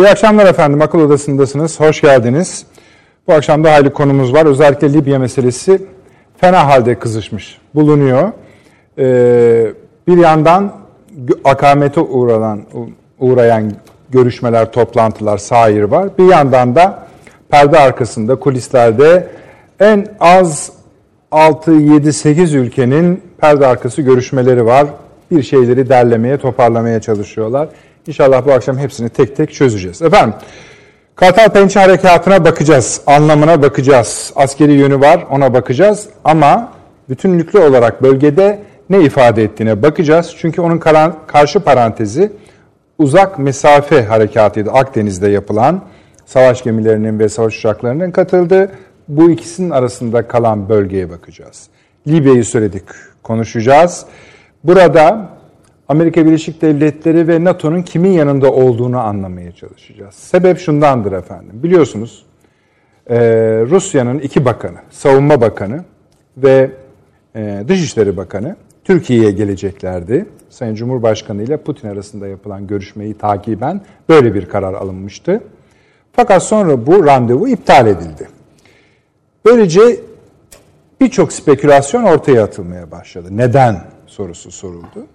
[0.00, 0.82] İyi akşamlar efendim.
[0.82, 1.80] Akıl Odası'ndasınız.
[1.80, 2.66] Hoş geldiniz.
[3.28, 4.46] Bu akşam da hayli konumuz var.
[4.46, 5.82] Özellikle Libya meselesi
[6.36, 8.32] fena halde kızışmış bulunuyor.
[8.98, 9.72] Ee,
[10.08, 10.72] bir yandan
[11.44, 12.62] akamete uğrayan,
[13.18, 13.72] uğrayan
[14.10, 16.08] görüşmeler, toplantılar, sair var.
[16.18, 17.06] Bir yandan da
[17.50, 19.28] perde arkasında, kulislerde
[19.80, 20.72] en az
[21.30, 24.86] 6, 7, 8 ülkenin perde arkası görüşmeleri var.
[25.30, 27.68] Bir şeyleri derlemeye, toparlamaya çalışıyorlar.
[28.06, 30.02] İnşallah bu akşam hepsini tek tek çözeceğiz.
[30.02, 30.34] Efendim,
[31.14, 34.32] Kartal Pençe Harekatı'na bakacağız, anlamına bakacağız.
[34.36, 36.08] Askeri yönü var, ona bakacağız.
[36.24, 36.72] Ama
[37.08, 38.58] bütünlüklü olarak bölgede
[38.90, 40.34] ne ifade ettiğine bakacağız.
[40.38, 40.78] Çünkü onun
[41.26, 42.32] karşı parantezi
[42.98, 44.70] uzak mesafe harekatıydı.
[44.70, 45.82] Akdeniz'de yapılan
[46.26, 48.70] savaş gemilerinin ve savaş uçaklarının katıldığı
[49.08, 51.68] bu ikisinin arasında kalan bölgeye bakacağız.
[52.06, 52.84] Libya'yı söyledik,
[53.22, 54.04] konuşacağız.
[54.64, 55.28] Burada
[55.90, 60.14] Amerika Birleşik Devletleri ve NATO'nun kimin yanında olduğunu anlamaya çalışacağız.
[60.14, 61.62] Sebep şundandır efendim.
[61.62, 62.26] Biliyorsunuz
[63.70, 65.84] Rusya'nın iki bakanı, Savunma Bakanı
[66.36, 66.70] ve
[67.68, 70.26] Dışişleri Bakanı Türkiye'ye geleceklerdi.
[70.50, 75.40] Sayın Cumhurbaşkanı ile Putin arasında yapılan görüşmeyi takiben böyle bir karar alınmıştı.
[76.12, 78.28] Fakat sonra bu randevu iptal edildi.
[79.44, 79.80] Böylece
[81.00, 83.28] birçok spekülasyon ortaya atılmaya başladı.
[83.30, 85.06] Neden sorusu soruldu.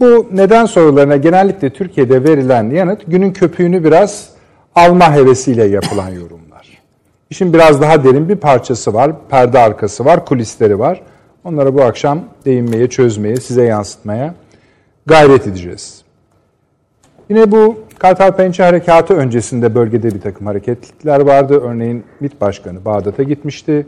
[0.00, 4.30] Bu neden sorularına genellikle Türkiye'de verilen yanıt günün köpüğünü biraz
[4.74, 6.78] alma hevesiyle yapılan yorumlar.
[7.30, 11.02] İşin biraz daha derin bir parçası var, perde arkası var, kulisleri var.
[11.44, 14.34] Onlara bu akşam değinmeye, çözmeye, size yansıtmaya
[15.06, 16.02] gayret edeceğiz.
[17.28, 21.60] Yine bu Kartal Pençe Harekatı öncesinde bölgede bir takım hareketlikler vardı.
[21.64, 23.86] Örneğin MİT Başkanı Bağdat'a gitmişti.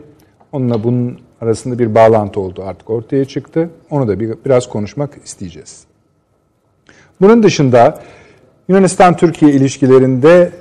[0.51, 3.69] Onunla bunun arasında bir bağlantı oldu artık ortaya çıktı.
[3.89, 5.88] Onu da bir, biraz konuşmak isteyeceğiz.
[7.21, 8.01] Bunun dışında
[8.67, 10.51] Yunanistan-Türkiye ilişkilerinde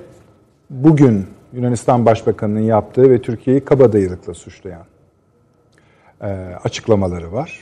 [0.70, 4.84] bugün Yunanistan Başbakanı'nın yaptığı ve Türkiye'yi kabadayılıkla suçlayan
[6.22, 6.26] e,
[6.64, 7.60] açıklamaları var.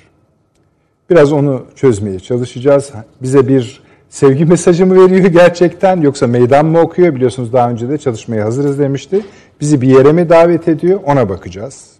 [1.10, 2.92] Biraz onu çözmeye çalışacağız.
[3.22, 7.14] Bize bir sevgi mesajı mı veriyor gerçekten yoksa meydan mı okuyor?
[7.14, 9.20] Biliyorsunuz daha önce de çalışmaya hazırız demişti.
[9.60, 11.00] Bizi bir yere mi davet ediyor?
[11.04, 11.90] Ona bakacağız.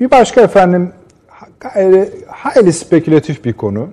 [0.00, 0.92] Bir başka efendim
[1.60, 3.88] hayli, hayli spekülatif bir konu.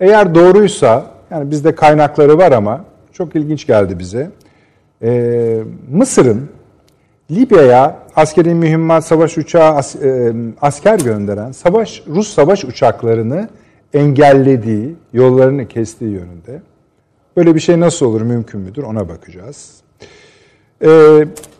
[0.00, 4.30] Eğer doğruysa, yani bizde kaynakları var ama çok ilginç geldi bize.
[5.02, 6.48] Ee, Mısır'ın
[7.30, 13.48] Libya'ya askeri mühimmat savaş uçağı as, e, asker gönderen savaş Rus savaş uçaklarını
[13.94, 16.62] engellediği, yollarını kestiği yönünde.
[17.36, 19.80] Böyle bir şey nasıl olur, mümkün müdür ona bakacağız.
[20.82, 20.88] Ee,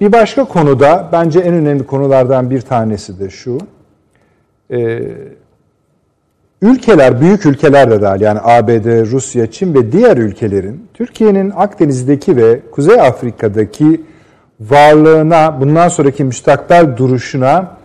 [0.01, 3.59] bir başka konuda bence en önemli konulardan bir tanesi de şu.
[4.71, 5.03] Ee,
[6.63, 12.61] ülkeler, büyük ülkeler de dahil yani ABD, Rusya, Çin ve diğer ülkelerin Türkiye'nin Akdeniz'deki ve
[12.73, 14.01] Kuzey Afrika'daki
[14.61, 17.77] varlığına, bundan sonraki müstakbel duruşuna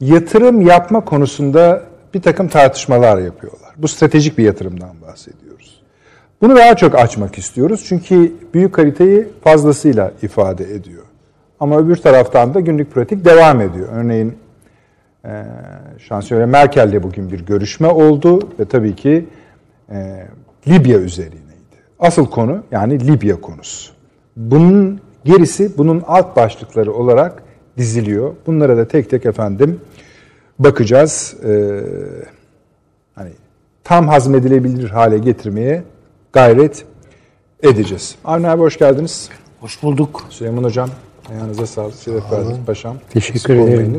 [0.00, 1.82] yatırım yapma konusunda
[2.14, 3.70] bir takım tartışmalar yapıyorlar.
[3.76, 5.82] Bu stratejik bir yatırımdan bahsediyoruz.
[6.40, 11.02] Bunu daha çok açmak istiyoruz çünkü büyük haritayı fazlasıyla ifade ediyor.
[11.60, 13.88] Ama öbür taraftan da günlük pratik devam ediyor.
[13.92, 14.36] Örneğin
[15.24, 15.44] e,
[15.98, 19.26] Şansölye Merkel'le bugün bir görüşme oldu ve tabii ki
[19.90, 20.26] e,
[20.68, 21.42] Libya üzerineydi.
[21.98, 23.92] Asıl konu yani Libya konusu.
[24.36, 27.42] Bunun gerisi bunun alt başlıkları olarak
[27.78, 28.34] diziliyor.
[28.46, 29.80] Bunlara da tek tek efendim
[30.58, 31.36] bakacağız.
[31.44, 31.80] Ee,
[33.14, 33.30] hani
[33.84, 35.84] tam hazmedilebilir hale getirmeye
[36.32, 36.84] gayret
[37.62, 38.14] edeceğiz.
[38.24, 39.28] Avni abi hoş geldiniz.
[39.60, 40.24] Hoş bulduk.
[40.30, 40.90] Süleyman Hocam,
[41.30, 41.94] ayağınıza sağlık.
[41.94, 42.96] Şeref verdiniz paşam.
[43.10, 43.98] Teşekkür ederim.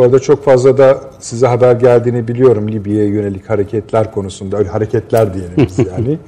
[0.00, 4.56] Bu arada çok fazla da size haber geldiğini biliyorum Libya'ya yönelik hareketler konusunda.
[4.56, 6.18] Öyle hareketler diyelim biz yani.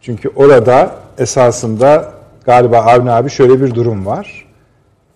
[0.00, 2.12] Çünkü orada esasında
[2.44, 4.46] galiba Avni abi şöyle bir durum var.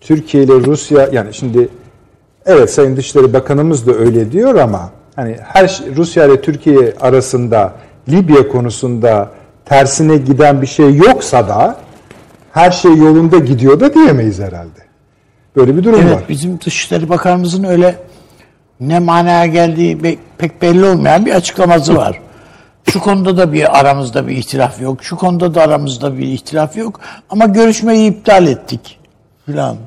[0.01, 1.69] Türkiye ile Rusya yani şimdi
[2.45, 7.73] evet Sayın Dışişleri Bakanımız da öyle diyor ama hani her şey, Rusya ile Türkiye arasında
[8.09, 9.31] Libya konusunda
[9.65, 11.77] tersine giden bir şey yoksa da
[12.51, 14.90] her şey yolunda gidiyor da diyemeyiz herhalde.
[15.55, 16.23] Böyle bir durum evet, var.
[16.29, 17.95] Bizim Dışişleri Bakanımızın öyle
[18.79, 22.21] ne manaya geldiği pek belli olmayan bir açıklaması var.
[22.89, 25.03] Şu konuda da bir aramızda bir ihtilaf yok.
[25.03, 26.99] Şu konuda da aramızda bir ihtilaf yok.
[27.29, 28.99] Ama görüşmeyi iptal ettik
[29.45, 29.77] filan.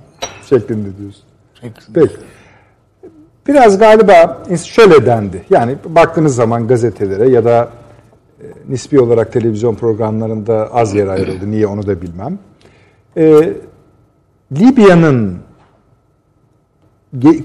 [0.49, 1.23] Şeklinde diyorsun.
[1.55, 2.01] Şeklinde.
[2.01, 2.15] Peki.
[3.47, 5.43] Biraz galiba şöyle dendi.
[5.51, 7.69] Yani baktığınız zaman gazetelere ya da
[8.41, 11.51] e, nispi olarak televizyon programlarında az yer ayrıldı.
[11.51, 12.39] Niye onu da bilmem.
[13.17, 13.53] Ee,
[14.53, 15.39] Libya'nın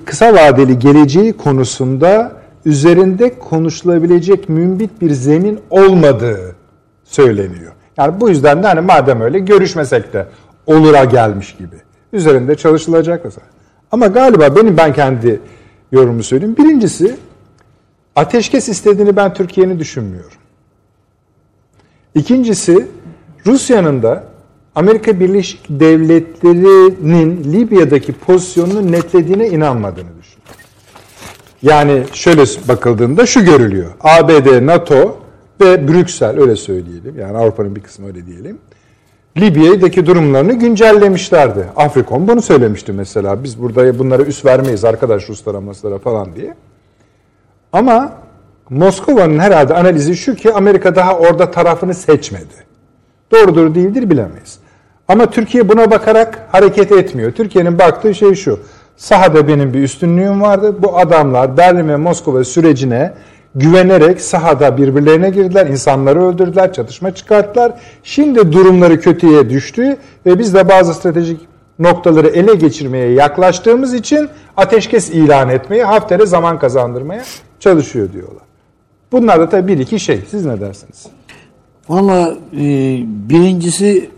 [0.05, 2.31] kısa vadeli geleceği konusunda
[2.65, 6.55] üzerinde konuşulabilecek mümbit bir zemin olmadığı
[7.03, 7.71] söyleniyor.
[7.97, 10.27] Yani bu yüzden de hani madem öyle görüşmesek de
[10.65, 11.75] olura gelmiş gibi.
[12.13, 13.47] Üzerinde çalışılacak mesela.
[13.91, 15.41] Ama galiba benim ben kendi
[15.91, 16.57] yorumumu söyleyeyim.
[16.57, 17.15] Birincisi
[18.15, 20.37] ateşkes istediğini ben Türkiye'nin düşünmüyorum.
[22.15, 22.87] İkincisi
[23.45, 24.23] Rusya'nın da
[24.79, 30.55] Amerika Birleşik Devletleri'nin Libya'daki pozisyonunu netlediğine inanmadığını düşünüyorum.
[31.61, 33.91] Yani şöyle bakıldığında şu görülüyor.
[34.01, 35.17] ABD, NATO
[35.61, 37.19] ve Brüksel öyle söyleyelim.
[37.19, 38.57] Yani Avrupa'nın bir kısmı öyle diyelim.
[39.37, 41.65] Libya'daki durumlarını güncellemişlerdi.
[41.75, 43.43] Afrikon bunu söylemişti mesela.
[43.43, 46.55] Biz burada bunlara üst vermeyiz arkadaş Ruslara, Maslara falan diye.
[47.73, 48.13] Ama
[48.69, 52.69] Moskova'nın herhalde analizi şu ki Amerika daha orada tarafını seçmedi.
[53.31, 54.59] Doğrudur değildir bilemeyiz.
[55.09, 57.31] Ama Türkiye buna bakarak hareket etmiyor.
[57.31, 58.59] Türkiye'nin baktığı şey şu.
[58.97, 60.75] Sahada benim bir üstünlüğüm vardı.
[60.79, 63.13] Bu adamlar Berlin ve Moskova sürecine
[63.55, 67.71] güvenerek sahada birbirlerine girdiler, insanları öldürdüler, çatışma çıkarttılar.
[68.03, 71.39] Şimdi durumları kötüye düştü ve biz de bazı stratejik
[71.79, 77.23] noktaları ele geçirmeye yaklaştığımız için ateşkes ilan etmeye, Hafter'e zaman kazandırmaya
[77.59, 78.43] çalışıyor diyorlar.
[79.11, 80.21] Bunlar da tabii bir iki şey.
[80.29, 81.05] Siz ne dersiniz?
[81.89, 82.59] Valla e,
[83.05, 84.09] birincisi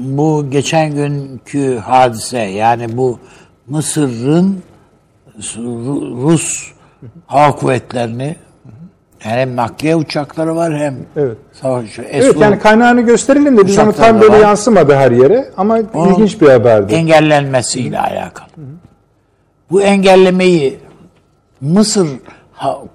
[0.00, 3.18] bu geçen günkü hadise yani bu
[3.66, 4.62] Mısır'ın
[6.22, 6.72] Rus
[7.26, 8.36] hava kuvvetlerini
[9.18, 11.36] hem nakliye uçakları var hem evet.
[11.52, 11.98] savaş.
[11.98, 14.38] Evet yani kaynağını gösterelim de biz onu tam böyle var.
[14.38, 16.94] yansımadı her yere ama Onun ilginç bir haberdi.
[16.94, 18.02] Engellenmesiyle hı.
[18.02, 18.48] alakalı.
[18.48, 18.60] Hı.
[19.70, 20.78] Bu engellemeyi
[21.60, 22.08] Mısır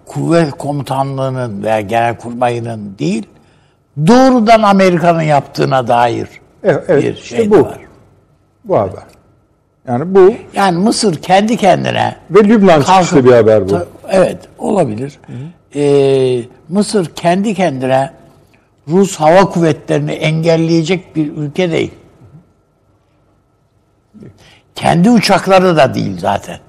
[0.05, 3.27] kuvvet komutanlığının veya genelkurmayının değil
[4.07, 6.27] doğrudan Amerika'nın yaptığına dair
[6.65, 7.63] evet, evet, bir şey işte bu.
[7.63, 7.79] var.
[8.63, 9.03] Bu haber.
[9.87, 10.33] Yani bu.
[10.53, 12.15] Yani Mısır kendi kendine.
[12.29, 13.79] Ve Lübnan çıkışlı bir haber bu.
[14.09, 15.19] Evet olabilir.
[15.27, 15.79] Hı hı.
[15.79, 18.11] Ee, Mısır kendi kendine
[18.87, 21.91] Rus hava kuvvetlerini engelleyecek bir ülke değil.
[24.75, 26.59] Kendi uçakları da değil zaten.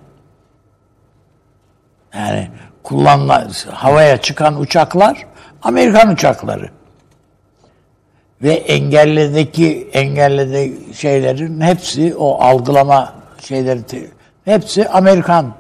[2.15, 2.49] Yani
[2.83, 5.27] kullanılan havaya çıkan uçaklar
[5.63, 6.71] Amerikan uçakları
[8.43, 14.11] ve engelledeki engellede şeylerin hepsi o algılama şeyleri
[14.45, 15.55] hepsi Amerikan.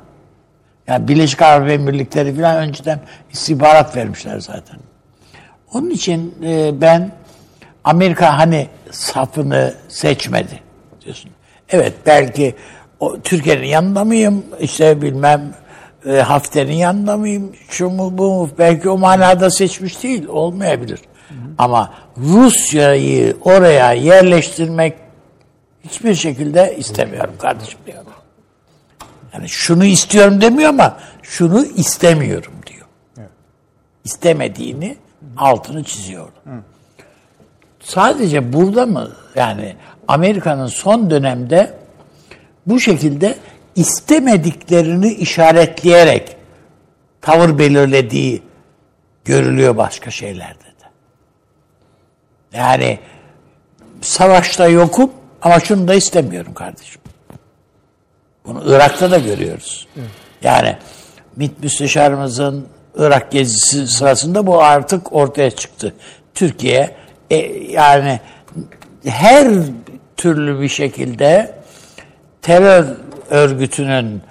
[0.87, 3.01] Yani Birleşik Arap Emirlikleri falan önceden
[3.33, 4.77] istihbarat vermişler zaten.
[5.73, 7.13] Onun için e, ben
[7.85, 10.61] Amerika hani safını seçmedi
[11.05, 11.31] diyorsun.
[11.69, 12.55] Evet belki
[13.01, 14.45] o, Türkiye'nin yanında mıyım?
[14.61, 15.55] İşte bilmem
[16.07, 17.53] e, Hafter'in yanında mıyım?
[17.69, 18.51] Şu mu bu mu?
[18.59, 20.29] Belki o manada seçmiş değil.
[20.29, 21.01] Olmayabilir.
[21.59, 24.95] Ama Rusya'yı oraya yerleştirmek
[25.85, 28.05] hiçbir şekilde istemiyorum kardeşim diyor.
[29.35, 32.87] Yani şunu istiyorum demiyor ama şunu istemiyorum diyor.
[33.19, 33.31] Evet.
[34.05, 34.97] İstemediğini
[35.37, 36.29] altını çiziyor.
[37.81, 39.77] Sadece burada mı yani
[40.09, 41.75] Amerika'nın son dönemde
[42.67, 43.39] bu şekilde
[43.77, 46.37] istemediklerini işaretleyerek
[47.21, 48.43] tavır belirlediği
[49.25, 50.66] görülüyor başka şeylerde.
[52.53, 52.99] Yani
[54.01, 55.11] savaşta yokum
[55.43, 57.01] ama şunu da istemiyorum kardeşim.
[58.47, 59.87] Bunu Irak'ta da görüyoruz.
[60.43, 60.77] Yani
[61.37, 62.67] MİT Müsteşarımızın
[62.97, 65.95] Irak gezisi sırasında bu artık ortaya çıktı.
[66.35, 66.97] Türkiye
[67.31, 67.37] e,
[67.71, 68.21] yani
[69.05, 69.49] her
[70.17, 71.55] türlü bir şekilde
[72.43, 72.87] terör
[73.31, 74.23] örgütünün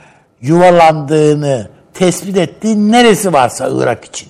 [0.41, 4.29] yuvalandığını tespit ettiği neresi varsa Irak için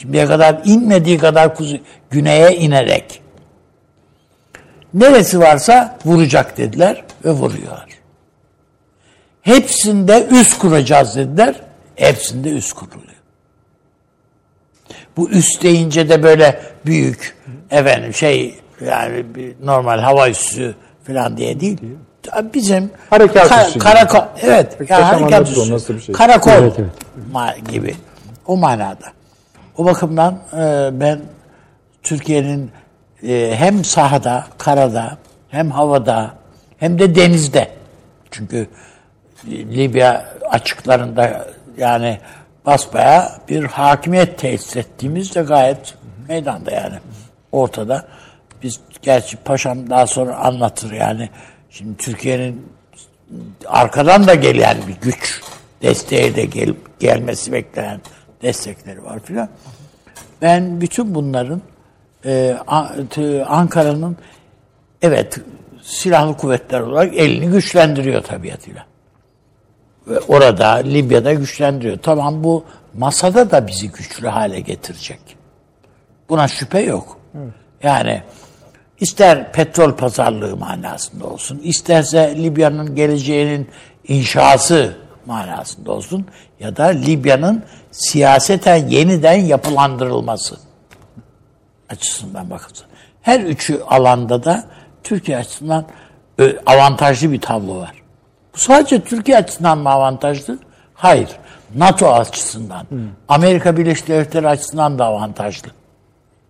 [0.00, 1.78] Şimdiye kadar inmediği kadar kuzu,
[2.10, 3.22] güneye inerek
[4.94, 7.86] neresi varsa vuracak dediler ve vuruyorlar.
[9.42, 11.54] Hepsinde üst kuracağız dediler.
[11.96, 13.20] Hepsinde üst kuruluyor.
[15.16, 17.36] Bu üst deyince de böyle büyük
[17.70, 19.24] efendim şey yani
[19.62, 20.74] normal hava üssü
[21.06, 21.78] falan diye değil.
[22.54, 23.78] Bizim harekat ka- üssü.
[23.78, 26.00] Karakol evet yani harekat üssü.
[26.00, 26.14] Şey.
[26.14, 27.70] Karakol evet, evet.
[27.70, 27.96] gibi
[28.46, 29.19] o manada.
[29.80, 31.20] O bakımdan e, ben
[32.02, 32.70] Türkiye'nin
[33.22, 35.18] e, hem sahada, karada,
[35.48, 36.34] hem havada,
[36.78, 37.70] hem de denizde.
[38.30, 38.68] Çünkü
[39.48, 41.46] e, Libya açıklarında
[41.78, 42.18] yani
[42.66, 45.94] basbaya bir hakimiyet tesis ettiğimiz de gayet
[46.28, 46.98] meydanda yani
[47.52, 48.06] ortada.
[48.62, 51.28] Biz gerçi paşam daha sonra anlatır yani.
[51.70, 52.72] Şimdi Türkiye'nin
[53.66, 55.40] arkadan da gelen bir güç
[55.82, 58.00] desteğe de gel, gelmesi beklenen
[58.42, 59.48] destekleri var filan.
[60.42, 61.62] Ben bütün bunların
[62.24, 62.56] e,
[63.46, 64.16] Ankara'nın
[65.02, 65.38] evet
[65.82, 68.86] silahlı kuvvetler olarak elini güçlendiriyor tabiatıyla.
[70.06, 71.98] Ve orada Libya'da güçlendiriyor.
[71.98, 75.20] Tamam bu masada da bizi güçlü hale getirecek.
[76.28, 77.18] Buna şüphe yok.
[77.34, 77.52] Evet.
[77.82, 78.22] Yani
[79.00, 83.68] ister petrol pazarlığı manasında olsun, isterse Libya'nın geleceğinin
[84.08, 86.26] inşası manasında olsun
[86.60, 90.56] ya da Libya'nın siyaseten yeniden yapılandırılması
[91.88, 92.86] açısından bakılsın.
[93.22, 94.64] Her üçü alanda da
[95.02, 95.84] Türkiye açısından
[96.66, 97.92] avantajlı bir tablo var.
[98.54, 100.58] Bu sadece Türkiye açısından mı avantajlı?
[100.94, 101.28] Hayır.
[101.74, 102.98] NATO açısından, hmm.
[103.28, 105.68] Amerika Birleşik Devletleri açısından da avantajlı.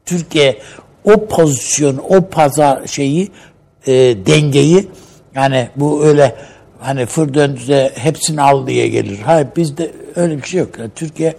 [0.07, 0.59] Türkiye
[1.05, 3.33] o pozisyon, o pazar şeyi,
[3.87, 3.93] e,
[4.27, 4.89] dengeyi
[5.35, 6.37] yani bu öyle
[6.81, 9.19] hani fır döndü de hepsini al diye gelir.
[9.19, 10.79] Hayır bizde öyle bir şey yok.
[10.79, 11.35] Yani Türkiye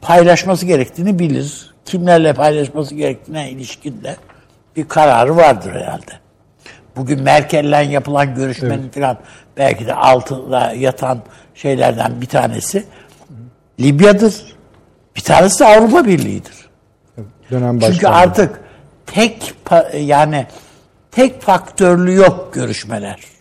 [0.00, 1.74] paylaşması gerektiğini bilir.
[1.84, 4.16] Kimlerle paylaşması gerektiğine ilişkin de
[4.76, 6.12] bir kararı vardır herhalde.
[6.96, 8.94] Bugün Merkel'le yapılan görüşmenin evet.
[8.94, 9.18] falan
[9.56, 11.18] belki de altında yatan
[11.54, 12.84] şeylerden bir tanesi
[13.80, 14.34] Libya'dır.
[15.16, 16.68] Bir tanesi de Avrupa Birliği'dir.
[17.50, 18.60] Dönem Çünkü artık
[19.06, 19.54] tek
[19.98, 20.46] yani
[21.12, 23.33] tek faktörlü yok görüşmeler.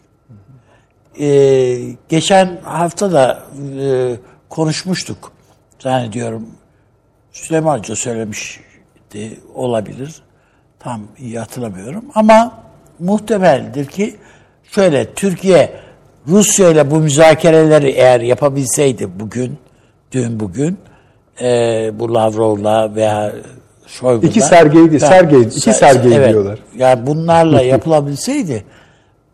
[1.19, 1.79] Ee,
[2.09, 3.43] geçen hafta da
[3.79, 4.15] e,
[4.49, 5.31] konuşmuştuk
[5.79, 6.47] zannediyorum.
[7.31, 10.21] Süleyman Hoca söylemişti olabilir.
[10.79, 12.53] Tam iyi hatırlamıyorum ama
[12.99, 14.15] muhtemeldir ki
[14.63, 15.73] şöyle Türkiye
[16.27, 19.57] Rusya ile bu müzakereleri eğer yapabilseydi bugün,
[20.11, 20.77] dün bugün
[21.41, 23.33] e, bu Lavrov'la veya
[23.87, 24.27] Şoygu'la.
[24.27, 26.59] İki Sergey, Sergey, iki Sergey evet, diyorlar.
[26.77, 28.63] Yani bunlarla yapılabilseydi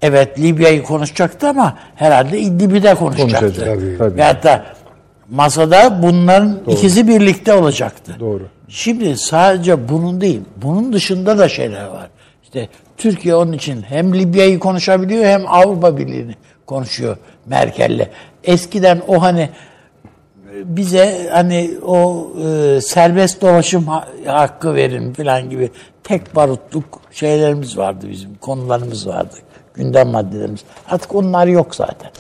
[0.02, 3.40] evet Libya'yı konuşacaktı ama herhalde İdlib'i de konuşacaktı.
[3.40, 4.18] Konuşacak, tabii, tabii.
[4.18, 4.66] Veyahut da
[5.30, 6.76] masada bunların Doğru.
[6.76, 8.16] ikisi birlikte olacaktı.
[8.20, 8.44] Doğru.
[8.68, 12.10] Şimdi sadece bunun değil, bunun dışında da şeyler var.
[12.44, 18.08] İşte Türkiye onun için hem Libya'yı konuşabiliyor hem Avrupa Birliği'ni konuşuyor Merkel'le.
[18.44, 19.50] Eskiden o hani
[20.64, 23.88] bize hani o e, serbest dolaşım
[24.26, 25.72] hakkı verin falan gibi
[26.04, 29.36] tek barutluk şeylerimiz vardı bizim, konularımız vardı.
[29.80, 30.64] Gündem maddelerimiz.
[30.90, 32.12] Artık onlar yok zaten.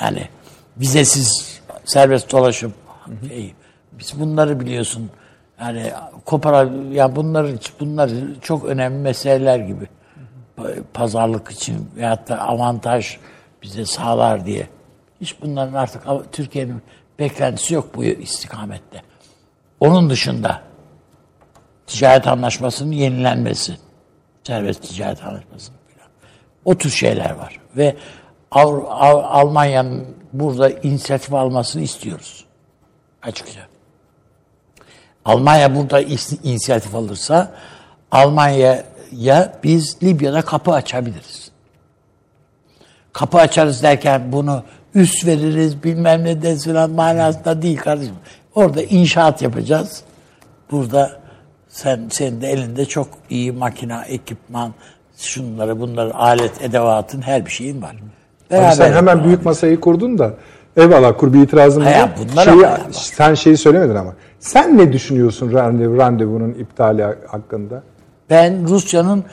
[0.00, 0.28] Yani
[0.76, 2.74] vizesiz serbest dolaşım
[3.28, 3.54] şeyi.
[3.92, 5.10] Biz bunları biliyorsun
[5.60, 5.92] yani
[6.24, 8.10] kopara ya bunların bunlar
[8.42, 9.88] çok önemli meseleler gibi.
[10.94, 13.16] Pazarlık için veyahut da avantaj
[13.62, 14.68] bize sağlar diye.
[15.20, 16.82] Hiç bunların artık Türkiye'nin
[17.18, 19.02] beklentisi yok bu istikamette.
[19.80, 20.62] Onun dışında
[21.86, 23.76] ticaret anlaşmasının yenilenmesi,
[24.44, 25.85] serbest ticaret anlaşmasının.
[26.66, 27.60] O tür şeyler var.
[27.76, 27.96] Ve
[28.50, 32.44] Almanya'nın burada inisiyatif almasını istiyoruz.
[33.22, 33.60] Açıkça.
[35.24, 36.00] Almanya burada
[36.42, 37.52] inisiyatif alırsa
[38.10, 41.50] Almanya'ya biz Libya'da kapı açabiliriz.
[43.12, 44.62] Kapı açarız derken bunu
[44.94, 48.14] üst veririz bilmem ne de falan manasında değil kardeşim.
[48.54, 50.02] Orada inşaat yapacağız.
[50.70, 51.20] Burada
[51.68, 54.74] sen senin de elinde çok iyi makina, ekipman,
[55.18, 57.96] şunları bunları alet, edevatın her bir şeyin var.
[58.50, 60.34] Beraber sen hemen büyük masayı kurdun da
[60.76, 62.10] eyvallah kur bir itirazım var.
[62.44, 64.14] Şeyi, sen şeyi söylemedin ama.
[64.40, 67.82] Sen ne düşünüyorsun randevu, randevunun iptali hakkında?
[68.30, 69.24] Ben Rusya'nın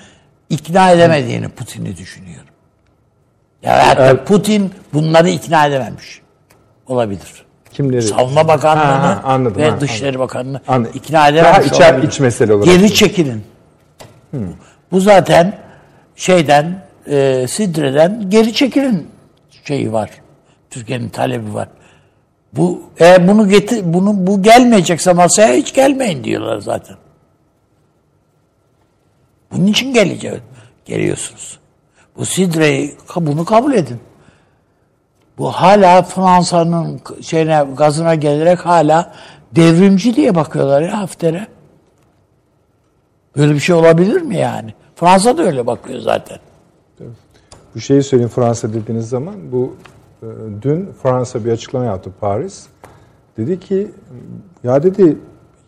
[0.50, 2.48] ikna edemediğini Putin'i düşünüyorum.
[3.64, 4.28] Ya hatta evet.
[4.28, 6.22] Putin bunları ikna edememiş.
[6.88, 7.46] Olabilir.
[7.74, 8.02] Kimleri?
[8.02, 10.92] Savunma Bakanlığı'nı ha, anladım, ve ha, Dışişleri Bakanlığı'nı anladım.
[10.96, 12.08] ikna edememiş Daha içer, olabilir.
[12.08, 12.66] iç mesele olarak.
[12.66, 13.44] Geri çekilin.
[14.32, 14.48] Hmm.
[14.92, 15.58] Bu zaten
[16.16, 19.08] şeyden e, Sidre'den geri çekilin
[19.64, 20.10] şeyi var.
[20.70, 21.68] Türkiye'nin talebi var.
[22.54, 26.98] Bu eğer bunu getir bunu bu gelmeyecekse masaya hiç gelmeyin diyorlar zaten.
[29.52, 30.40] Bunun için geleceğiz.
[30.86, 31.60] Geliyorsunuz.
[32.18, 34.00] Bu Sidre'yi bunu kabul edin.
[35.38, 39.14] Bu hala Fransa'nın şeyine gazına gelerek hala
[39.52, 41.48] devrimci diye bakıyorlar ya Hafter'e.
[43.38, 44.74] Böyle bir şey olabilir mi yani?
[45.04, 46.38] Fransa da öyle bakıyor zaten.
[47.76, 49.76] Bu şeyi söyleyeyim Fransa dediğiniz zaman bu
[50.22, 50.28] e,
[50.62, 52.66] dün Fransa bir açıklama yaptı Paris.
[53.38, 53.92] Dedi ki
[54.64, 55.18] ya dedi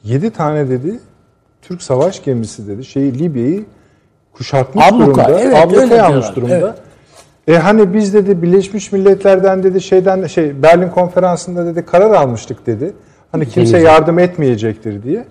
[0.04, 1.00] 7 tane dedi
[1.62, 3.66] Türk savaş gemisi dedi şeyi Libya'yı
[4.34, 5.40] kuşatmış Abluka, durumda.
[5.40, 6.56] Evet, abluka almış durumda.
[6.56, 6.76] Evet.
[7.48, 12.94] E hani biz dedi Birleşmiş Milletler'den dedi şeyden şey Berlin konferansında dedi karar almıştık dedi.
[13.32, 15.26] Hani kimse yardım etmeyecektir diye.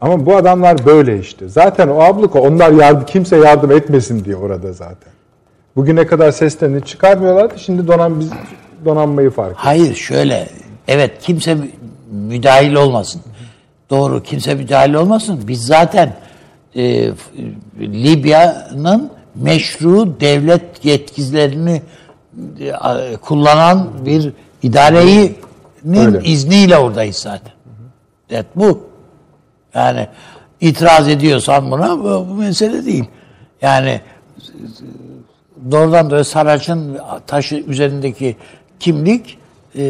[0.00, 1.48] Ama bu adamlar böyle işte.
[1.48, 5.12] Zaten o abluka onlar yardım kimse yardım etmesin diye orada zaten.
[5.76, 7.58] Bugüne kadar seslerini çıkarmıyorlardı.
[7.58, 8.30] Şimdi donan biz
[8.84, 9.62] donanmayı fark ediyor.
[9.64, 10.48] Hayır şöyle.
[10.88, 11.56] Evet kimse
[12.10, 13.22] müdahil olmasın.
[13.90, 15.40] Doğru kimse müdahil olmasın.
[15.48, 16.16] Biz zaten
[16.76, 17.10] e,
[17.80, 21.82] Libya'nın meşru devlet yetkilerini
[22.60, 25.36] e, kullanan bir idarenin
[26.24, 27.52] izniyle oradayız zaten.
[28.30, 28.95] Evet bu.
[29.76, 30.06] Yani
[30.60, 33.04] itiraz ediyorsan buna bu, bu mesele değil.
[33.62, 34.00] Yani
[35.70, 38.36] doğrudan doğruya Saraç'ın taşı üzerindeki
[38.80, 39.38] kimlik
[39.74, 39.82] e,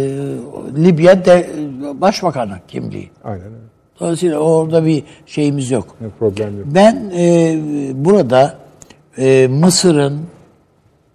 [0.77, 1.51] Libya de,
[1.95, 3.11] başbakanı kimliği.
[3.25, 3.57] Aynen öyle.
[4.01, 5.97] Dolayısıyla orada bir şeyimiz yok.
[6.01, 6.67] Ne problem yok.
[6.75, 7.57] Ben e,
[7.95, 8.57] burada
[9.19, 10.21] e, Mısır'ın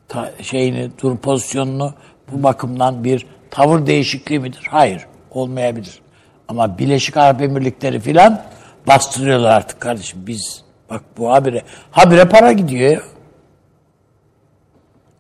[0.07, 1.93] ta, şeyini, dur pozisyonunu
[2.31, 4.67] bu bakımdan bir tavır değişikliği midir?
[4.69, 6.01] Hayır, olmayabilir.
[6.47, 8.41] Ama Birleşik Arap Emirlikleri filan
[8.87, 10.23] bastırıyorlar artık kardeşim.
[10.27, 13.01] Biz bak bu habire habire para gidiyor ya.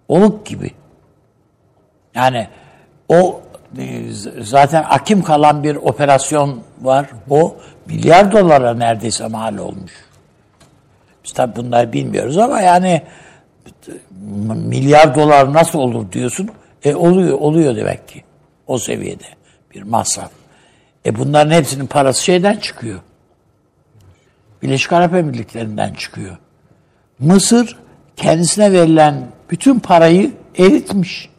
[0.07, 0.71] Oluk gibi.
[2.15, 2.47] Yani
[3.09, 3.41] o
[3.77, 4.05] e,
[4.41, 7.09] zaten akim kalan bir operasyon var.
[7.29, 9.91] O milyar dolara neredeyse mal olmuş.
[11.23, 13.01] Biz tabi bunları bilmiyoruz ama yani
[14.55, 16.49] milyar dolar nasıl olur diyorsun.
[16.83, 18.23] E oluyor, oluyor demek ki.
[18.67, 19.25] O seviyede
[19.75, 20.31] bir masraf.
[21.05, 22.99] E bunların hepsinin parası şeyden çıkıyor.
[24.61, 26.37] Birleşik Arap Emirlikleri'nden çıkıyor.
[27.19, 27.77] Mısır
[28.15, 31.29] kendisine verilen bütün parayı eritmiş.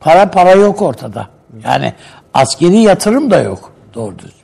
[0.00, 1.28] Para para yok ortada.
[1.64, 1.94] Yani
[2.34, 4.38] askeri yatırım da yok doğru düzgün.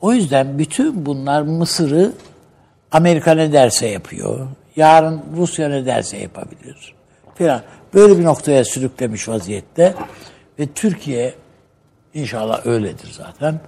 [0.00, 2.12] O yüzden bütün bunlar Mısır'ı
[2.92, 4.48] Amerika ne derse yapıyor.
[4.76, 6.94] Yarın Rusya ne derse yapabilir.
[7.34, 7.62] Falan.
[7.94, 9.94] Böyle bir noktaya sürüklemiş vaziyette.
[10.58, 11.34] Ve Türkiye
[12.14, 13.60] inşallah öyledir zaten.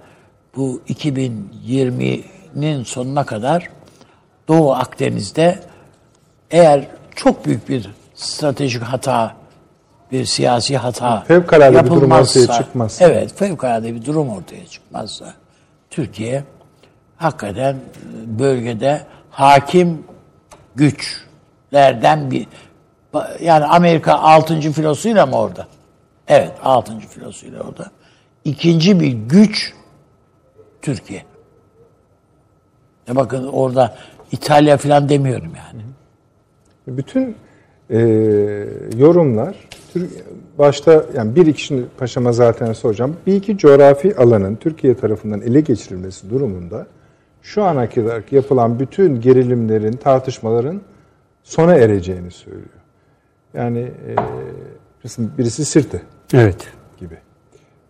[0.55, 3.69] Bu 2020'nin sonuna kadar
[4.47, 5.59] Doğu Akdeniz'de
[6.51, 9.35] eğer çok büyük bir stratejik hata,
[10.11, 12.97] bir siyasi hata fevkalade bir durum ortaya çıkmaz.
[13.01, 15.33] Evet, fevkalade bir durum ortaya çıkmazsa
[15.89, 16.43] Türkiye
[17.17, 17.75] hakikaten
[18.25, 20.03] bölgede hakim
[20.75, 22.47] güçlerden bir
[23.41, 24.71] yani Amerika 6.
[24.71, 25.67] filosuyla mı orada?
[26.27, 26.99] Evet, 6.
[26.99, 27.91] filosuyla orada.
[28.45, 29.73] İkinci bir güç
[30.83, 31.23] Türkiye.
[33.07, 33.95] Ya bakın orada
[34.31, 35.83] İtalya falan demiyorum yani.
[36.87, 37.35] Bütün
[37.89, 37.99] e,
[38.97, 39.55] yorumlar
[40.57, 43.17] başta yani bir iki şimdi paşama zaten soracağım.
[43.27, 46.87] Bir iki coğrafi alanın Türkiye tarafından ele geçirilmesi durumunda
[47.41, 50.81] şu ana kadar yapılan bütün gerilimlerin, tartışmaların
[51.43, 52.83] sona ereceğini söylüyor.
[53.53, 54.15] Yani e,
[55.03, 56.01] birisi, birisi Sirte.
[56.33, 56.67] Evet.
[56.97, 57.17] Gibi.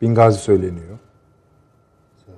[0.02, 1.00] Bingazi söyleniyor.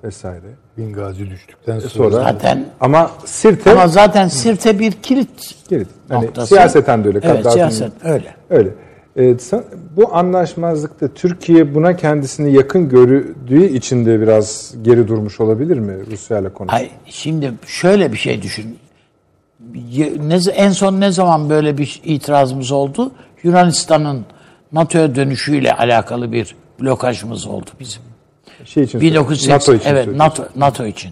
[0.06, 0.46] Vesaire.
[0.78, 1.90] Bingazi düştükten sonra.
[1.90, 5.88] sonra zaten ama Sirte ama zaten Sirte bir kilit kilit.
[6.10, 6.46] Yani noktası.
[6.46, 7.20] siyaseten de öyle.
[7.22, 8.34] Evet, siyaset öyle.
[8.50, 8.74] Öyle.
[9.18, 9.36] Ee,
[9.96, 16.38] bu anlaşmazlıkta Türkiye buna kendisini yakın gördüğü için de biraz geri durmuş olabilir mi Rusya
[16.38, 16.74] ile konuşup?
[16.74, 18.78] Ay, şimdi şöyle bir şey düşün.
[20.20, 23.10] Ne, en son ne zaman böyle bir itirazımız oldu?
[23.42, 24.24] Yunanistan'ın
[24.72, 28.02] NATO'ya dönüşüyle alakalı bir blokajımız oldu bizim.
[28.64, 30.18] Şey için 1980 NATO için evet söylüyorsun.
[30.18, 31.10] NATO NATO için.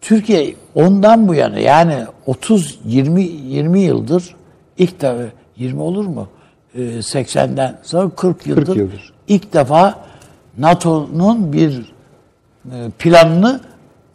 [0.00, 4.36] Türkiye ondan bu yana yani 30 20 20 yıldır
[4.78, 5.22] ilk defa
[5.56, 6.28] 20 olur mu?
[6.74, 9.12] Ee, 80'den sonra 40 yıldır, yıldır.
[9.28, 9.98] ilk defa
[10.58, 11.92] NATO'nun bir
[12.72, 13.60] e, planını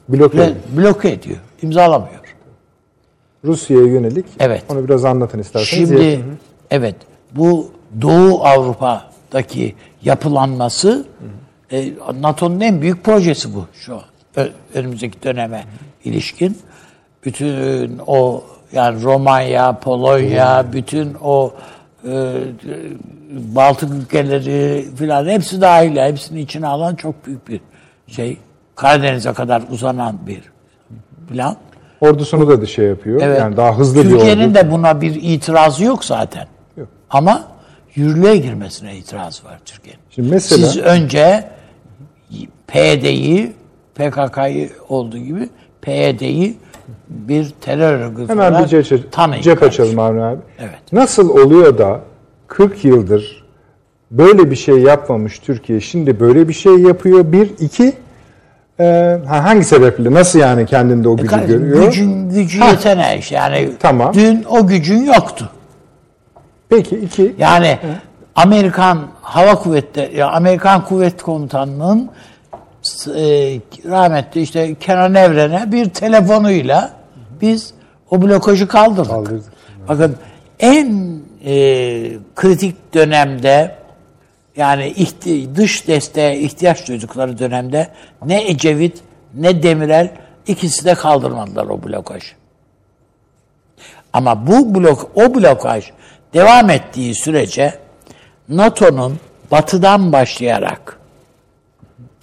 [0.09, 1.37] Bloke bloke ediyor.
[1.61, 2.19] imzalamıyor.
[3.45, 4.25] Rusya'ya yönelik.
[4.39, 4.63] Evet.
[4.69, 5.89] Onu biraz anlatın isterseniz.
[5.89, 6.19] Şimdi
[6.71, 6.95] evet
[7.35, 11.05] bu Doğu Avrupa'daki yapılanması
[11.73, 14.03] e, NATO'nun en büyük projesi bu şu an.
[14.73, 15.63] Önümüzdeki döneme
[16.03, 16.57] ilişkin.
[17.25, 21.53] Bütün o yani Romanya, Polonya, bütün o
[22.07, 22.33] e,
[23.31, 25.95] Baltık ülkeleri filan hepsi dahil.
[25.97, 27.61] Hepsini içine alan çok büyük bir
[28.07, 28.37] şey.
[28.75, 30.41] Karadeniz'e kadar uzanan bir
[31.29, 31.57] plan.
[32.01, 33.21] Ordusunu da şey yapıyor.
[33.23, 33.39] Evet.
[33.39, 36.47] Yani daha hızlı bir Türkiye'nin de buna bir itirazı yok zaten.
[36.77, 36.87] Yok.
[37.09, 37.47] Ama
[37.95, 40.01] yürürlüğe girmesine itiraz var Türkiye'nin.
[40.09, 41.52] Şimdi mesela- Siz önce
[42.73, 43.53] PYD'yi,
[43.95, 45.49] PKK'yı olduğu gibi
[45.81, 46.57] PYD'yi
[47.09, 50.39] bir terör örgütü Hemen bir cep, tanıyın cep açalım Avni abi.
[50.59, 50.79] Evet.
[50.91, 51.99] Nasıl oluyor da
[52.47, 53.43] 40 yıldır
[54.11, 57.31] böyle bir şey yapmamış Türkiye şimdi böyle bir şey yapıyor?
[57.31, 57.93] Bir, iki,
[58.79, 60.13] e, ha, hangi sebeple?
[60.13, 61.85] Nasıl yani kendinde o gücü Kardeşim, görüyor?
[61.85, 63.35] Gücün, gücü yeteneği işte.
[63.35, 64.13] Yani Tamam.
[64.13, 65.49] dün o gücün yoktu.
[66.69, 67.79] Peki iki, Yani
[68.35, 72.09] Amerikan Hava Kuvvetleri, Amerikan Kuvvet Komutanlığı'nın
[73.07, 73.21] e,
[73.89, 76.93] rahmetli işte Kenan Evren'e bir telefonuyla
[77.41, 77.73] biz
[78.11, 79.09] o blokajı kaldırdık.
[79.09, 79.53] Kaldırdık.
[79.87, 80.17] Bakın
[80.59, 81.53] en e,
[82.35, 83.75] kritik dönemde
[84.57, 87.87] yani ihti- dış desteğe ihtiyaç duydukları dönemde
[88.25, 89.01] ne Ecevit
[89.33, 90.11] ne Demirel
[90.47, 92.33] ikisi de kaldırmadılar o blokajı.
[94.13, 95.85] Ama bu blok o blokaj
[96.33, 97.73] devam ettiği sürece
[98.49, 99.19] NATO'nun
[99.51, 100.99] batıdan başlayarak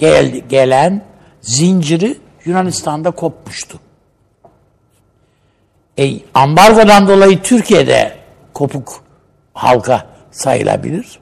[0.01, 1.03] gel, gelen
[1.41, 3.81] zinciri Yunanistan'da kopmuştu.
[5.99, 8.17] E, ambargodan dolayı Türkiye'de
[8.55, 9.05] kopuk
[9.55, 11.21] halka sayılabilir.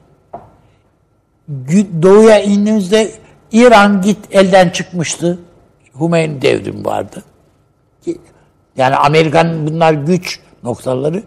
[2.03, 3.13] Doğuya indiğimizde
[3.53, 5.39] İran git elden çıkmıştı.
[6.01, 7.25] Hümeyni devrim vardı.
[8.77, 11.23] Yani Amerikan bunlar güç noktaları.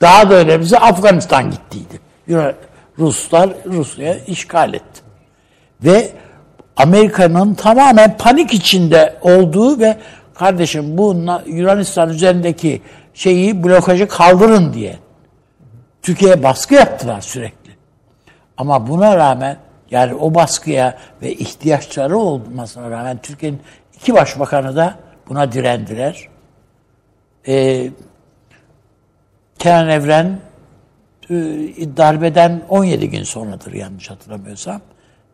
[0.00, 2.00] Daha da önemlisi Afganistan gittiydi.
[2.98, 5.00] Ruslar Rusya işgal etti.
[5.84, 6.12] Ve
[6.82, 9.96] Amerika'nın tamamen panik içinde olduğu ve
[10.34, 11.16] kardeşim bu
[11.46, 12.82] Yunanistan üzerindeki
[13.14, 14.96] şeyi blokajı kaldırın diye
[16.02, 17.70] Türkiye'ye baskı yaptılar sürekli.
[18.56, 19.56] Ama buna rağmen
[19.90, 23.60] yani o baskıya ve ihtiyaçları olmasına rağmen Türkiye'nin
[23.94, 24.94] iki başbakanı da
[25.28, 26.28] buna direndiler.
[27.48, 27.90] Ee,
[29.58, 30.38] Kenan Evren
[31.30, 31.36] e,
[31.96, 34.80] darbeden 17 gün sonradır yanlış hatırlamıyorsam.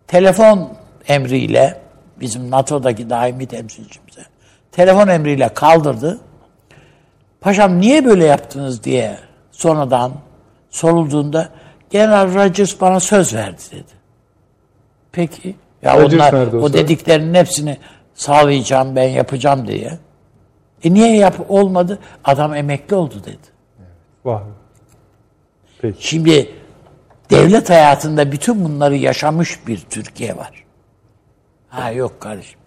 [0.07, 0.73] Telefon
[1.09, 1.81] emriyle
[2.21, 4.27] bizim NATO'daki daimi temsilcimize
[4.73, 6.21] telefon emriyle kaldırdı.
[7.41, 9.19] Paşam niye böyle yaptınız diye
[9.51, 10.13] sonradan
[10.71, 11.49] sorulduğunda
[11.91, 13.93] General Rogers bana söz verdi dedi.
[15.13, 15.57] Peki.
[15.83, 17.77] Ya Rogers onlar o, o dediklerinin hepsini
[18.15, 19.99] sağlayacağım ben yapacağım diye.
[20.85, 21.99] E niye yap olmadı?
[22.25, 23.57] Adam emekli oldu dedi.
[24.25, 24.43] Vah.
[25.81, 26.09] Peki.
[26.09, 26.55] Şimdi
[27.31, 30.66] devlet hayatında bütün bunları yaşamış bir Türkiye var.
[31.77, 32.59] Ha yok kardeşim.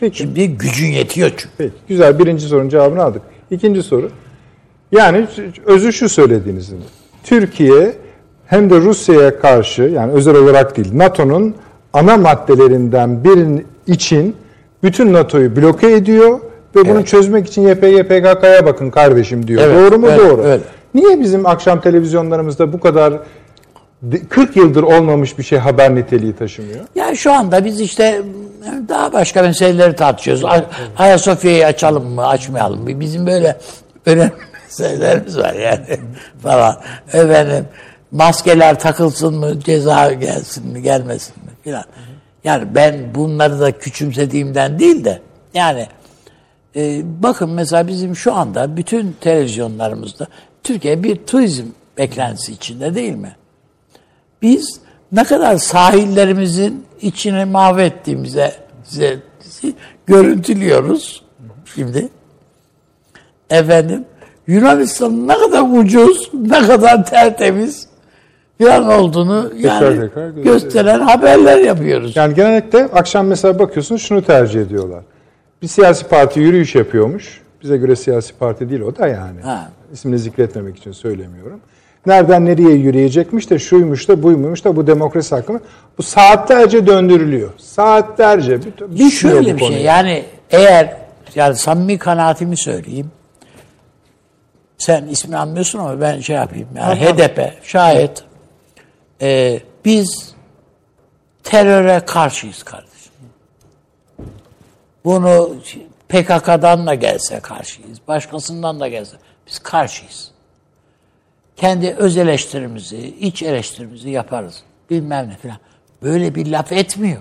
[0.00, 0.18] Peki.
[0.18, 1.48] Şimdi gücün yetiyor çünkü.
[1.58, 1.72] Peki.
[1.88, 2.18] Güzel.
[2.18, 3.22] Birinci sorunun cevabını aldık.
[3.50, 4.10] İkinci soru.
[4.92, 5.26] Yani
[5.66, 6.80] özü şu söylediğinizin.
[7.24, 7.92] Türkiye
[8.46, 11.54] hem de Rusya'ya karşı yani özel olarak değil NATO'nun
[11.92, 14.36] ana maddelerinden birinin için
[14.82, 16.40] bütün NATO'yu bloke ediyor
[16.76, 17.06] ve bunu evet.
[17.06, 19.62] çözmek için YPG PKK'ya bakın kardeşim diyor.
[19.64, 20.06] Evet, Doğru mu?
[20.10, 20.42] Evet, Doğru.
[20.46, 20.60] Evet.
[20.94, 23.14] Niye bizim akşam televizyonlarımızda bu kadar
[24.28, 26.80] 40 yıldır olmamış bir şey haber niteliği taşımıyor?
[26.94, 28.22] Ya şu anda biz işte
[28.88, 30.44] daha başka meseleleri tartışıyoruz.
[30.98, 33.00] Ayasofya'yı açalım mı, açmayalım mı?
[33.00, 33.56] Bizim böyle
[34.06, 34.32] önemli
[34.64, 35.86] meselelerimiz var yani
[36.42, 36.80] falan.
[37.12, 37.64] Efendim
[38.10, 41.84] maskeler takılsın mı, ceza gelsin mi, gelmesin mi filan.
[42.44, 45.20] Yani ben bunları da küçümsediğimden değil de
[45.54, 45.86] yani
[46.76, 50.26] e, bakın mesela bizim şu anda bütün televizyonlarımızda
[50.62, 51.64] Türkiye bir turizm
[51.98, 53.36] beklentisi içinde değil mi?
[54.42, 54.80] Biz
[55.12, 58.54] ne kadar sahillerimizin içini mahvettiğimize
[60.06, 61.24] görüntülüyoruz
[61.74, 62.08] şimdi.
[63.50, 64.04] Efendim
[64.46, 67.88] Yunanistan ne kadar ucuz, ne kadar tertemiz
[68.58, 70.10] falan olduğunu yani
[70.44, 72.16] gösteren haberler yapıyoruz.
[72.16, 75.04] Yani genellikle akşam mesela bakıyorsunuz şunu tercih ediyorlar.
[75.62, 77.40] Bir siyasi parti yürüyüş yapıyormuş.
[77.62, 79.40] Bize göre siyasi parti değil o da yani.
[79.40, 79.70] Ha.
[79.92, 81.60] İsmini zikretmemek için söylemiyorum.
[82.06, 85.60] Nereden nereye yürüyecekmiş de şuymuş da buymuş da bu demokrasi hakkında.
[85.98, 87.50] Bu saatlerce döndürülüyor.
[87.58, 88.60] Saatlerce.
[88.88, 90.96] Bir şöyle bir şey yani eğer
[91.34, 93.10] yani samimi kanaatimi söyleyeyim.
[94.78, 96.68] Sen ismini anlıyorsun ama ben şey yapayım.
[96.76, 96.94] Yani Aha.
[96.94, 98.24] HDP şayet
[99.22, 100.34] e, biz
[101.44, 103.12] teröre karşıyız kardeşim.
[105.04, 105.56] Bunu
[106.08, 107.98] PKK'dan da gelse karşıyız.
[108.08, 109.16] Başkasından da gelse.
[109.46, 110.29] Biz karşıyız
[111.60, 114.62] kendi öz eleştirimizi, iç eleştirimizi yaparız.
[114.90, 115.56] Bilmem ne falan.
[116.02, 117.20] Böyle bir laf etmiyor.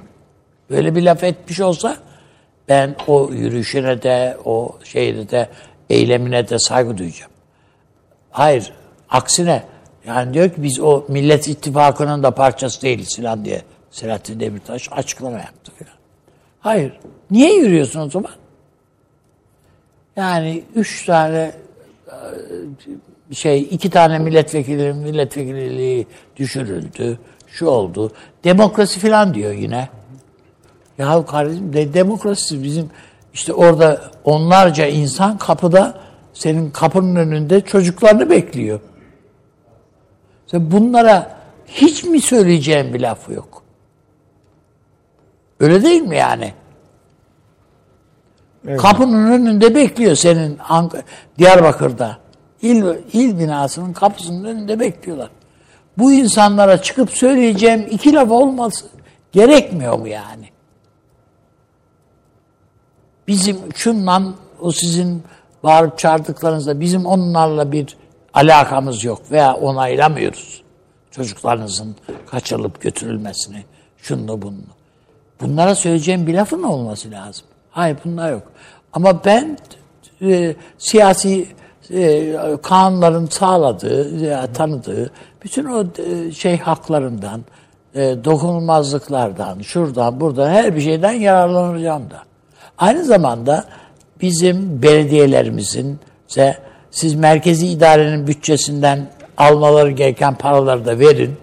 [0.70, 1.98] Böyle bir laf etmiş olsa
[2.70, 5.50] ben o yürüyüşüne de, o şeyde de,
[5.90, 7.32] eylemine de saygı duyacağım.
[8.32, 8.74] Hayır,
[9.10, 9.64] aksine
[10.06, 15.38] yani diyor ki biz o Millet İttifakı'nın da parçası değiliz falan diye Selahattin Demirtaş açıklama
[15.38, 15.98] yaptı falan.
[16.60, 17.00] Hayır.
[17.32, 18.32] Niye yürüyorsun o zaman?
[20.16, 21.52] Yani üç tane
[23.32, 27.20] şey iki tane milletvekili milletvekilliği düşürüldü.
[27.48, 28.12] Şu oldu.
[28.44, 29.90] Demokrasi falan diyor yine.
[30.98, 32.90] Ya kardeşim de demokrasi bizim
[33.34, 36.02] işte orada onlarca insan kapıda
[36.34, 38.80] senin kapının önünde çocuklarını bekliyor.
[40.48, 43.64] Sen bunlara hiç mi söyleyeceğim bir lafı yok?
[45.60, 46.54] Öyle değil mi yani?
[48.68, 48.82] Evet.
[48.82, 50.96] Kapının önünde bekliyor senin Ank
[51.38, 52.18] Diyarbakır'da
[52.62, 55.30] il, il binasının kapısının önünde bekliyorlar.
[55.98, 58.86] Bu insanlara çıkıp söyleyeceğim iki laf olması
[59.32, 60.50] gerekmiyor mu yani?
[63.28, 65.24] Bizim şundan o sizin
[65.64, 67.98] bağırıp çağırdıklarınızda bizim onlarla bir
[68.34, 70.64] alakamız yok veya onaylamıyoruz.
[71.12, 71.96] Çocuklarınızın
[72.32, 73.64] kaçırılıp götürülmesini,
[73.98, 74.56] şunu bunu.
[75.42, 77.46] Bunlara söyleyeceğim bir lafın olması lazım.
[77.72, 78.44] Hayır bunlar yok.
[78.94, 79.58] Ama ben
[80.22, 81.48] e, siyasi
[81.94, 85.12] e, kanunların sağladığı, e, tanıdığı
[85.44, 87.42] bütün o e, şey haklarından,
[87.96, 92.24] e, dokunulmazlıklardan, şuradan, buradan her bir şeyden yararlanacağım da.
[92.78, 93.66] Aynı zamanda
[94.22, 96.58] bizim belediyelerimizin size
[96.92, 101.38] siz merkezi idarenin bütçesinden almaları gereken paraları da verin.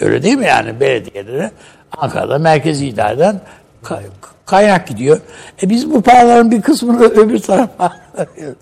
[0.00, 1.50] Öyle değil mi yani belediyelere?
[1.96, 3.40] Ankara'da merkezi idareden
[3.84, 4.02] ka-
[4.46, 5.20] kaynak gidiyor.
[5.62, 7.92] E biz bu paraların bir kısmını öbür tarafa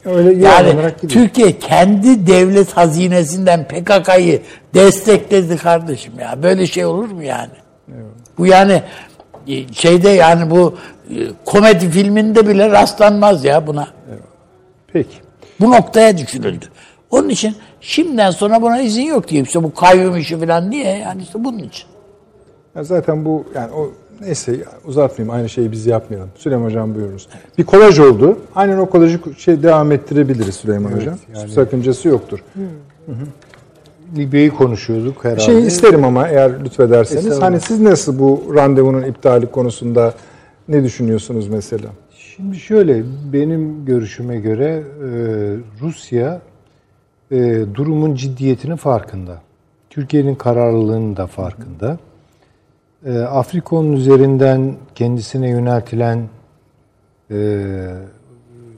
[0.04, 0.92] Öyle yani.
[1.08, 4.42] Türkiye kendi devlet hazinesinden PKK'yı
[4.74, 6.42] destekledi kardeşim ya.
[6.42, 7.52] Böyle şey olur mu yani?
[8.38, 8.82] Bu yani
[9.48, 10.74] e, şeyde yani bu
[11.10, 13.88] e, komedi filminde bile rastlanmaz ya buna.
[14.92, 15.16] Peki.
[15.60, 16.64] Bu noktaya düşürüldü.
[17.10, 20.98] Onun için şimdiden sonra buna izin yok diye işte bu kayyum işi falan niye?
[20.98, 21.86] Yani işte bunun için.
[22.76, 26.30] Ya zaten bu yani o neyse uzatmayayım aynı şeyi biz yapmayalım.
[26.36, 27.28] Süleyman Hocam buyurunuz.
[27.58, 28.38] Bir kolaj oldu.
[28.54, 31.14] Aynen o kolajı şey devam ettirebiliriz Süleyman Hocam.
[31.34, 32.44] yani- Sakıncası yoktur.
[34.16, 35.40] Libya'yı konuşuyorduk herhalde.
[35.40, 37.42] Şey isterim ama eğer lütfederseniz.
[37.42, 40.14] Hani siz nasıl bu randevunun iptali konusunda
[40.68, 41.88] ne düşünüyorsunuz mesela?
[42.10, 43.02] Şimdi şöyle
[43.32, 45.08] benim görüşüme göre e,
[45.82, 46.40] Rusya
[47.30, 49.40] e, durumun ciddiyetinin farkında.
[49.90, 51.98] Türkiye'nin kararlılığının da farkında.
[53.06, 56.28] E, Afrika'nın üzerinden kendisine yöneltilen
[57.30, 57.66] e,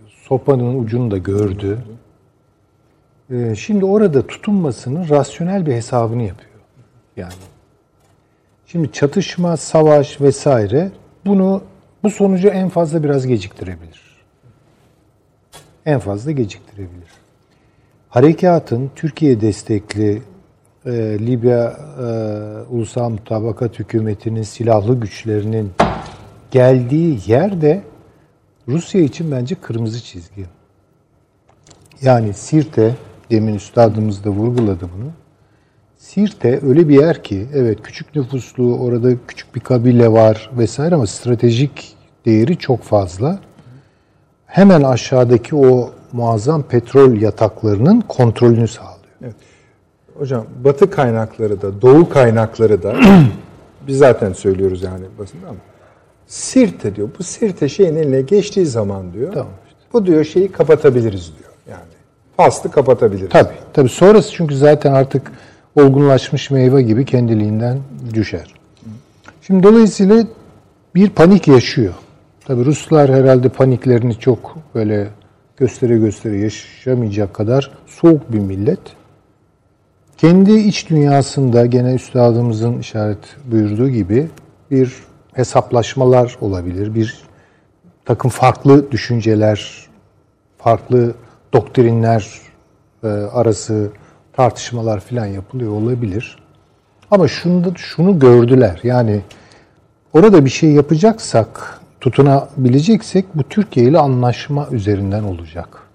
[0.09, 1.79] sopanın ucunu da gördü.
[3.31, 6.61] E, şimdi orada tutunmasının rasyonel bir hesabını yapıyor.
[7.17, 7.33] Yani
[8.71, 10.91] Şimdi çatışma, savaş vesaire
[11.27, 11.62] bunu
[12.03, 14.03] bu sonucu en fazla biraz geciktirebilir.
[15.87, 17.09] En fazla geciktirebilir.
[18.09, 20.23] Harekatın Türkiye destekli
[20.87, 22.05] e, Libya e,
[22.71, 25.71] Ulusal Mutabakat Hükümeti'nin silahlı güçlerinin
[26.51, 27.83] geldiği yerde
[28.69, 30.47] Rusya için bence kırmızı çizgi.
[32.03, 32.95] Yani Sirte,
[33.31, 35.11] demin üstadımız da vurguladı bunu.
[35.97, 41.07] Sirte öyle bir yer ki evet küçük nüfuslu orada küçük bir kabile var vesaire ama
[41.07, 43.38] stratejik değeri çok fazla.
[44.47, 49.35] Hemen aşağıdaki o muazzam petrol yataklarının kontrolünü sağlıyor.
[50.19, 52.97] Hocam batı kaynakları da doğu kaynakları da
[53.87, 55.59] biz zaten söylüyoruz yani basında ama
[56.27, 57.09] Sirte diyor.
[57.19, 59.33] Bu Sirte şeyin eline geçtiği zaman diyor.
[59.33, 59.53] Tamam
[59.93, 61.51] Bu diyor şeyi kapatabiliriz diyor.
[61.71, 61.93] Yani
[62.37, 63.31] faslı kapatabiliriz.
[63.31, 65.33] Tabii tabii sonrası çünkü zaten artık
[65.77, 67.79] olgunlaşmış meyve gibi kendiliğinden
[68.15, 68.55] düşer.
[69.43, 70.25] Şimdi dolayısıyla
[70.95, 71.95] bir panik yaşıyor.
[72.47, 75.09] Tabii Ruslar herhalde paniklerini çok böyle
[75.57, 78.81] göstere göstere yaşamayacak kadar soğuk bir millet.
[80.19, 84.29] Kendi iç dünyasında gene üstadımızın işaret buyurduğu gibi
[84.71, 84.95] bir
[85.33, 86.95] hesaplaşmalar olabilir.
[86.95, 87.23] Bir
[88.05, 89.89] takım farklı düşünceler,
[90.59, 91.15] farklı
[91.53, 92.29] doktrinler
[93.05, 93.91] e, arası
[94.33, 96.39] tartışmalar falan yapılıyor olabilir.
[97.11, 98.81] Ama şunu, şunu gördüler.
[98.83, 99.21] Yani
[100.13, 105.88] orada bir şey yapacaksak, tutunabileceksek bu Türkiye ile anlaşma üzerinden olacak.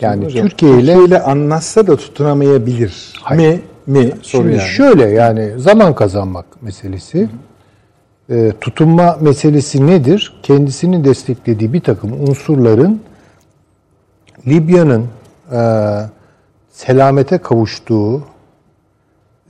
[0.00, 3.12] Yani Hocam, Türkiye ile ile anlaşsa da tutunamayabilir.
[3.34, 3.60] Mi?
[3.86, 4.12] Mi?
[4.22, 4.68] Soru Şimdi yani.
[4.68, 7.28] şöyle yani zaman kazanmak meselesi.
[8.30, 10.40] Ee, tutunma meselesi nedir?
[10.42, 13.00] Kendisini desteklediği bir takım unsurların
[14.46, 15.06] Libya'nın
[15.52, 15.60] e,
[16.70, 18.22] selamete kavuştuğu,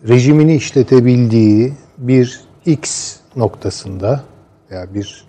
[0.08, 4.24] rejimini işletebildiği bir X noktasında
[4.70, 5.24] veya bir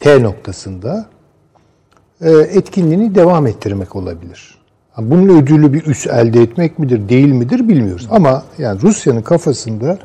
[0.00, 1.06] T noktasında
[2.20, 4.59] e, etkinliğini devam ettirmek olabilir.
[4.98, 8.08] Bunun ödülü bir üs elde etmek midir, değil midir bilmiyoruz.
[8.10, 9.98] Ama yani Rusya'nın kafasında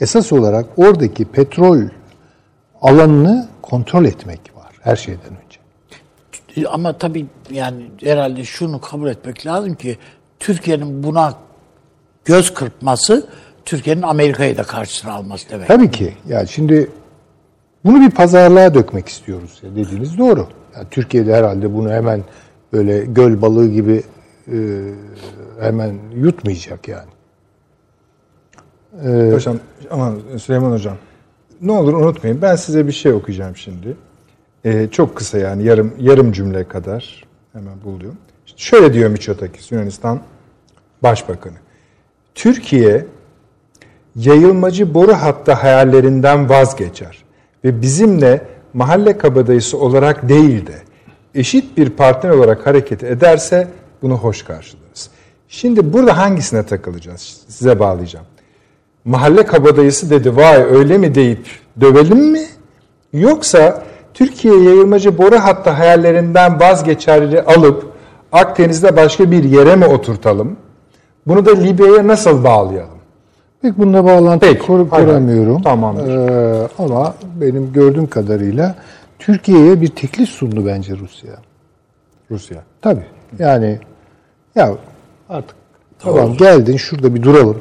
[0.00, 1.82] esas olarak oradaki petrol
[2.82, 6.66] alanını kontrol etmek var her şeyden önce.
[6.68, 9.98] Ama tabii yani herhalde şunu kabul etmek lazım ki
[10.38, 11.34] Türkiye'nin buna
[12.24, 13.26] göz kırpması
[13.64, 15.68] Türkiye'nin Amerika'yı da karşısına alması demek.
[15.68, 16.14] Tabii ki.
[16.28, 16.90] Yani şimdi
[17.84, 20.48] bunu bir pazarlığa dökmek istiyoruz dediğiniz doğru.
[20.76, 22.24] Yani Türkiye'de herhalde bunu hemen
[22.72, 24.02] böyle göl balığı gibi
[25.60, 27.10] hemen yutmayacak yani.
[29.32, 29.56] Hocam,
[29.90, 30.96] aman Süleyman Hocam.
[31.60, 32.42] Ne olur unutmayın.
[32.42, 33.96] Ben size bir şey okuyacağım şimdi.
[34.64, 37.24] Ee, çok kısa yani yarım yarım cümle kadar.
[37.52, 38.18] Hemen buluyorum.
[38.46, 40.20] İşte şöyle diyor Miçotakis, Yunanistan
[41.02, 41.56] Başbakanı.
[42.34, 43.06] Türkiye
[44.16, 47.24] yayılmacı boru hattı hayallerinden vazgeçer
[47.64, 48.40] ve bizimle
[48.74, 50.74] mahalle kabadayısı olarak değil de
[51.34, 53.68] eşit bir partner olarak hareket ederse
[54.02, 55.10] bunu hoş karşılarız.
[55.48, 57.40] Şimdi burada hangisine takılacağız?
[57.48, 58.26] Size bağlayacağım.
[59.04, 61.46] Mahalle kabadayısı dedi vay öyle mi deyip
[61.80, 62.42] dövelim mi?
[63.12, 63.82] Yoksa
[64.14, 67.92] Türkiye yayılmacı boru hattı hayallerinden vazgeçerli alıp
[68.32, 70.56] Akdeniz'de başka bir yere mi oturtalım?
[71.26, 72.96] Bunu da Libya'ya nasıl bağlayalım?
[73.62, 75.62] Pek bununla bağlantı Peki, kur, kuramıyorum.
[75.62, 76.28] Tamamdır.
[76.28, 78.74] Ee, ama benim gördüğüm kadarıyla
[79.18, 81.32] Türkiye'ye bir teklif sundu bence Rusya.
[82.30, 82.62] Rusya.
[82.82, 83.15] Tabii.
[83.38, 83.78] Yani
[84.54, 84.74] ya
[85.28, 85.56] artık
[85.98, 87.60] tamam geldin şurada bir duralım.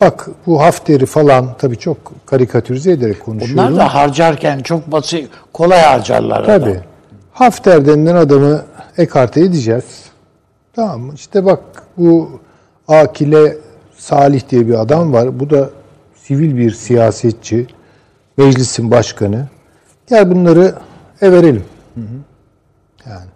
[0.00, 3.58] Bak bu Hafter'i falan tabii çok karikatürize ederek konuşuyorum.
[3.58, 6.44] Onlar da harcarken çok basit, kolay harcarlar.
[6.44, 6.60] adam.
[6.60, 6.80] Tabii.
[7.32, 8.64] Hafter denilen adamı
[8.98, 9.84] ekarte edeceğiz.
[10.72, 11.12] Tamam mı?
[11.14, 11.60] İşte bak
[11.96, 12.40] bu
[12.88, 13.56] Akile
[13.96, 15.40] Salih diye bir adam var.
[15.40, 15.70] Bu da
[16.14, 17.66] sivil bir siyasetçi.
[18.36, 19.48] Meclisin başkanı.
[20.06, 20.74] Gel bunları
[21.20, 21.64] everelim.
[23.06, 23.26] Yani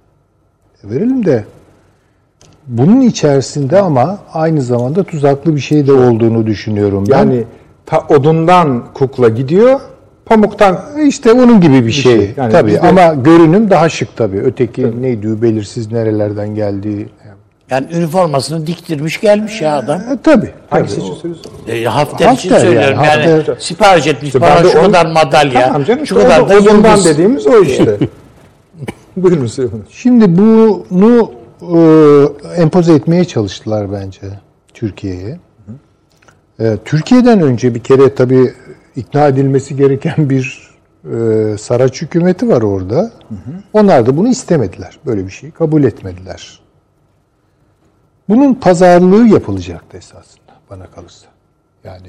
[0.84, 1.44] everelim de
[2.66, 7.04] bunun içerisinde ama aynı zamanda tuzaklı bir şey de olduğunu düşünüyorum.
[7.10, 7.44] Ben Yani
[7.86, 9.80] ta odundan kukla gidiyor,
[10.26, 12.16] pamuktan İşte onun gibi bir şey.
[12.16, 12.34] şey.
[12.36, 14.38] Yani tabii bizde- ama görünüm daha şık tabii.
[14.38, 17.08] Öteki neydi belirsiz nerelerden geldiği.
[17.70, 20.00] Yani üniformasını diktirmiş gelmiş ya adam.
[20.00, 20.50] E, tabii.
[20.70, 21.04] hangisi tabii.
[21.06, 21.52] için söylüyorsun?
[21.68, 22.98] E, Hafter için yani, söylüyorum.
[23.04, 26.90] Yani, Hafter- sipariş etmiş İşte bana şu kadar madalya, Tamam canım, şu kadar da odundan
[26.90, 27.04] yıldız.
[27.04, 27.98] dediğimiz o işte.
[29.16, 29.82] Buyurun Süleyman.
[29.90, 34.20] Şimdi bunu e, empoze etmeye çalıştılar bence
[34.74, 35.38] Türkiye'ye.
[36.60, 38.54] E, Türkiye'den önce bir kere tabii
[38.96, 40.74] ikna edilmesi gereken bir
[41.04, 43.12] e, Saraç hükümeti var orada.
[43.72, 44.98] Onlar da bunu istemediler.
[45.06, 46.60] Böyle bir şeyi kabul etmediler.
[48.28, 51.26] Bunun pazarlığı yapılacaktı esasında bana kalırsa.
[51.84, 52.08] Yani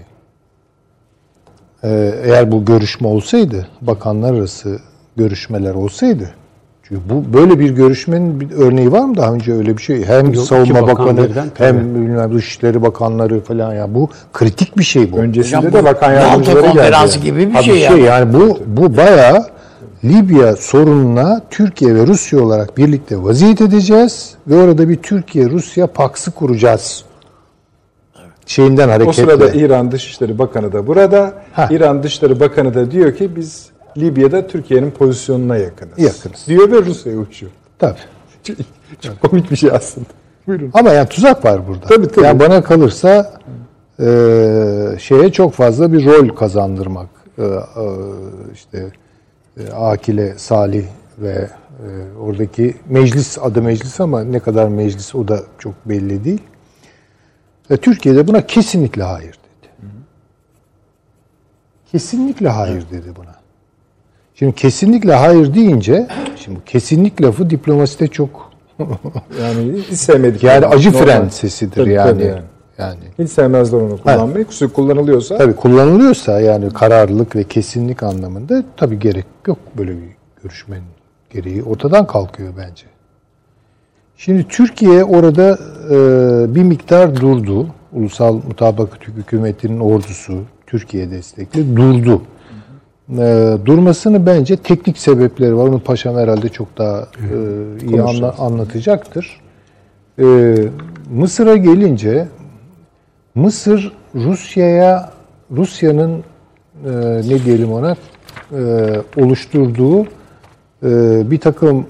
[1.83, 4.79] e, eğer bu görüşme olsaydı, bakanlar arası
[5.15, 6.33] görüşmeler olsaydı,
[6.87, 10.05] çünkü bu böyle bir görüşmenin bir örneği var mı daha önce öyle bir şey?
[10.05, 15.11] Hem Yok, savunma bakanı birden, hem bilmem dışişleri bakanları falan ya bu kritik bir şey
[15.11, 15.17] bu.
[15.17, 16.73] Öncesinde Hocam de bu bakan yardımcıları geldi.
[16.73, 18.01] konferansı gibi bir Abi şey yani.
[18.01, 19.45] yani bu bu bayağı
[20.03, 26.31] Libya sorununa Türkiye ve Rusya olarak birlikte vaziyet edeceğiz ve orada bir Türkiye Rusya paksı
[26.31, 27.03] kuracağız.
[28.45, 29.21] Şeyinden O hareketle.
[29.23, 31.33] sırada İran Dışişleri Bakanı da burada.
[31.53, 31.67] Ha.
[31.71, 33.65] İran Dışişleri Bakanı da diyor ki biz
[33.97, 35.99] Libya'da Türkiye'nin pozisyonuna yakınız.
[35.99, 36.47] Yakınız.
[36.47, 37.51] Diyor ve Rusya'ya uçuyor.
[37.79, 37.99] Tabii.
[38.43, 38.57] Çok,
[39.01, 40.07] çok komik bir şey aslında.
[40.47, 40.71] Buyurun.
[40.73, 41.85] Ama yani tuzak var burada.
[41.87, 42.25] Tabii, tabii.
[42.25, 43.39] Yani bana kalırsa
[43.99, 44.05] e,
[44.99, 47.09] şeye çok fazla bir rol kazandırmak.
[47.37, 47.53] E, e,
[48.53, 48.91] işte
[49.57, 50.85] e, Akile, Salih
[51.17, 51.87] ve e,
[52.19, 56.41] oradaki meclis adı meclis ama ne kadar meclis o da çok belli değil.
[57.69, 59.71] E, Türkiye'de buna kesinlikle hayır dedi.
[61.91, 63.34] Kesinlikle hayır dedi buna.
[64.35, 68.51] Şimdi kesinlikle hayır deyince, şimdi kesinlik lafı diplomaside çok
[69.41, 70.43] Yani hiç sevmedik.
[70.43, 71.05] yani acı Normal.
[71.05, 72.11] fren sesidir Tabii, yani.
[72.11, 72.41] tabii yani.
[72.77, 72.99] yani.
[73.19, 74.45] Hiç sevmezler onu kullanmayı.
[74.45, 80.83] Kusur kullanılıyorsa Tabii kullanılıyorsa yani kararlılık ve kesinlik anlamında tabii gerek yok böyle bir görüşmenin
[81.29, 82.85] gereği ortadan kalkıyor bence.
[84.17, 85.57] Şimdi Türkiye orada
[85.89, 87.67] e, bir miktar durdu.
[87.93, 92.21] Ulusal Mutabakat Hükümeti'nin ordusu Türkiye destekli durdu.
[93.09, 95.67] E, durmasını bence teknik sebepleri var.
[95.67, 99.41] Onu Paşam herhalde çok daha e, iyi anla- anlatacaktır.
[100.19, 100.55] E,
[101.11, 102.27] Mısır'a gelince
[103.35, 105.09] Mısır Rusya'ya
[105.51, 106.23] Rusya'nın
[106.85, 106.91] e,
[107.29, 107.95] ne diyelim ona
[108.51, 110.07] e, oluşturduğu e,
[111.31, 111.85] bir takım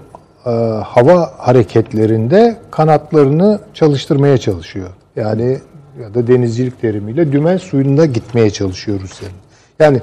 [0.45, 0.49] e,
[0.85, 4.89] hava hareketlerinde kanatlarını çalıştırmaya çalışıyor.
[5.15, 5.59] Yani
[6.01, 9.35] ya da denizcilik terimiyle dümen suyunda gitmeye çalışıyor Rusya'nın.
[9.79, 10.01] Yani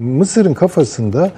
[0.00, 1.32] Mısır'ın kafasında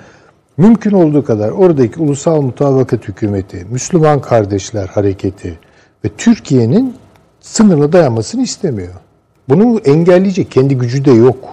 [0.56, 5.58] mümkün olduğu kadar oradaki ulusal mutabakat hükümeti, Müslüman kardeşler hareketi
[6.04, 6.96] ve Türkiye'nin
[7.40, 8.94] sınırına dayanmasını istemiyor.
[9.48, 11.48] Bunu engelleyecek kendi gücü de yok.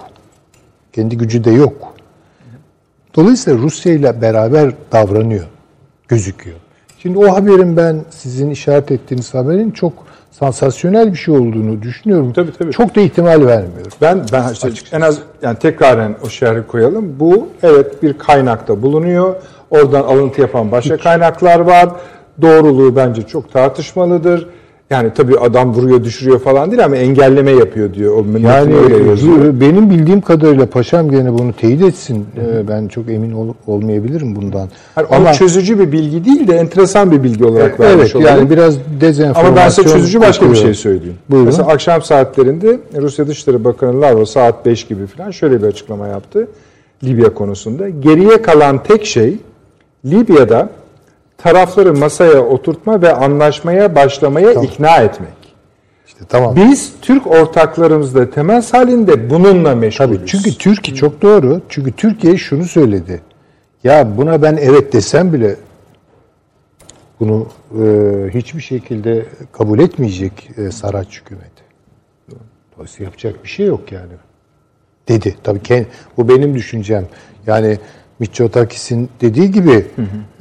[0.92, 1.94] Kendi gücü de yok.
[3.14, 5.46] Dolayısıyla Rusya ile beraber davranıyor,
[6.08, 6.56] gözüküyor.
[6.98, 10.06] Şimdi o haberin ben sizin işaret ettiğiniz haberin çok
[10.40, 12.32] sansasyonel bir şey olduğunu düşünüyorum.
[12.32, 12.72] Tabii, tabii.
[12.72, 13.92] Çok da ihtimal vermiyorum.
[14.00, 17.20] Ben ben işte en az yani tekraren o şerhi koyalım.
[17.20, 19.34] Bu evet bir kaynakta bulunuyor.
[19.70, 21.88] Oradan alıntı yapan başka kaynaklar var.
[22.42, 24.48] Doğruluğu bence çok tartışmalıdır.
[24.90, 28.14] Yani tabii adam vuruyor düşürüyor falan değil ama engelleme yapıyor diyor.
[28.14, 32.26] O Yani öyle benim bildiğim kadarıyla paşam gene bunu teyit etsin.
[32.36, 34.68] Ee, Ben çok emin ol- olmayabilirim bundan.
[34.96, 38.28] Yani Ama çözücü bir bilgi değil de enteresan bir bilgi olarak vermiş evet olalım.
[38.38, 39.46] yani biraz dezenformasyon.
[39.52, 40.74] Ama ben size çözücü başka bir şey okuyor.
[40.74, 41.16] söyleyeyim.
[41.30, 41.46] Buyurun.
[41.46, 46.48] Mesela akşam saatlerinde Rusya Dışişleri Bakanı Lavrov saat 5 gibi falan şöyle bir açıklama yaptı.
[47.04, 47.88] Libya konusunda.
[47.88, 49.36] Geriye kalan tek şey
[50.04, 50.68] Libya'da
[51.42, 55.40] tarafları masaya oturtma ve anlaşmaya başlamaya ikna etmek.
[56.06, 56.56] İşte tamam.
[56.56, 60.18] Biz Türk ortaklarımızla temas halinde bununla meşgulüz.
[60.18, 61.60] Tabii çünkü Türkiye çok doğru.
[61.68, 63.20] Çünkü Türkiye şunu söyledi.
[63.84, 65.56] Ya buna ben evet desem bile
[67.20, 67.84] bunu e,
[68.34, 71.62] hiçbir şekilde kabul etmeyecek e, Saraç hükümeti.
[72.76, 74.12] Dolayısıyla yapacak bir şey yok yani.
[75.08, 75.36] Dedi.
[75.42, 75.86] Tabii ki
[76.16, 77.06] bu benim düşüncem.
[77.46, 77.78] Yani
[78.20, 79.86] Mitsotakis'in dediği gibi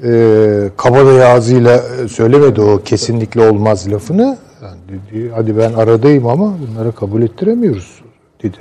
[0.03, 4.37] e, kabadayı ağzıyla e, söylemedi o kesinlikle olmaz lafını.
[4.63, 8.01] Yani dedi, hadi ben aradayım ama bunlara kabul ettiremiyoruz
[8.43, 8.57] dedi.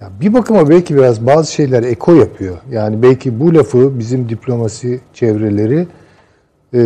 [0.00, 2.56] Ya bir bakıma belki biraz bazı şeyler eko yapıyor.
[2.70, 5.86] Yani belki bu lafı bizim diplomasi çevreleri
[6.74, 6.82] e,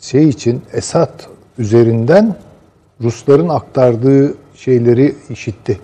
[0.00, 1.22] şey için Esad
[1.58, 2.36] üzerinden
[3.02, 5.80] Rusların aktardığı şeyleri işitti.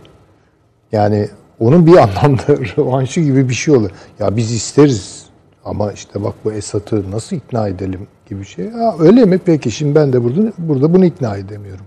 [0.93, 1.29] Yani
[1.61, 3.91] onun bir anlamda revanşı gibi bir şey oluyor.
[4.19, 5.27] Ya biz isteriz
[5.65, 8.71] ama işte bak bu Esad'ı nasıl ikna edelim gibi bir şey.
[8.71, 9.39] Ha, öyle mi?
[9.45, 11.87] Peki şimdi ben de burada, burada bunu ikna edemiyorum.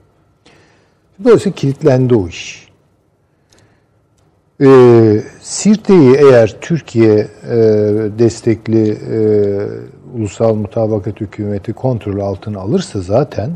[1.24, 2.70] Dolayısıyla kilitlendi o iş.
[4.62, 7.58] Ee, Sirte'yi eğer Türkiye e,
[8.20, 9.18] destekli e,
[10.18, 13.52] ulusal mutabakat hükümeti kontrol altına alırsa zaten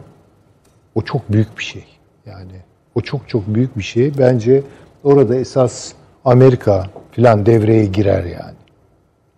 [0.96, 1.86] o çok büyük bir şey.
[2.26, 2.54] Yani
[2.96, 4.18] o çok çok büyük bir şey.
[4.18, 4.64] Bence
[5.04, 5.94] orada esas
[6.26, 8.56] Amerika filan devreye girer yani.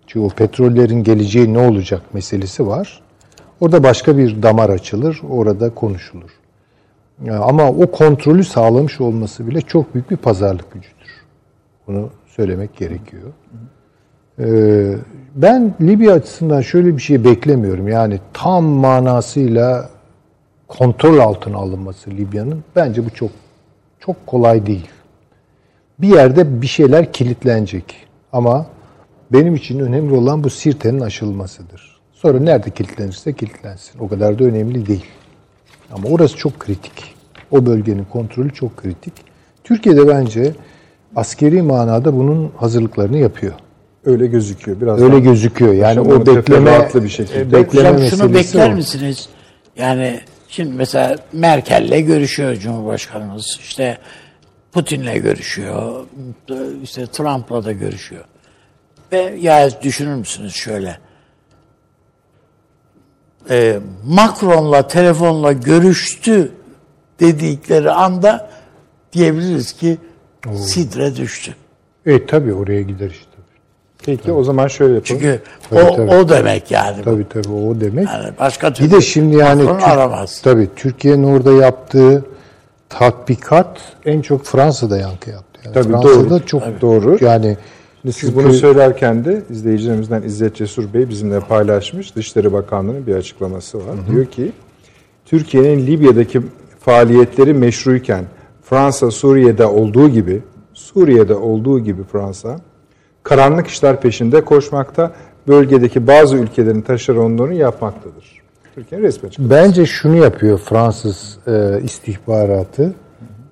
[0.07, 3.01] Çünkü o petrollerin geleceği ne olacak meselesi var.
[3.61, 6.31] Orada başka bir damar açılır, orada konuşulur.
[7.29, 11.25] Ama o kontrolü sağlamış olması bile çok büyük bir pazarlık gücüdür.
[11.87, 13.33] Bunu söylemek gerekiyor.
[14.39, 14.95] Ee,
[15.35, 17.87] ben Libya açısından şöyle bir şey beklemiyorum.
[17.87, 19.89] Yani tam manasıyla
[20.67, 23.31] kontrol altına alınması Libya'nın bence bu çok
[23.99, 24.89] çok kolay değil.
[25.99, 27.95] Bir yerde bir şeyler kilitlenecek.
[28.33, 28.65] Ama
[29.31, 31.99] benim için önemli olan bu Sirte'nin aşılmasıdır.
[32.13, 33.99] Sonra nerede kilitlenirse kilitlensin.
[33.99, 35.05] O kadar da önemli değil.
[35.91, 37.15] Ama orası çok kritik.
[37.51, 39.13] O bölgenin kontrolü çok kritik.
[39.63, 40.53] Türkiye'de bence
[41.15, 43.53] askeri manada bunun hazırlıklarını yapıyor.
[44.05, 44.81] Öyle gözüküyor.
[44.81, 45.73] Biraz Öyle gözüküyor.
[45.73, 47.39] Yani o bekleme bir şekilde.
[47.41, 48.75] e, bekleme Hocam şunu bekler o.
[48.75, 49.29] misiniz?
[49.77, 53.57] Yani şimdi mesela Merkel'le görüşüyor Cumhurbaşkanımız.
[53.61, 53.97] İşte
[54.79, 56.05] Putin'le görüşüyor.
[56.83, 58.23] işte Trump'la da görüşüyor.
[59.11, 60.97] Ve ya düşünür müsünüz şöyle?
[63.49, 66.51] Ee, Macron'la telefonla görüştü
[67.19, 68.49] dedikleri anda
[69.13, 69.97] diyebiliriz ki
[70.57, 71.55] sidre düştü.
[72.05, 73.25] E tabii oraya gider işte.
[74.05, 75.05] Peki o zaman şöyle yapalım.
[75.19, 76.11] Çünkü Tabii, o, tabii.
[76.15, 77.01] o demek yani.
[77.03, 78.07] Tabii tabii o demek.
[78.07, 80.41] Yani başka türlü Bir de şimdi yani Macron Tür- aramaz.
[80.41, 82.25] tabii Türkiye'nin orada yaptığı
[82.89, 85.61] tatbikat en çok Fransa'da yankı yaptı.
[85.65, 86.45] Yani Tabii, Fransa'da doğru.
[86.45, 86.81] çok Tabii.
[86.81, 87.17] Doğru.
[87.21, 87.57] Yani
[88.03, 92.15] siz çünkü- bunu söylerken de izleyicilerimizden İzzet Cesur Bey bizimle paylaşmış.
[92.15, 93.95] Dışişleri Bakanlığı'nın bir açıklaması var.
[94.11, 94.51] Diyor ki
[95.25, 96.41] Türkiye'nin Libya'daki
[96.79, 98.25] faaliyetleri meşruyken
[98.63, 100.41] Fransa Suriye'de olduğu gibi
[100.73, 102.59] Suriye'de olduğu gibi Fransa
[103.23, 105.11] karanlık işler peşinde koşmakta,
[105.47, 108.34] bölgedeki bazı ülkelerin taşeronluğunu yapmaktadır.
[108.75, 109.55] Türkiye'nin resmi açıklaması.
[109.55, 112.93] Bence şunu yapıyor Fransız e, istihbaratı.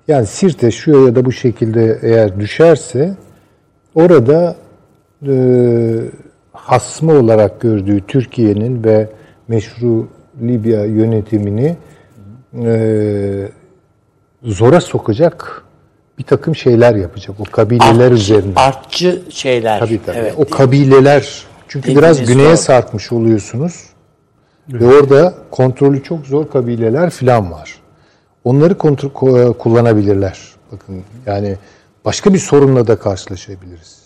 [0.08, 3.14] Yani Sirte şu ya da bu şekilde eğer düşerse
[3.94, 4.56] orada
[5.26, 5.34] e,
[6.52, 9.08] hasmı olarak gördüğü Türkiye'nin ve
[9.48, 10.08] meşru
[10.42, 11.76] Libya yönetimini
[12.64, 13.48] e,
[14.42, 15.62] zora sokacak
[16.18, 18.60] bir takım şeyler yapacak o kabileler Artçı- üzerinde.
[18.60, 19.80] Artçı şeyler.
[19.80, 20.18] Tabii tabii.
[20.18, 20.34] Evet.
[20.36, 22.56] o kabileler çünkü biraz güneye doğru.
[22.56, 23.93] sarkmış oluyorsunuz.
[24.72, 27.78] Ve orada kontrolü çok zor kabileler filan var.
[28.44, 30.54] Onları kontrol ko- kullanabilirler.
[30.72, 31.56] Bakın yani
[32.04, 33.98] başka bir sorunla da karşılaşabiliriz.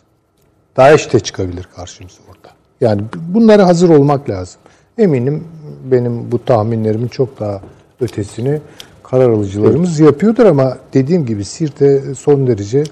[0.76, 2.48] Daesh de çıkabilir karşımıza orada.
[2.80, 4.60] Yani bunlara hazır olmak lazım.
[4.98, 5.44] Eminim
[5.90, 7.60] benim bu tahminlerimin çok daha
[8.00, 8.60] ötesini
[9.02, 12.84] karar alıcılarımız yapıyordur ama dediğim gibi Sirte son derece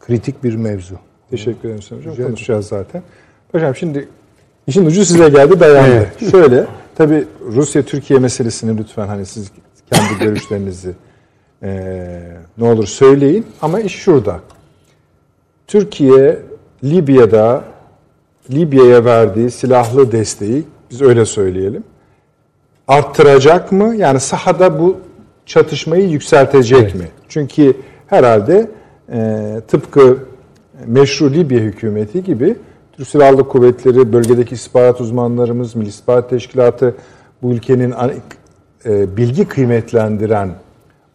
[0.00, 0.94] kritik bir mevzu.
[1.30, 2.26] Teşekkür ederim Sayın Hocam.
[2.26, 3.02] Konuşacağız zaten.
[3.52, 4.08] Paşam şimdi
[4.66, 6.08] işin ucu size geldi dayandı.
[6.30, 6.66] Şöyle
[6.96, 7.24] tabii
[7.54, 9.50] Rusya-Türkiye meselesini lütfen hani siz
[9.92, 10.94] kendi görüşlerinizi
[11.62, 14.40] eee, ne olur söyleyin ama iş şurada.
[15.66, 16.38] Türkiye
[16.84, 17.64] Libya'da
[18.50, 21.84] Libya'ya verdiği silahlı desteği biz öyle söyleyelim
[22.88, 23.94] arttıracak mı?
[23.96, 25.00] Yani sahada bu
[25.46, 27.08] çatışmayı yükseltecek mi?
[27.28, 27.74] Çünkü
[28.06, 28.70] herhalde
[29.12, 30.18] e, tıpkı
[30.86, 32.56] meşru Libya hükümeti gibi
[32.96, 36.94] Türk Silahlı Kuvvetleri, bölgedeki istihbarat uzmanlarımız, Milli İstihbarat Teşkilatı
[37.42, 37.94] bu ülkenin
[38.86, 40.50] e, bilgi kıymetlendiren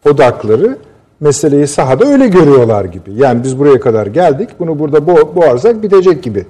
[0.08, 0.78] odakları
[1.20, 3.12] meseleyi sahada öyle görüyorlar gibi.
[3.14, 6.46] Yani biz buraya kadar geldik, bunu burada bo- boğarsak bitecek gibi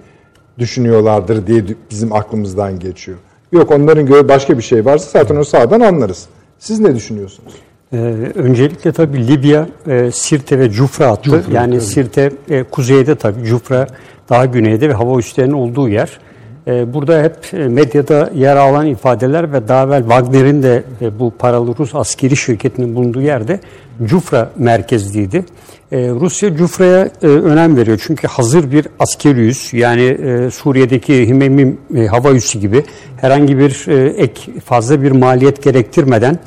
[0.59, 3.18] düşünüyorlardır diye bizim aklımızdan geçiyor.
[3.53, 6.28] Yok onların göre başka bir şey varsa zaten o sahadan anlarız.
[6.59, 7.53] Siz ne düşünüyorsunuz?
[7.93, 7.97] Ee,
[8.34, 11.45] öncelikle tabii Libya, e, Sirte ve Cufra attı.
[11.53, 13.86] yani Sirte e, kuzeyde tabii, Cufra
[14.28, 16.18] daha güneyde ve hava üslerinin olduğu yer.
[16.66, 21.32] E, burada hep e, medyada yer alan ifadeler ve daha evvel Wagner'in de e, bu
[21.38, 23.61] paralı Rus askeri şirketinin bulunduğu yerde
[24.05, 25.45] Cufra merkezliydi.
[25.93, 28.03] Rusya Cufra'ya önem veriyor.
[28.07, 30.16] Çünkü hazır bir askeri üs yani
[30.51, 31.78] Suriye'deki Himemim
[32.11, 32.84] hava üssü gibi
[33.16, 33.86] herhangi bir
[34.18, 36.38] ek fazla bir maliyet gerektirmeden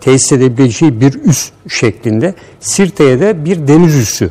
[0.00, 4.30] tesis edebileceği bir üs şeklinde Sirte'ye de bir deniz üssü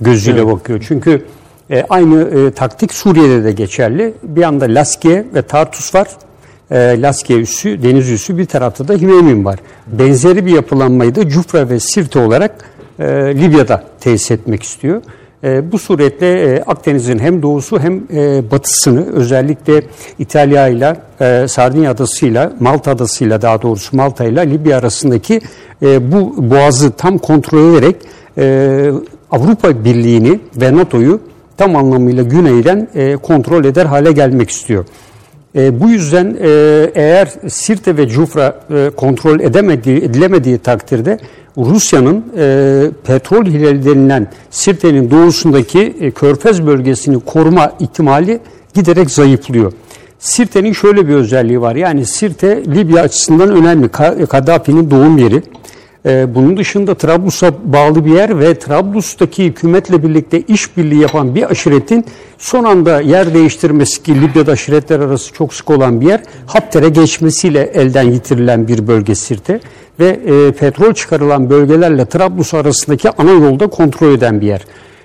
[0.00, 0.52] gözüyle evet.
[0.52, 0.84] bakıyor.
[0.88, 1.24] Çünkü
[1.70, 4.14] e, aynı e, taktik Suriye'de de geçerli.
[4.22, 6.08] Bir anda Laskiye ve Tartus var.
[6.70, 9.58] E, Laskiye üssü, deniz üssü bir tarafta da Himeymin var.
[9.86, 13.04] Benzeri bir yapılanmayı da Cufra ve Sirte olarak e,
[13.34, 15.02] Libya'da tesis etmek istiyor.
[15.44, 19.82] E, bu suretle e, Akdeniz'in hem doğusu hem e, batısını özellikle
[20.18, 20.96] İtalya ile
[21.48, 25.40] Sardinya adasıyla Malta adasıyla daha doğrusu Malta ile Libya arasındaki
[25.82, 27.96] bu boğazı tam kontrol ederek
[29.30, 31.20] Avrupa Birliği'ni ve NATO'yu
[31.56, 32.88] tam anlamıyla güneyden
[33.22, 34.84] kontrol eder hale gelmek istiyor.
[35.54, 36.36] Bu yüzden
[36.94, 38.60] eğer Sirte ve Cufra
[38.96, 41.18] kontrol edemediği, edilemediği takdirde
[41.58, 48.40] Rusya'nın e, petrol hilali denilen Sirte'nin doğusundaki e, körfez bölgesini koruma ihtimali
[48.74, 49.72] giderek zayıflıyor.
[50.18, 51.76] Sirte'nin şöyle bir özelliği var.
[51.76, 53.88] Yani Sirte Libya açısından önemli.
[54.28, 55.42] Kaddafi'nin doğum yeri.
[56.06, 62.04] Ee, bunun dışında Trablus'a bağlı bir yer ve Trablus'taki hükümetle birlikte işbirliği yapan bir aşiretin
[62.38, 67.62] son anda yer değiştirmesi ki Libya'da aşiretler arası çok sık olan bir yer Hapter'e geçmesiyle
[67.62, 69.60] elden yitirilen bir bölge Sirte
[70.00, 74.60] ve e, petrol çıkarılan bölgelerle Trablus arasındaki ana yolda kontrol eden bir yer.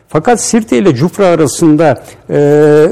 [0.08, 2.88] Fakat Sirte ile Cufra arasında e,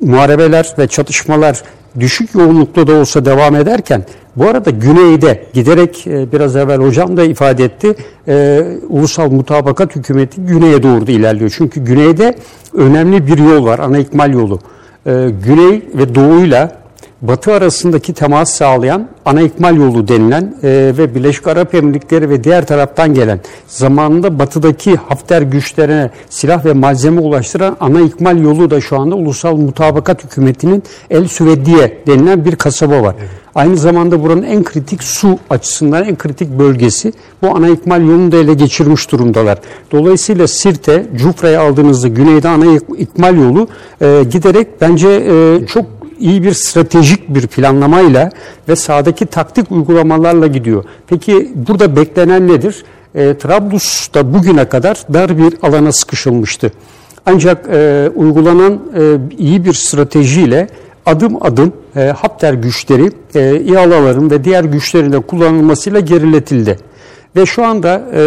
[0.00, 1.62] muharebeler ve çatışmalar
[2.00, 4.04] düşük yoğunlukta da olsa devam ederken
[4.36, 7.94] bu arada güneyde giderek e, biraz evvel hocam da ifade etti
[8.28, 11.54] e, ulusal mutabakat hükümeti güneye doğru da ilerliyor.
[11.56, 12.34] Çünkü güneyde
[12.74, 14.58] önemli bir yol var ana ikmal yolu.
[15.06, 16.83] E, güney ve doğuyla
[17.28, 22.66] Batı arasındaki temas sağlayan ana ikmal yolu denilen e, ve Birleşik Arap Emirlikleri ve diğer
[22.66, 29.00] taraftan gelen zamanında batıdaki Hafter güçlerine silah ve malzeme ulaştıran ana ikmal yolu da şu
[29.00, 33.14] anda Ulusal Mutabakat Hükümeti'nin El Süvediye denilen bir kasaba var.
[33.18, 33.44] Evet.
[33.54, 37.12] Aynı zamanda buranın en kritik su açısından en kritik bölgesi
[37.42, 39.58] bu ana ikmal yolunu da ele geçirmiş durumdalar.
[39.92, 42.64] Dolayısıyla Sirte, Cufra'ya aldığınızda güneyde ana
[42.98, 43.68] ikmal yolu
[44.00, 45.86] e, giderek bence e, çok
[46.20, 48.30] iyi bir stratejik bir planlamayla
[48.68, 50.84] ve sahadaki taktik uygulamalarla gidiyor.
[51.06, 52.84] Peki burada beklenen nedir?
[53.14, 56.72] E, Trablus'ta bugüne kadar dar bir alana sıkışılmıştı.
[57.26, 60.68] Ancak e, uygulanan e, iyi bir stratejiyle
[61.06, 66.78] adım adım e, Hapter güçleri e, İHA'ların ve diğer güçlerin de kullanılmasıyla geriletildi.
[67.36, 68.20] Ve şu anda e,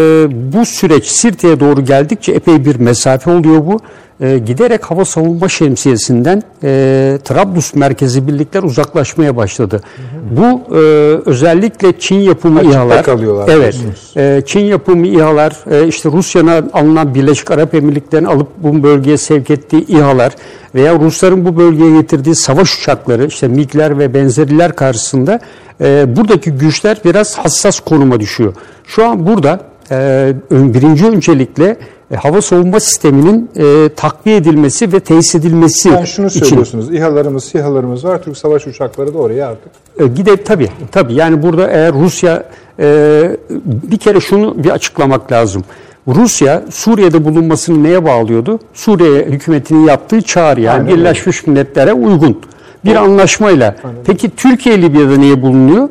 [0.53, 3.79] bu süreç Sirte'ye doğru geldikçe epey bir mesafe oluyor bu
[4.21, 9.81] e, giderek hava savunma şemsiyesinden e, Trablus merkezi birlikler uzaklaşmaya başladı.
[9.95, 10.37] Hı hı.
[10.37, 10.79] Bu e,
[11.25, 13.03] özellikle Çin yapımı Açıkta İHA'lar.
[13.03, 13.49] kalıyorlar.
[13.51, 13.75] Evet.
[14.17, 19.49] E, Çin yapımı İHA'lar, e, işte Rusya'nın alınan Birleşik Arap Emirlikleri'ni alıp bu bölgeye sevk
[19.49, 20.35] ettiği İHA'lar
[20.75, 25.39] veya Rusların bu bölgeye getirdiği savaş uçakları, işte MiG'ler ve benzeriler karşısında
[25.81, 28.53] e, buradaki güçler biraz hassas konuma düşüyor.
[28.87, 29.59] Şu an burada
[29.91, 31.77] e, birinci öncelikle
[32.11, 36.39] e, hava savunma sisteminin e, takviye edilmesi ve tesis edilmesi yani şunu için.
[36.39, 36.93] söylüyorsunuz.
[36.93, 38.23] İHA'larımız, SİHA'larımız var.
[38.23, 39.71] Türk savaş uçakları da oraya artık.
[39.99, 41.13] E, gide tabii tabii.
[41.13, 42.43] Yani burada eğer Rusya
[42.79, 45.63] e, bir kere şunu bir açıklamak lazım.
[46.07, 48.59] Rusya Suriye'de bulunmasını neye bağlıyordu?
[48.73, 52.41] Suriye hükümetinin yaptığı çağrı yani Aynen Birleşmiş Milletler'e uygun
[52.85, 53.75] bir o, anlaşmayla.
[53.83, 53.97] Aynen.
[54.05, 55.89] Peki Türkiye Libya'da niye bulunuyor?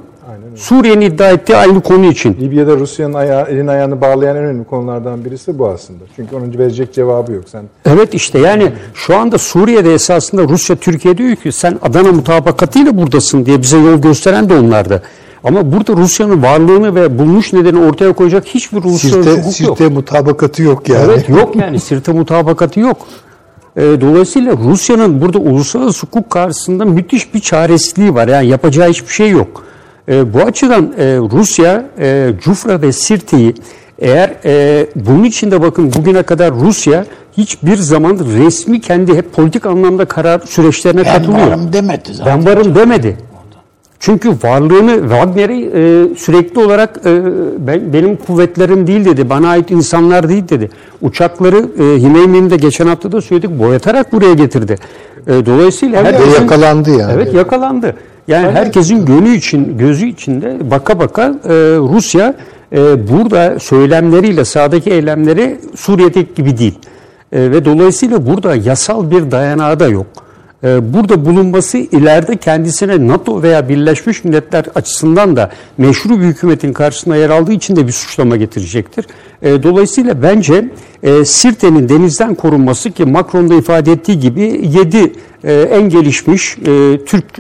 [0.57, 2.37] Suriye'nin iddia ettiği aynı konu için.
[2.41, 6.05] Libya'da Rusya'nın ayağı, elini ayağını bağlayan en önemli konulardan birisi bu aslında.
[6.17, 7.45] Çünkü onun verecek cevabı yok.
[7.53, 12.97] Sen Evet işte yani şu anda Suriye'de esasında Rusya Türkiye diyor ki sen Adana mutabakatıyla
[12.97, 15.03] buradasın diye bize yol gösteren de onlardı.
[15.45, 19.79] Ama burada Rusya'nın varlığını ve bulmuş nedeni ortaya koyacak hiçbir uluslararası sirte, hukuk sirte yok.
[19.79, 21.05] Sirte mutabakatı yok yani.
[21.05, 22.97] Evet yok yani sirte mutabakatı yok.
[23.77, 28.29] Ee, dolayısıyla Rusya'nın burada uluslararası hukuk karşısında müthiş bir çaresizliği var.
[28.29, 29.65] Yani yapacağı hiçbir şey yok.
[30.09, 33.55] E, bu açıdan e, Rusya e, Cufra ve Sirte'yi
[33.99, 37.05] eğer e, bunun içinde bakın bugüne kadar Rusya
[37.37, 41.39] hiçbir zaman resmi kendi hep politik anlamda karar süreçlerine ben katılıyor.
[41.41, 42.39] Ben varım demedi zaten.
[42.39, 43.17] Ben varım demedi.
[44.01, 47.23] Çünkü varlığını Wagner'i e, sürekli olarak e,
[47.59, 50.71] ben, benim kuvvetlerim değil dedi, bana ait insanlar değil dedi.
[51.03, 54.77] Uçakları e, Himeymi'nin geçen hafta da söyledik boyatarak buraya getirdi.
[55.27, 57.13] E, dolayısıyla herkesin, yakalandı yani.
[57.13, 57.97] Evet yakalandı.
[58.29, 61.49] Yani herkesin gönlü için, gözü içinde baka baka e,
[61.79, 62.35] Rusya
[62.73, 66.79] e, burada söylemleriyle sahadaki eylemleri Suriye'deki gibi değil.
[67.33, 70.07] E, ve dolayısıyla burada yasal bir dayanağı da yok.
[70.65, 77.17] E, burada bulunması ileride kendisine NATO veya Birleşmiş Milletler açısından da meşru bir hükümetin karşısında
[77.17, 79.07] yer aldığı için de bir suçlama getirecektir.
[79.43, 80.71] E, dolayısıyla bence
[81.03, 85.13] e, Sirte'nin denizden korunması ki Macron'da ifade ettiği gibi 7
[85.47, 86.55] en gelişmiş
[87.07, 87.39] Türk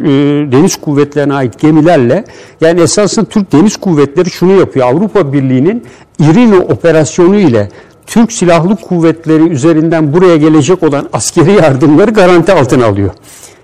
[0.53, 2.25] Deniz Kuvvetlerine ait gemilerle
[2.61, 4.87] yani esasında Türk Deniz Kuvvetleri şunu yapıyor.
[4.87, 5.85] Avrupa Birliği'nin
[6.19, 7.69] İrino operasyonu ile
[8.07, 13.11] Türk Silahlı Kuvvetleri üzerinden buraya gelecek olan askeri yardımları garanti altına alıyor.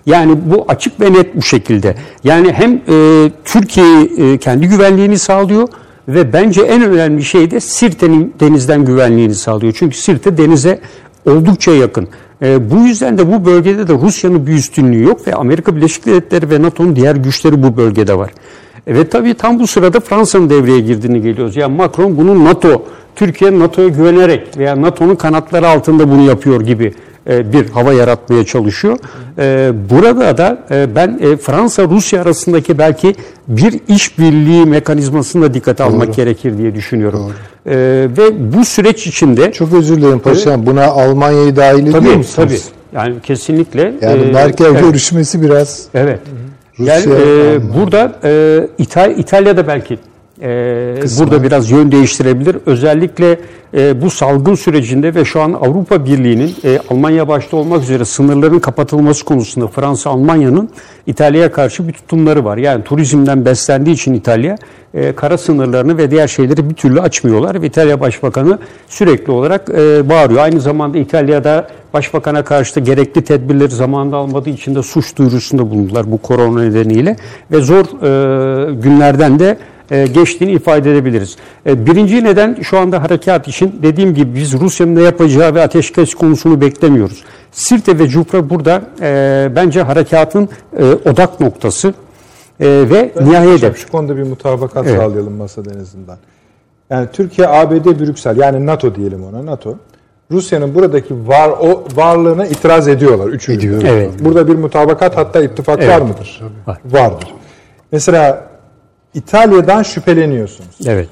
[0.07, 1.97] Yani bu açık ve net bu şekilde.
[2.25, 5.69] Yani hem e, Türkiye e, kendi güvenliğini sağlıyor
[6.09, 9.75] ve bence en önemli şey de Sirte'nin denizden güvenliğini sağlıyor.
[9.77, 10.81] Çünkü Sirte denize
[11.27, 12.09] oldukça yakın.
[12.43, 16.51] E, bu yüzden de bu bölgede de Rusya'nın bir üstünlüğü yok ve Amerika Birleşik Devletleri
[16.51, 18.31] ve NATO'nun diğer güçleri bu bölgede var.
[18.87, 21.57] E, ve tabii tam bu sırada Fransa'nın devreye girdiğini geliyoruz.
[21.57, 22.83] Yani Macron bunu NATO
[23.17, 26.95] Türkiye NATO'ya güvenerek veya NATO'nun kanatları altında bunu yapıyor gibi
[27.31, 28.99] e, bir hava yaratmaya çalışıyor.
[29.39, 33.15] E, burada da e, ben Fransa-Rusya arasındaki belki
[33.49, 36.17] bir işbirliği mekanizmasını da dikkate almak Doğru.
[36.17, 37.21] gerekir diye düşünüyorum.
[37.21, 37.33] Doğru.
[38.19, 39.53] Ve bu süreç içinde...
[39.53, 40.67] Çok özür dilerim paşam.
[40.67, 42.35] Buna Almanya'yı dahil ediyor tabii, musunuz?
[42.37, 42.59] Tabii.
[42.99, 43.95] Yani kesinlikle.
[44.01, 44.81] Yani Merkel evet.
[44.81, 45.87] görüşmesi biraz...
[45.95, 46.21] Evet.
[46.83, 49.99] Rusya, yani e, burada e, İtal İtalya'da belki
[50.43, 52.57] e, burada biraz yön değiştirebilir.
[52.67, 53.39] Özellikle
[53.75, 58.59] e, bu salgın sürecinde ve şu an Avrupa Birliği'nin e, Almanya başta olmak üzere sınırların
[58.59, 60.71] kapatılması konusunda Fransa, Almanya'nın
[61.07, 62.57] İtalya'ya karşı bir tutumları var.
[62.57, 64.57] Yani turizmden beslendiği için İtalya
[64.95, 70.09] e, kara sınırlarını ve diğer şeyleri bir türlü açmıyorlar ve İtalya Başbakanı sürekli olarak e,
[70.09, 70.41] bağırıyor.
[70.41, 76.13] Aynı zamanda İtalya'da Başbakan'a karşı da gerekli tedbirleri zamanında almadığı için de suç duyurusunda bulundular
[76.13, 77.17] bu korona nedeniyle
[77.51, 79.59] ve zor e, günlerden de
[79.91, 81.37] geçtiğini ifade edebiliriz.
[81.67, 86.15] E, birinci neden şu anda harekat için dediğim gibi biz Rusya'nın ne yapacağı ve ateşkes
[86.15, 87.25] konusunu beklemiyoruz.
[87.53, 90.49] Sirte ve Cupra burada e, bence harekatın
[91.05, 91.95] odak noktası
[92.61, 93.79] ve ben nihai hedef.
[93.79, 95.01] Şu konuda bir mutabakat evet.
[95.01, 96.17] sağlayalım masa deniz'inden.
[96.91, 99.77] Yani Türkiye, ABD, Brüksel yani NATO diyelim ona NATO.
[100.31, 103.29] Rusya'nın buradaki var o varlığına itiraz ediyorlar.
[103.29, 103.83] Üçü Ediyor.
[103.87, 104.11] Evet.
[104.21, 105.91] Burada bir mutabakat hatta ittifak evet.
[105.91, 106.43] var mıdır?
[106.67, 106.79] Var.
[106.85, 107.35] Vardır.
[107.93, 108.52] Mesela
[109.15, 110.77] İtalya'dan şüpheleniyorsunuz.
[110.87, 111.09] Evet.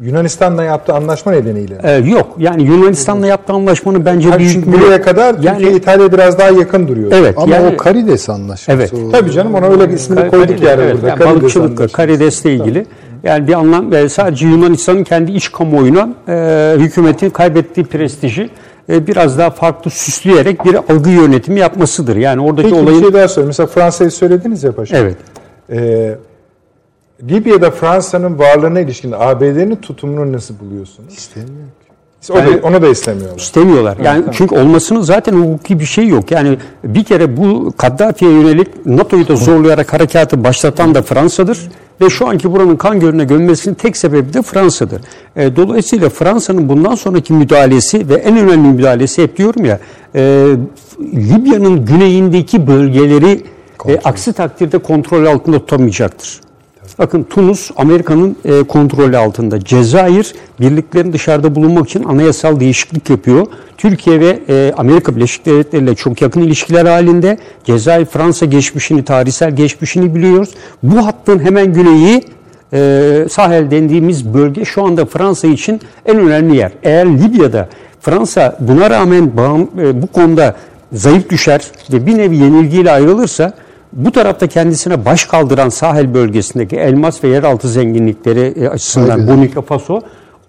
[0.00, 1.78] Yunanistan'la yaptığı anlaşma nedeniyle.
[1.82, 2.36] Ee, yok.
[2.38, 6.88] Yani Yunanistan'la yaptığı anlaşmanın bence yani büyük buraya kadar yani, Türkiye İtalya biraz daha yakın
[6.88, 7.12] duruyor.
[7.14, 7.34] Evet.
[7.38, 8.72] Ama yani, o Karides anlaşması.
[8.72, 8.92] Evet.
[8.94, 9.10] O...
[9.10, 11.08] Tabii canım ona öyle ismini koyduk Karides, yani evet, burada.
[11.08, 12.86] Yani balıkçılıkla Karides'le ilgili.
[13.22, 18.50] Yani bir anlam e, sadece Yunanistan'ın kendi iç kamuoyuna e, hükümetin kaybettiği prestiji
[18.88, 22.16] e, biraz daha farklı süsleyerek bir algı yönetimi yapmasıdır.
[22.16, 22.98] Yani oradaki Peki, olayın...
[22.98, 23.48] bir şey daha söyleyeyim.
[23.48, 24.96] Mesela Fransa'yı söylediniz ya paşa.
[24.96, 25.16] Evet.
[25.72, 26.14] Ee,
[27.22, 31.14] Libya'da Fransa'nın varlığına ilişkin ABD'nin tutumunu nasıl buluyorsunuz?
[31.14, 31.68] İstemiyor
[32.30, 33.38] o yani, da, onu da istemiyorlar.
[33.38, 33.96] İstemiyorlar.
[34.04, 36.30] Yani evet, çünkü olmasının zaten hukuki bir şey yok.
[36.30, 41.58] Yani bir kere bu Kaddafi'ye yönelik NATO'yu da zorlayarak harekatı başlatan da Fransa'dır.
[42.00, 45.00] Ve şu anki buranın kan gölüne gömmesinin tek sebebi de Fransa'dır.
[45.36, 49.80] E, dolayısıyla Fransa'nın bundan sonraki müdahalesi ve en önemli müdahalesi hep diyorum ya
[50.14, 50.46] e,
[51.00, 53.44] Libya'nın güneyindeki bölgeleri
[53.86, 56.40] e, aksi takdirde kontrol altında tutamayacaktır.
[56.98, 59.64] Bakın Tunus Amerika'nın e, kontrolü altında.
[59.64, 63.46] Cezayir birliklerin dışarıda bulunmak için anayasal değişiklik yapıyor.
[63.78, 67.38] Türkiye ve e, Amerika Birleşik Devletleri ile çok yakın ilişkiler halinde.
[67.64, 70.50] Cezayir Fransa geçmişini, tarihsel geçmişini biliyoruz.
[70.82, 72.22] Bu hattın hemen güneyi
[72.72, 76.72] e, Sahel dendiğimiz bölge şu anda Fransa için en önemli yer.
[76.82, 77.68] Eğer Libya'da
[78.00, 80.56] Fransa buna rağmen bağım, e, bu konuda
[80.92, 81.60] zayıf düşer
[81.92, 83.52] ve bir nevi yenilgiyle ayrılırsa
[83.94, 90.00] bu tarafta kendisine baş kaldıran sahil bölgesindeki elmas ve yeraltı zenginlikleri e, açısından Burkina Faso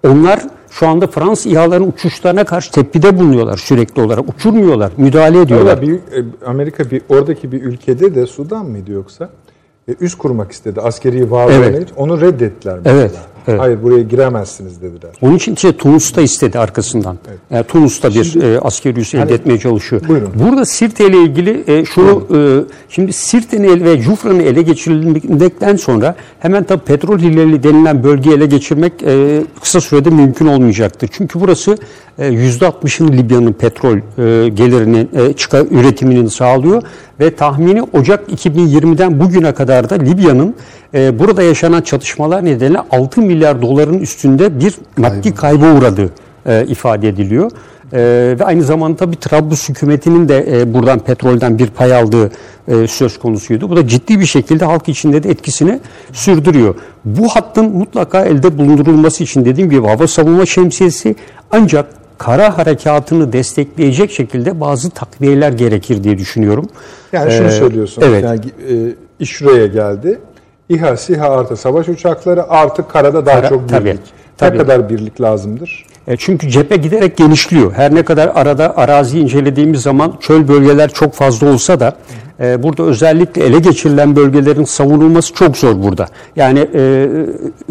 [0.07, 0.39] onlar
[0.69, 4.29] şu anda Fransız İHA'ların uçuşlarına karşı tepkide bulunuyorlar sürekli olarak.
[4.29, 5.81] Uçurmuyorlar, müdahale ediyorlar.
[5.81, 5.99] Bir, e,
[6.45, 9.29] Amerika bir oradaki bir ülkede de Sudan mıydı yoksa?
[9.87, 11.65] E, üst kurmak istedi askeri varlığını.
[11.65, 11.87] Evet.
[11.95, 13.01] Onu reddettiler mesela.
[13.01, 13.11] Evet.
[13.47, 13.59] Evet.
[13.59, 15.11] Hayır buraya giremezsiniz dediler.
[15.21, 17.17] Onun için işte Tunus'ta istedi arkasından.
[17.29, 17.39] Evet.
[17.51, 20.01] Yani Tunus'ta bir şimdi, e, askeri üs elde hani, etmeye çalışıyor.
[20.07, 20.31] Buyurun.
[20.35, 22.39] Burada Sirte ile ilgili e, şunu e,
[22.89, 28.93] şimdi Sirte'nin ve Cufra'nın ele geçirildikten sonra hemen tabi petrol hileli denilen bölgeyi ele geçirmek
[29.03, 31.09] e, kısa sürede mümkün olmayacaktır.
[31.11, 31.77] Çünkü burası
[32.19, 36.83] %60'ını e, Libya'nın petrol e, gelirinin e, çıkar, üretiminin sağlıyor
[37.19, 40.55] ve tahmini Ocak 2020'den bugüne kadar da Libya'nın
[40.95, 46.09] burada yaşanan çatışmalar nedeniyle 6 milyar doların üstünde bir maddi kayba uğradığı
[46.67, 47.51] ifade ediliyor.
[47.93, 52.31] Ee, ve aynı zamanda tabii Trablus hükümetinin de e, buradan petrolden bir pay aldığı
[52.67, 53.69] e, söz konusuydu.
[53.69, 55.79] Bu da ciddi bir şekilde halk içinde de etkisini
[56.13, 56.75] sürdürüyor.
[57.05, 61.15] Bu hattın mutlaka elde bulundurulması için dediğim gibi hava savunma şemsiyesi
[61.51, 61.85] ancak
[62.17, 66.69] kara harekatını destekleyecek şekilde bazı takviyeler gerekir diye düşünüyorum.
[67.11, 68.07] Yani şunu Ee, söylüyorsunuz.
[68.07, 68.23] Evet.
[68.23, 70.19] Yani e, iş şuraya geldi.
[70.70, 73.72] İHA, SİHA artı savaş uçakları artı karada daha Kara- çok birlik.
[73.74, 73.97] tabii, Ne
[74.38, 74.57] tabii.
[74.57, 75.86] kadar birlik lazımdır?
[76.07, 77.74] E, Çünkü cephe giderek genişliyor.
[77.74, 81.95] Her ne kadar arada arazi incelediğimiz zaman çöl bölgeler çok fazla olsa da
[82.39, 86.05] e, burada özellikle ele geçirilen bölgelerin savunulması çok zor burada.
[86.36, 87.07] Yani e,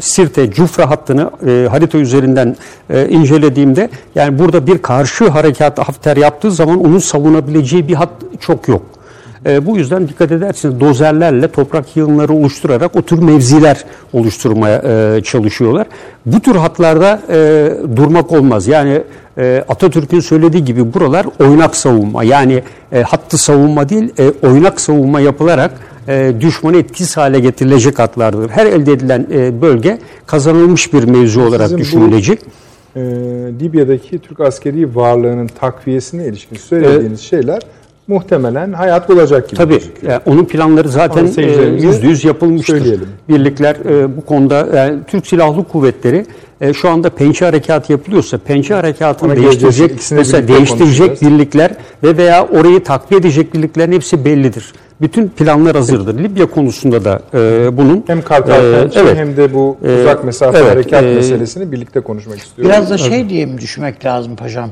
[0.00, 2.56] Sirte, Cufra hattını e, harita üzerinden
[2.90, 8.08] e, incelediğimde yani burada bir karşı harekat Hafter yaptığı zaman onun savunabileceği bir hat
[8.40, 8.82] çok yok.
[9.46, 14.82] E, bu yüzden dikkat ederseniz dozerlerle toprak yığınları oluşturarak o tür mevziler oluşturmaya
[15.16, 15.86] e, çalışıyorlar.
[16.26, 17.36] Bu tür hatlarda e,
[17.96, 18.66] durmak olmaz.
[18.66, 19.02] Yani
[19.38, 22.24] e, Atatürk'ün söylediği gibi buralar oynak savunma.
[22.24, 25.70] Yani e, hattı savunma değil, e, oynak savunma yapılarak
[26.08, 28.50] e, düşmanı etkisiz hale getirilecek hatlardır.
[28.50, 32.38] Her elde edilen e, bölge kazanılmış bir mevzi olarak Sizin bu- düşünülecek.
[32.96, 33.00] Ee,
[33.60, 37.62] Libya'daki Türk askeri varlığının takviyesine ilişkin söylediğiniz şeyler
[38.08, 40.12] muhtemelen hayat olacak gibi Tabii gözüküyor.
[40.12, 42.78] yani onun planları zaten seyircilerimize yüzde yüz yapılmıştır.
[42.78, 43.08] söyleyelim.
[43.28, 46.26] Birlikler e, bu konuda yani Türk Silahlı Kuvvetleri
[46.60, 51.70] e, şu anda pençe harekatı yapılıyorsa pençe harekatını Ona değiştirecek mesela değiştirecek birlikler
[52.02, 54.72] ve veya orayı takviye edecek birliklerin hepsi bellidir.
[55.00, 56.18] Bütün planlar hazırdır.
[56.18, 59.16] Libya konusunda da e, bunun Hem Kartal e, Pençe evet.
[59.16, 62.72] hem de bu Ee, uzak mesafe evet, harekat e, meselesini birlikte konuşmak istiyorum.
[62.72, 64.70] Biraz da şey diye mi düşmek lazım paşam?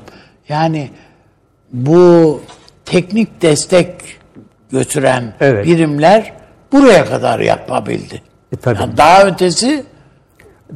[0.49, 0.91] Yani
[1.72, 2.41] bu
[2.85, 3.91] teknik destek
[4.72, 5.66] götüren Evet.
[5.66, 6.33] birimler
[6.72, 8.22] buraya kadar yapabildi.
[8.53, 8.80] E, tabii.
[8.80, 9.85] Yani daha ötesi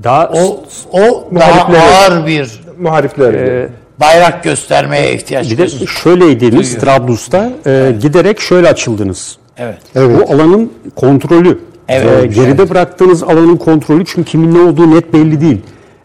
[0.03, 3.35] daha o o daha ağır bir Muharifler.
[3.35, 3.69] e,
[4.01, 6.81] bayrak göstermeye ihtiyaç bir de şöyleydiniz Duyuyor.
[6.81, 9.37] Trablus'ta e, giderek şöyle açıldınız.
[9.59, 9.79] Evet.
[9.95, 10.21] Evet.
[10.29, 11.59] Bu alanın kontrolü.
[11.89, 12.25] Evet.
[12.25, 15.61] Ee, geride bıraktığınız alanın kontrolü çünkü kimin ne olduğu net belli değil.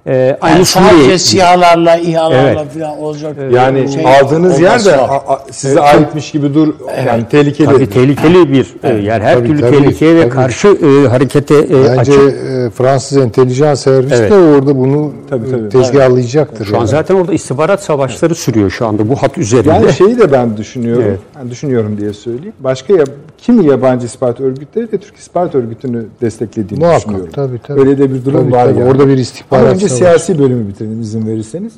[0.07, 0.89] Ee, aynı Yani Suriye.
[0.91, 2.73] sadece sihalarla, İHA'larla Evet.
[2.79, 3.35] falan olacak.
[3.53, 4.97] Yani şey aldığınız yer de var.
[5.09, 6.73] a- a- size aitmiş gibi dur.
[7.07, 7.67] Yani tehlikeli.
[7.69, 9.21] Tabii tehlikeli bir e, yer.
[9.21, 10.29] Her Tabii, türlü tabii, tehlikeye ve tabii.
[10.29, 12.15] karşı e, harekete e, Bence açık.
[12.17, 14.31] e, Fransız entelijans servisi Evet.
[14.31, 15.69] de orada bunu Tabii, e, tabii.
[15.69, 16.65] tezgahlayacaktır.
[16.65, 16.87] Şu an yani.
[16.89, 19.69] zaten orada istihbarat savaşları sürüyor şu anda bu hat üzerinde.
[19.73, 21.03] Yani şeyi de ben düşünüyorum.
[21.07, 21.19] Evet.
[21.41, 22.53] Yani düşünüyorum diye söyleyeyim.
[22.59, 23.03] Başka ya,
[23.37, 27.31] kimi yabancı istihbarat örgütleri de Türk istihbarat örgütünü desteklediğini Muhakkak, düşünüyorum.
[27.33, 27.79] tabii, tabii.
[27.79, 28.79] Öyle de bir durum Tabii, var tabii.
[28.79, 28.91] yani.
[28.91, 29.95] Orada bir istihbarat Ama önce savaşı.
[29.95, 31.73] siyasi bölümü bitirelim izin verirseniz.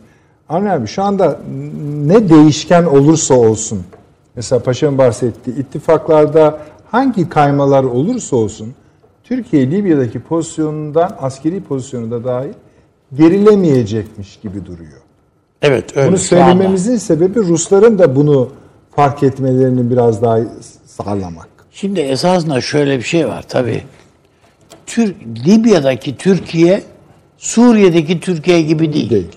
[0.50, 1.40] Avni abi şu anda
[2.06, 3.80] ne değişken olursa olsun
[4.36, 6.60] mesela Paşa'nın bahsettiği ittifaklarda
[6.92, 8.74] hangi kaymalar olursa olsun
[9.24, 12.54] Türkiye Libya'daki pozisyonundan askeri pozisyonu da dahil
[13.14, 15.02] gerilemeyecekmiş gibi duruyor.
[15.62, 16.08] Evet öyle.
[16.08, 18.50] Bunu söylememizin sebebi Rusların da bunu
[18.96, 20.40] fark etmelerini biraz daha
[20.86, 21.48] sağlamak.
[21.72, 23.84] Şimdi esasında şöyle bir şey var tabii.
[24.86, 25.16] Tür
[25.46, 26.84] Libya'daki Türkiye
[27.38, 29.10] Suriye'deki Türkiye gibi değil.
[29.10, 29.28] Değil.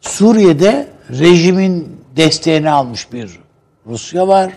[0.00, 3.30] Suriye'de rejimin desteğini almış bir
[3.86, 4.52] Rusya var.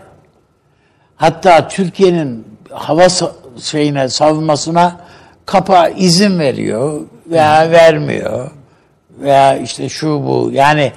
[1.15, 3.07] Hatta Türkiye'nin hava
[3.61, 5.01] şeyine savunmasına
[5.45, 8.51] kapa izin veriyor veya vermiyor
[9.19, 10.91] veya işte şu bu yani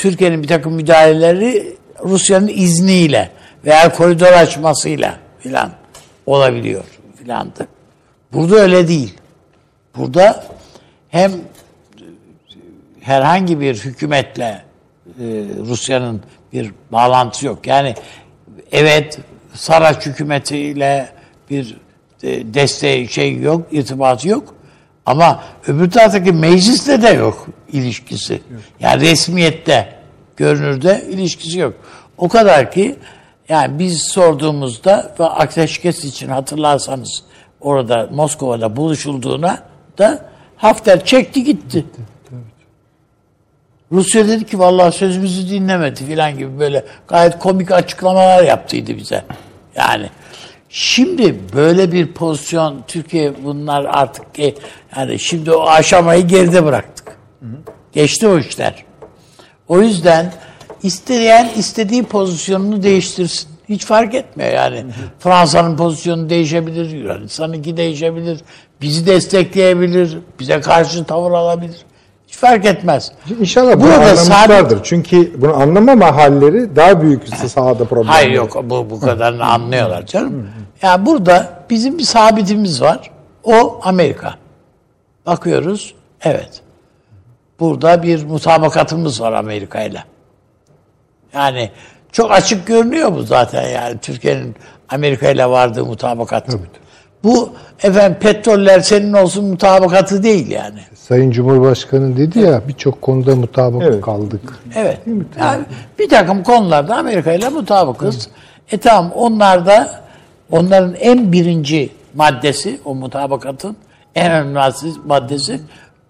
[0.00, 3.30] Türkiye'nin bir takım müdahaleleri Rusya'nın izniyle
[3.64, 5.70] veya koridor açmasıyla filan
[6.26, 6.84] olabiliyor
[7.16, 7.68] filandı.
[8.32, 9.14] Burada öyle değil.
[9.96, 10.44] Burada
[11.08, 11.32] hem
[13.00, 14.62] herhangi bir hükümetle
[15.06, 15.24] e,
[15.66, 16.22] Rusya'nın
[16.52, 17.66] bir bağlantısı yok.
[17.66, 17.94] Yani
[18.72, 19.18] evet
[19.54, 21.08] Saraç hükümetiyle
[21.50, 21.76] bir
[22.22, 24.54] e, desteği şey yok, irtibatı yok.
[25.06, 28.40] Ama öbür taraftaki meclisle de yok ilişkisi.
[28.80, 29.94] Yani resmiyette,
[30.36, 31.74] görünürde ilişkisi yok.
[32.18, 32.96] O kadar ki
[33.48, 37.22] yani biz sorduğumuzda ve ateşkes için hatırlarsanız
[37.60, 39.62] orada Moskova'da buluşulduğuna
[39.98, 41.84] da Hafter çekti gitti.
[43.92, 49.24] Rusya dedi ki vallahi sözümüzü dinlemedi filan gibi böyle gayet komik açıklamalar yaptıydı bize.
[49.76, 50.10] Yani
[50.70, 54.54] şimdi böyle bir pozisyon Türkiye bunlar artık e,
[54.96, 57.16] yani şimdi o aşamayı geride bıraktık.
[57.92, 58.84] Geçti o işler.
[59.68, 60.32] O yüzden
[60.82, 63.50] isteyen istediği pozisyonunu değiştirsin.
[63.68, 64.84] Hiç fark etmiyor yani.
[65.18, 68.40] Fransa'nın pozisyonu değişebilir, Yunanistan'ınki değişebilir,
[68.80, 71.76] bizi destekleyebilir, bize karşı tavır alabilir.
[72.40, 73.12] Fark etmez.
[73.40, 74.76] İnşallah bunu Burada anlamışlardır.
[74.76, 78.06] sabit- Çünkü bunu anlamama halleri daha büyük sahada problem.
[78.06, 80.48] Hayır yok bu bu kadarını anlıyorlar canım.
[80.82, 83.10] Yani burada bizim bir sabitimiz var.
[83.44, 84.34] O Amerika.
[85.26, 85.94] Bakıyoruz.
[86.22, 86.60] Evet.
[87.60, 90.04] Burada bir mutabakatımız var Amerika ile.
[91.34, 91.70] Yani
[92.12, 94.56] çok açık görünüyor bu zaten yani Türkiye'nin
[94.88, 96.46] Amerika ile vardığı mutabakat.
[97.24, 97.52] Bu
[97.82, 100.80] efendim petroller senin olsun mutabakatı değil yani.
[100.94, 104.00] Sayın Cumhurbaşkanı dedi ya birçok konuda mutabık Evet.
[104.00, 104.58] kaldık.
[104.76, 104.98] Evet.
[105.40, 105.64] Yani
[105.98, 108.28] bir takım konularda Amerika ile mutabıkız.
[108.72, 110.00] E tamam onlar da
[110.50, 113.76] onların en birinci maddesi o mutabakatın
[114.14, 115.60] en önemli maddesi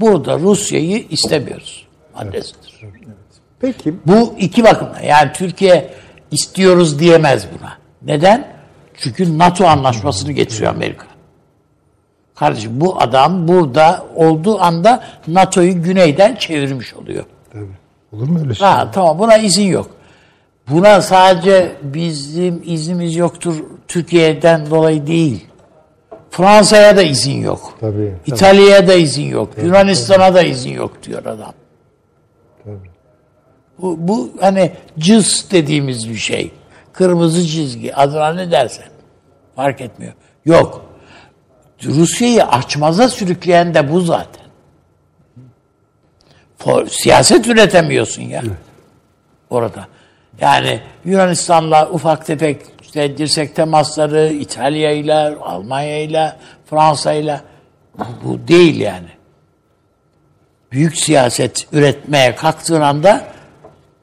[0.00, 2.80] burada Rusya'yı istemiyoruz maddesidir.
[3.60, 5.90] Peki Bu iki bakımdan yani Türkiye
[6.30, 7.72] istiyoruz diyemez buna.
[8.02, 8.59] Neden?
[9.00, 11.06] Çünkü NATO anlaşmasını getiriyor Amerika.
[12.34, 17.24] Kardeşim bu adam burada olduğu anda NATO'yu güneyden çevirmiş oluyor.
[17.52, 17.64] Tabii.
[18.12, 18.66] Olur mu öyle şey?
[18.66, 19.90] Ha, tamam buna izin yok.
[20.70, 23.54] Buna sadece bizim iznimiz yoktur
[23.88, 25.46] Türkiye'den dolayı değil.
[26.30, 27.76] Fransa'ya da izin yok.
[27.80, 28.36] Tabii, tabii.
[28.36, 29.50] İtalya'ya da izin yok.
[29.62, 31.52] Yunanistan'a da izin yok diyor adam.
[33.78, 36.52] Bu, bu hani cız dediğimiz bir şey.
[36.92, 38.89] Kırmızı çizgi adına ne dersen.
[39.60, 40.12] Fark etmiyor.
[40.44, 40.84] Yok.
[41.84, 44.44] Rusya'yı açmaza sürükleyen de bu zaten.
[46.58, 48.42] For- siyaset üretemiyorsun ya.
[49.50, 49.88] Orada.
[50.40, 56.36] Yani Yunanistan'la ufak tefek işte dirsek temasları, İtalya'yla, Almanya'yla,
[56.70, 57.40] Fransa'yla
[58.24, 59.10] bu değil yani.
[60.72, 63.24] Büyük siyaset üretmeye kalktığın anda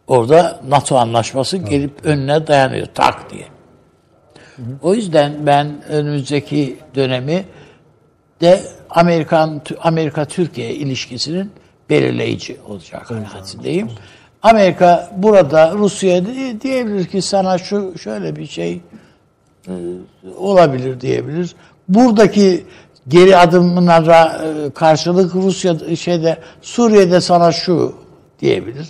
[0.07, 3.56] orada NATO anlaşması gelip önüne dayanıyor tak diye.
[4.81, 7.45] O yüzden ben önümüzdeki dönemi
[8.41, 11.51] de Amerikan Amerika Türkiye ilişkisinin
[11.89, 13.89] belirleyici olacak kanaatindeyim.
[14.43, 16.25] Amerika burada Rusya'ya
[16.61, 18.81] diyebilir ki sana şu şöyle bir şey
[19.67, 19.73] e,
[20.37, 21.55] olabilir diyebilir.
[21.89, 22.65] Buradaki
[23.07, 27.95] geri adımlara e, karşılık Rusya şeyde Suriye'de sana şu
[28.39, 28.87] diyebilir.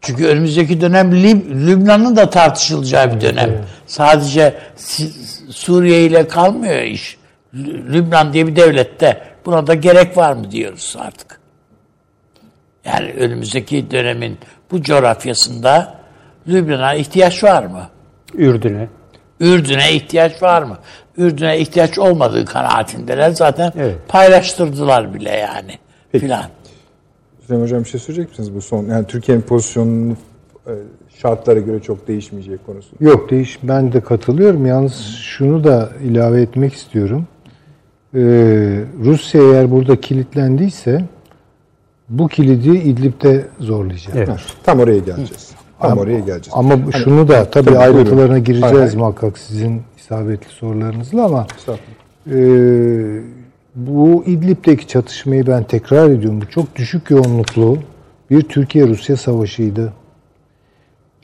[0.00, 3.50] Çünkü önümüzdeki dönem Lib- Lübnan'ın da tartışılacağı bir dönem.
[3.86, 5.12] Sadece Si-
[5.52, 7.16] Suriye ile kalmıyor iş.
[7.54, 11.40] Lü- Lübnan diye bir devlette buna da gerek var mı diyoruz artık.
[12.84, 14.38] Yani önümüzdeki dönemin
[14.70, 15.94] bu coğrafyasında
[16.48, 17.88] Lübnan'a ihtiyaç var mı?
[18.34, 18.88] Ürdün'e.
[19.40, 20.78] Ürdün'e ihtiyaç var mı?
[21.16, 23.30] Ürdün'e ihtiyaç olmadığı kanaatindeler.
[23.30, 23.94] Zaten Evet.
[24.08, 25.78] paylaştırdılar bile yani.
[26.12, 26.44] Filan.
[27.50, 28.84] Süleyman Hocam bir şey söyleyecek misiniz bu son?
[28.84, 30.16] Yani Türkiye'nin pozisyonunun
[30.66, 30.72] e,
[31.08, 32.96] şartlara göre çok değişmeyeceği konusu.
[33.00, 34.66] Yok değiş ben de katılıyorum.
[34.66, 37.26] Yalnız şunu da ilave etmek istiyorum.
[38.14, 38.18] Ee,
[39.04, 41.04] Rusya eğer burada kilitlendiyse
[42.08, 44.16] bu kilidi İdlib'de zorlayacak.
[44.16, 44.40] Evet.
[44.62, 45.50] Tam oraya geleceğiz.
[45.80, 46.48] Tam oraya geleceğiz.
[46.52, 48.44] Ama şunu da tabii, Tabii, ayrıntılarına buyurun.
[48.44, 48.96] gireceğiz Hay hay.
[48.96, 51.46] muhakkak sizin isabetli sorularınızla ama
[52.26, 52.36] e,
[53.74, 56.40] bu İdlib'deki çatışmayı ben tekrar ediyorum.
[56.40, 57.78] Bu çok düşük yoğunluklu
[58.30, 59.92] bir Türkiye-Rusya savaşıydı.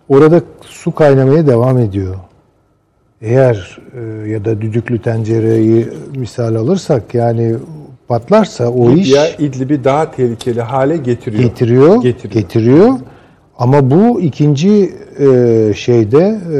[0.08, 2.14] Orada su kaynamaya devam ediyor.
[3.22, 7.54] Eğer e, ya da düdüklü tencereyi misal alırsak yani
[8.08, 11.42] patlarsa o iş Libya İdlib'i daha tehlikeli hale getiriyor.
[11.42, 12.42] getiriyor, Getiriyor.
[12.42, 12.92] getiriyor.
[13.58, 16.58] Ama bu ikinci e, şeyde e,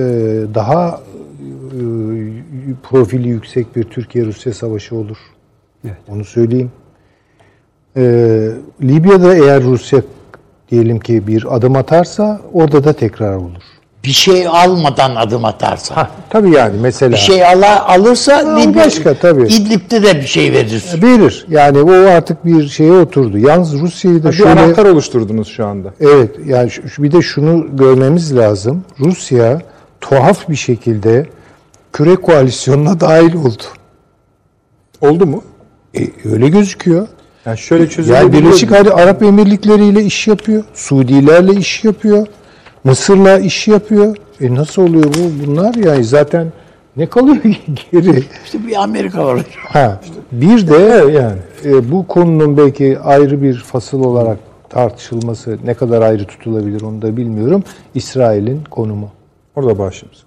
[0.54, 1.00] daha
[1.72, 1.80] e,
[2.82, 5.16] profili yüksek bir Türkiye-Rusya savaşı olur.
[5.86, 5.96] Evet.
[6.08, 6.72] Onu söyleyeyim.
[7.96, 8.02] E,
[8.82, 10.02] Libya'da eğer Rusya
[10.70, 13.62] diyelim ki bir adım atarsa orada da tekrar olur.
[14.04, 16.10] Bir şey almadan adım atarsa.
[16.30, 19.46] Tabii yani mesela Bir şey ala, alırsa Ha, o başka, tabii.
[19.46, 20.84] İdlib'de de bir şey verir.
[21.02, 21.46] verir.
[21.48, 23.38] Yani o artık bir şeye oturdu.
[23.38, 25.94] Yalnız Rusya'yı da Bir şöyle anahtar oluşturdunuz şu anda.
[26.00, 28.84] Evet yani şu- bir de şunu görmemiz lazım.
[29.00, 29.62] Rusya
[30.00, 31.26] tuhaf bir şekilde
[31.92, 33.62] küre koalisyonuna dahil oldu.
[35.00, 35.44] Oldu mu?
[35.96, 37.08] E, öyle gözüküyor.
[37.46, 38.32] Yani şöyle Yani çözülebilir.
[38.32, 40.64] Birleşik Arap Emirlikleri ile iş yapıyor.
[40.74, 42.26] Suudilerle iş yapıyor.
[42.84, 44.16] Mısır'la iş yapıyor.
[44.40, 45.46] E nasıl oluyor bu?
[45.46, 46.52] Bunlar yani zaten
[46.96, 47.36] ne kalıyor
[47.92, 48.24] geri?
[48.44, 49.40] İşte bir Amerika var.
[49.56, 50.00] Ha,
[50.32, 54.38] bir de yani e, bu konunun belki ayrı bir fasıl olarak
[54.68, 57.64] tartışılması ne kadar ayrı tutulabilir onu da bilmiyorum.
[57.94, 59.10] İsrail'in konumu.
[59.56, 60.24] Orada başlıyoruz.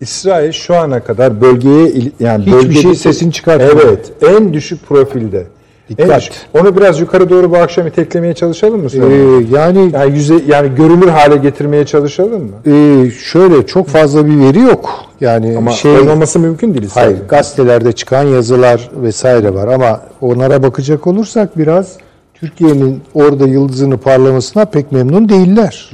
[0.00, 3.76] İsrail şu ana kadar bölgeye yani Hiçbir bölgede- şey sesini çıkartmıyor.
[3.86, 5.46] Evet, en düşük profilde.
[5.88, 6.10] Dikkat.
[6.10, 6.32] En düşük.
[6.60, 8.88] Onu biraz yukarı doğru bu akşam iteklemeye çalışalım mı?
[8.94, 12.72] Ee, yani yani yüze yani görünür hale getirmeye çalışalım mı?
[12.74, 14.90] e, şöyle çok fazla bir veri yok.
[15.20, 16.88] Yani Ama şey olmaması mümkün değil.
[16.94, 17.28] hayır İsrail'in.
[17.28, 21.96] gazetelerde çıkan yazılar vesaire var ama onlara bakacak olursak biraz
[22.34, 25.90] Türkiye'nin orada yıldızını parlamasına pek memnun değiller.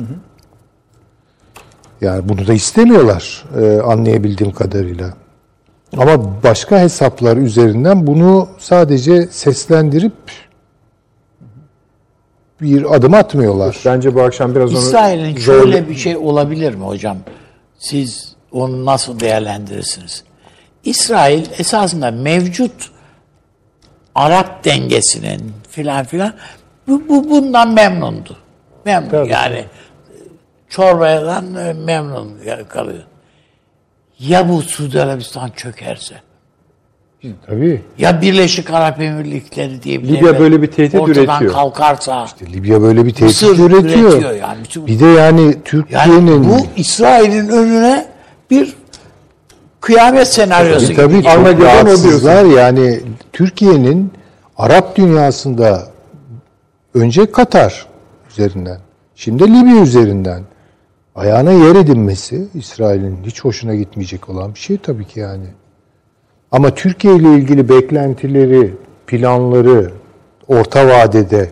[2.05, 5.15] Yani bunu da istemiyorlar e, anlayabildiğim kadarıyla.
[5.97, 10.13] Ama başka hesaplar üzerinden bunu sadece seslendirip
[12.61, 13.77] bir adım atmıyorlar.
[13.85, 17.17] Bence bu akşam biraz onu İsrail'in şöyle bir şey olabilir mi hocam?
[17.79, 20.25] Siz onu nasıl değerlendirirsiniz?
[20.85, 22.91] İsrail esasında mevcut
[24.15, 26.33] Arap dengesinin filan filan
[26.89, 28.37] bu, bu bundan memnundu.
[28.85, 29.33] Memnun Tabii.
[29.33, 29.65] yani
[30.75, 32.33] çorbadan e, memnun
[32.69, 33.03] kalıyor.
[34.19, 36.15] Ya bu Suudi Arabistan çökerse?
[37.47, 37.83] Tabii.
[37.99, 41.53] Ya Birleşik Arap Emirlikleri diye bir Libya böyle bir tehdit ortadan üretiyor.
[41.53, 44.13] kalkarsa Libya böyle bir tehdit Mısır üretiyor.
[44.13, 44.59] üretiyor yani.
[44.65, 48.07] Bütün- Bir de yani yani Türkiye'nin bu İsrail'in önüne
[48.51, 48.77] bir
[49.81, 51.23] kıyamet senaryosu E, tabii gibi.
[51.23, 52.45] çok Armageddon o rahatsızlar.
[52.45, 53.01] Yani
[53.33, 54.13] Türkiye'nin
[54.57, 55.87] Arap dünyasında
[56.95, 57.87] önce Katar
[58.31, 58.79] üzerinden,
[59.15, 60.43] şimdi Libya üzerinden
[61.15, 65.47] ayağına yer edinmesi İsrail'in hiç hoşuna gitmeyecek olan bir şey tabii ki yani.
[66.53, 68.75] Ama Türkiye ile ilgili beklentileri,
[69.07, 69.91] planları
[70.49, 71.51] orta vadede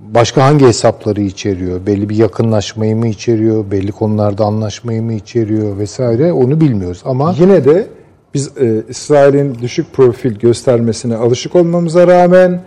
[0.00, 1.86] başka hangi hesapları içeriyor?
[1.86, 3.70] Belli bir yakınlaşmayı mı içeriyor?
[3.70, 7.02] Belli konularda anlaşmayı mı içeriyor vesaire onu bilmiyoruz.
[7.04, 7.86] Ama Yine de
[8.34, 12.62] biz e, İsrail'in düşük profil göstermesine alışık olmamıza rağmen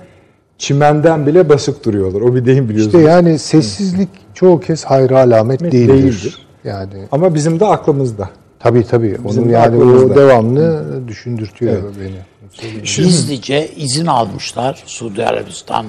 [0.62, 2.22] çimenden bile basık duruyorlar.
[2.22, 2.96] O bir deyim biliyorsunuz.
[3.04, 5.88] işte yani sessizlik çoğu kez hayra alamet değildir.
[5.94, 6.38] Değildir.
[6.64, 8.30] Yani Ama bizim de aklımızda.
[8.60, 11.94] tabii tabii Bizim onu yani o devamlı düşündürtüyor Evet.
[12.02, 12.82] beni.
[12.84, 15.86] Gizlice izin almışlar Suudi Arabistan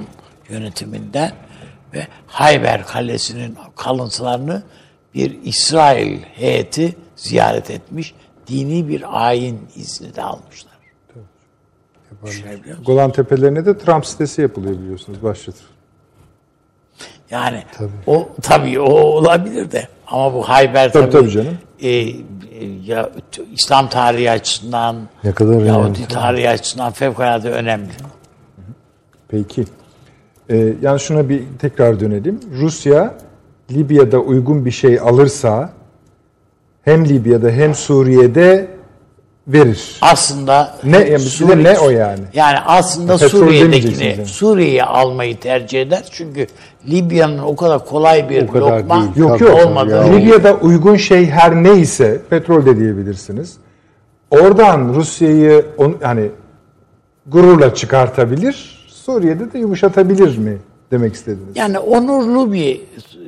[0.48, 1.32] yönetiminden
[1.94, 4.62] ve Hayber Kalesi'nin kalıntılarını
[5.14, 8.14] bir İsrail heyeti ziyaret etmiş.
[8.46, 10.71] Dini bir ayin izni de almışlar.
[12.26, 12.84] Düşünebiliyor musun?
[12.94, 15.64] Golan Tepelerine de Trump sitesi yapılıyor biliyorsunuz başlatır.
[17.30, 17.62] Yani
[18.06, 21.58] o tabii o olabilir de ama bu Hayber Tabii, tabii, tabii canım.
[21.80, 22.14] e, e,
[22.84, 23.10] ya
[23.52, 25.68] İslam tarihi açısından Ne kadar önemli.
[25.68, 27.90] Yahudi tarihi açısından fevkalade önemli.
[29.28, 29.64] Peki.
[30.50, 32.40] Ee, yani şuna bir tekrar dönelim.
[32.60, 33.14] Rusya
[33.70, 35.72] Libya'da uygun bir şey alırsa
[36.82, 38.68] hem Libya'da hem Suriye'de
[39.48, 39.98] verir.
[40.00, 42.20] Aslında Ne- yani de ne o yani?
[42.34, 44.26] Yani aslında Petrol Suriye'dekini.
[44.26, 46.04] Suriye'yi almayı tercih eder.
[46.10, 46.46] Çünkü
[46.90, 49.16] Libya'nın o kadar kolay bir O kadar lokma değil.
[49.16, 49.66] Yok yok.
[49.66, 49.90] olmadı.
[49.90, 50.02] ya.
[50.02, 53.56] Libya'da uygun şey her neyse petrol de diyebilirsiniz.
[54.30, 55.66] Oradan Rusya'yı
[56.02, 56.30] hani
[57.26, 58.86] gururla çıkartabilir.
[58.88, 60.58] Suriye'de de yumuşatabilir mi
[60.90, 61.48] demek istediniz?
[61.56, 62.80] Yani onurlu bir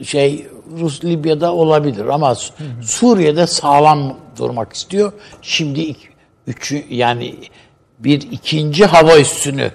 [0.03, 0.47] şey
[0.81, 2.53] Rus Libya'da olabilir ama Su-
[2.83, 5.13] Suriye'de sağlam durmak istiyor.
[5.43, 5.97] Şimdi
[6.47, 7.35] üçü yani
[7.99, 9.71] bir ikinci hava üssünü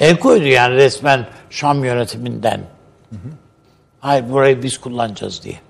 [0.00, 2.60] el koydu yani resmen Şam yönetiminden.
[4.00, 5.60] Hayır burayı biz kullanacağız diye.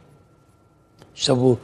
[1.16, 1.58] İşte bu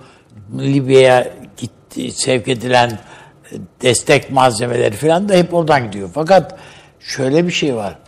[0.59, 6.11] Libya'ya gitti, sevk edilen e, destek malzemeleri falan da hep oradan gidiyor.
[6.15, 6.59] Fakat
[7.01, 7.99] şöyle bir şey var.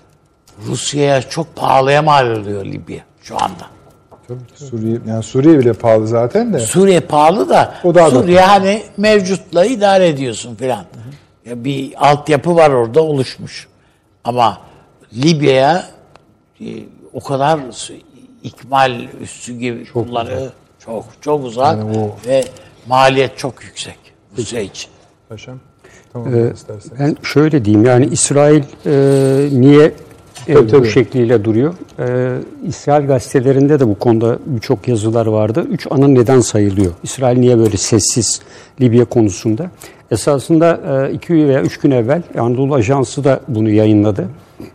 [0.66, 3.75] Rusya'ya çok pahalıya mal oluyor Libya şu anda.
[4.54, 6.58] Suriye yani Suriye bile pahalı zaten de.
[6.58, 10.84] Suriye pahalı da O da Suriye hani mevcutla idare ediyorsun filan.
[11.46, 13.68] Ya bir altyapı var orada oluşmuş.
[14.24, 14.58] Ama
[15.14, 15.84] Libya'ya
[16.60, 16.66] e,
[17.12, 17.60] o kadar
[18.42, 20.50] ikmal üssü gibi kullanıyor.
[20.84, 22.44] Çok çok uzak Yani o- ve
[22.86, 23.98] maliyet çok yüksek
[24.38, 24.90] Rusya için.
[25.28, 25.60] Paşam.
[26.12, 26.98] Tamam istersen.
[26.98, 29.92] Ben şöyle diyeyim yani İsrail e, niye
[30.54, 30.88] Tabii, tabii.
[30.88, 31.74] şekliyle duruyor?
[31.98, 35.66] E, İsrail gazetelerinde de bu konuda birçok yazılar vardı.
[35.70, 36.92] Üç ana neden sayılıyor.
[37.02, 38.40] İsrail niye böyle sessiz
[38.80, 39.70] Libya konusunda?
[40.10, 44.28] Esasında e, iki veya üç gün evvel Anadolu Ajansı da bunu yayınladı.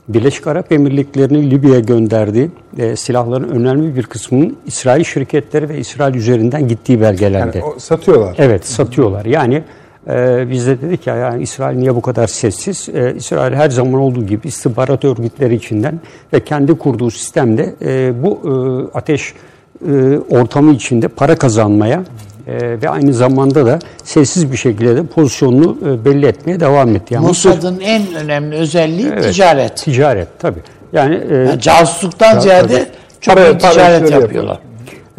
[0.08, 6.68] Birleşik Arap Emirlikleri'nin Libya'ya gönderdiği e, silahların önemli bir kısmının İsrail şirketleri ve İsrail üzerinden
[6.68, 7.58] gittiği belgelendi.
[7.58, 8.36] Yani o, satıyorlar.
[8.40, 9.26] Evet satıyorlar.
[9.26, 9.64] Yani
[10.10, 12.90] e, biz de dedik ya yani İsrail niye bu kadar sessiz?
[12.90, 16.00] E, İsrail her zaman olduğu gibi istihbarat örgütleri içinden
[16.34, 18.40] ve kendi kurduğu sistemde e, bu
[18.94, 19.34] e, ateş
[19.88, 22.04] e, ortamı içinde para kazanmaya
[22.48, 27.14] e, ve aynı zamanda da sessiz bir şekilde de pozisyonunu e, belli etmeye devam etti.
[27.14, 29.78] Yani Mısır- Mossad'ın en önemli özelliği Evet, ticaret.
[29.78, 30.60] Ticaret tabii.
[30.94, 32.86] Yani e, Yani casusluktan ziyade
[33.22, 34.60] çok Para- ticaret işleri yapıyorlar.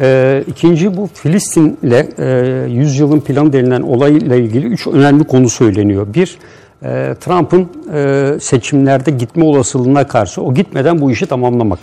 [0.01, 6.07] Ee, ikinci bu Filistin'le e, yüzyılın planı denilen olayla ilgili üç önemli konu söyleniyor.
[6.13, 6.37] Bir,
[6.83, 11.79] e, Trump'ın e, seçimlerde gitme olasılığına karşı o gitmeden bu işi tamamlamak.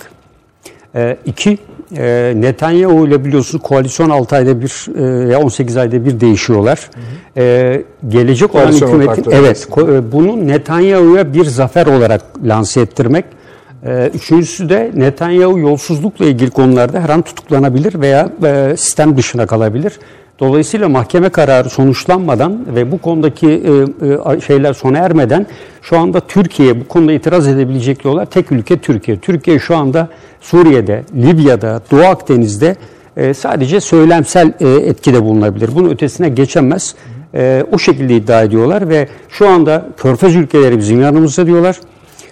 [0.94, 1.58] E, iki,
[1.96, 6.90] e, Netanyahu ile biliyorsunuz koalisyon 6 ayda bir e, ya 18 ayda bir değişiyorlar.
[7.36, 12.80] E, gelecek olan Koalisyon hükümetin ortakları evet ko- e, bunu Netanyahu'ya bir zafer olarak lanse
[12.80, 13.24] ettirmek.
[13.86, 19.98] Ee, Üçüncüsü de Netanyahu yolsuzlukla ilgili konularda her an tutuklanabilir veya e, sistem dışına kalabilir.
[20.40, 25.46] Dolayısıyla mahkeme kararı sonuçlanmadan ve bu konudaki e, e, şeyler sona ermeden
[25.82, 29.18] şu anda Türkiye bu konuda itiraz edebilecekleri olan tek ülke Türkiye.
[29.18, 30.08] Türkiye şu anda
[30.40, 32.76] Suriye'de, Libya'da, Doğu Akdeniz'de
[33.34, 35.70] sadece söylemsel etkide bulunabilir.
[35.74, 36.94] Bunun ötesine geçemez.
[37.72, 41.76] O şekilde iddia ediyorlar ve şu anda Körfez ülkeleri bizim yanımızda diyorlar.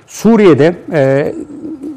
[0.08, 1.34] Suriye'de e,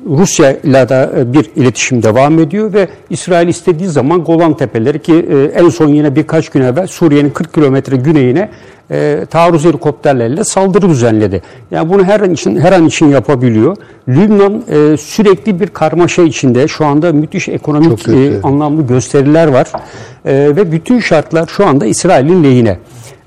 [0.05, 5.59] Rusya ile de bir iletişim devam ediyor ve İsrail istediği zaman Golan Tepeleri ki e,
[5.59, 8.49] en son yine birkaç gün evvel Suriye'nin 40 kilometre güneyine
[8.91, 11.41] e, taarruz helikopterleriyle saldırı düzenledi.
[11.72, 13.78] Yani bunu her an için her an için yapabiliyor.
[14.07, 16.68] Lübnan e, sürekli bir karmaşa içinde.
[16.68, 18.07] Şu anda müthiş ekonomik
[18.43, 19.72] anlamlı gösteriler var.
[20.26, 22.78] Ve bütün şartlar şu anda İsrail'in lehine.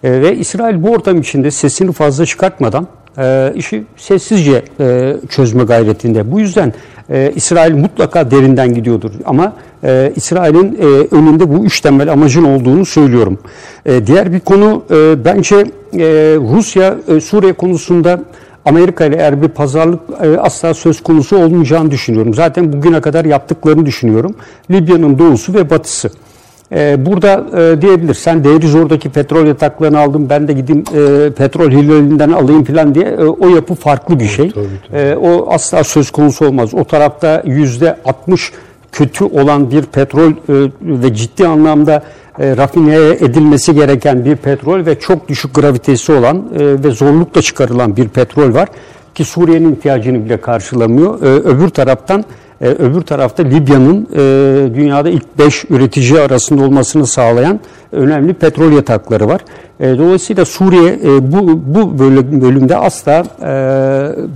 [0.05, 2.87] Ve İsrail bu ortam içinde sesini fazla çıkartmadan
[3.19, 6.33] e, işi sessizce e, çözme gayretinde.
[6.33, 6.73] Bu yüzden
[7.11, 9.11] e, İsrail mutlaka derinden gidiyordur.
[9.25, 9.53] Ama
[9.85, 10.85] e, İsrail'in e,
[11.17, 13.39] önünde bu üç temel amacın olduğunu söylüyorum.
[13.87, 15.65] E, diğer bir konu e, bence e,
[16.57, 18.21] Rusya e, Suriye konusunda
[18.65, 22.35] Amerika ile eğer bir pazarlık e, asla söz konusu olmayacağını düşünüyorum.
[22.35, 24.35] Zaten bugüne kadar yaptıklarını düşünüyorum.
[24.71, 26.11] Libya'nın doğusu ve batısı.
[26.73, 32.33] Ee, burada e, diyebilir sen Deirizor'daki petrol yataklarını aldım ben de gideyim e, petrol hilalinden
[32.33, 34.51] alayım falan diye e, o yapı farklı bir şey.
[34.51, 35.01] Tabii, tabii.
[35.01, 36.75] E, o asla söz konusu olmaz.
[36.75, 38.53] O tarafta yüzde 60
[38.93, 40.35] kötü olan bir petrol e,
[40.83, 42.03] ve ciddi anlamda
[42.39, 47.97] e, rafineye edilmesi gereken bir petrol ve çok düşük gravitesi olan e, ve zorlukla çıkarılan
[47.97, 48.69] bir petrol var
[49.15, 51.23] ki Suriye'nin ihtiyacını bile karşılamıyor.
[51.23, 52.25] E, öbür taraftan
[52.65, 54.19] e, öbür tarafta Libya'nın e,
[54.75, 57.61] dünyada ilk 5 üretici arasında olmasını sağlayan
[57.93, 59.41] önemli petrol yatakları var.
[59.81, 61.99] E, dolayısıyla Suriye e, bu, bu
[62.43, 63.49] bölümde asla e,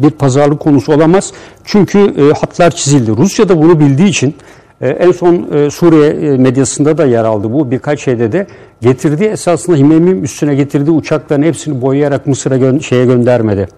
[0.03, 1.33] bir pazarlık konusu olamaz.
[1.65, 3.11] Çünkü e, hatlar çizildi.
[3.17, 4.35] Rusya da bunu bildiği için
[4.81, 8.47] e, en son e, Suriye e, medyasında da yer aldı bu birkaç şeyde de
[8.81, 13.69] getirdiği esasında Himemim üstüne getirdiği uçakların hepsini boyayarak Mısır'a gö şeye göndermedi.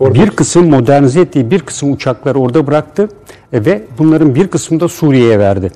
[0.00, 0.14] Orada.
[0.14, 3.08] Bir kısım modernize ettiği bir kısım uçakları orada bıraktı
[3.52, 5.70] e, ve bunların bir kısmını da Suriye'ye verdi.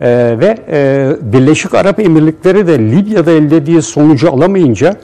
[0.00, 0.08] E,
[0.40, 4.96] ve e, Birleşik Arap Emirlikleri de Libya'da elde ettiği sonucu alamayınca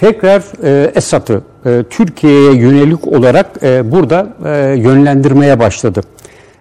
[0.00, 6.00] tekrar e, Esad'ı e, Türkiye'ye yönelik olarak e, burada e, yönlendirmeye başladı.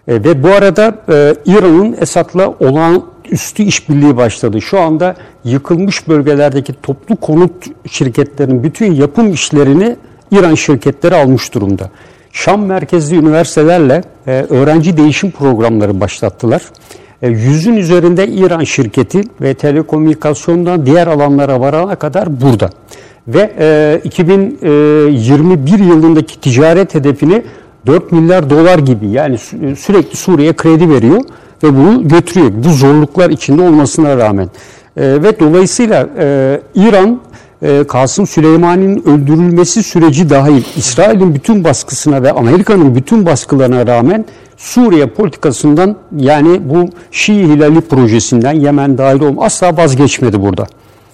[0.08, 4.62] E, ve bu arada e, İran'ın Esad'la olan üstü işbirliği başladı.
[4.62, 7.52] Şu anda yıkılmış bölgelerdeki toplu konut
[7.88, 9.96] şirketlerinin bütün yapım işlerini
[10.32, 11.90] İran şirketleri almış durumda.
[12.32, 16.62] Şam merkezli üniversitelerle e, öğrenci değişim programları başlattılar.
[17.22, 22.70] E, yüzün üzerinde İran şirketi ve telekomünikasyondan diğer alanlara varana kadar burada.
[23.28, 27.44] Ve e, 2021 yılındaki ticaret hedefini
[27.86, 31.24] 4 milyar dolar gibi yani sü sürekli Suriye kredi veriyor
[31.64, 32.52] ve bunu götürüyor.
[32.54, 34.50] Bu zorluklar içinde olmasına rağmen.
[34.98, 37.22] E, ve dolayısıyla e, İran
[37.62, 44.26] e, Kasım Süleyman'ın öldürülmesi süreci dahil İsrail'in bütün baskısına ve Amerika'nın bütün baskılarına rağmen
[44.58, 50.68] Suriye politikasından yani bu Şii Hilali projesinden Yemen dahil olma asla vazgeçmedi burada.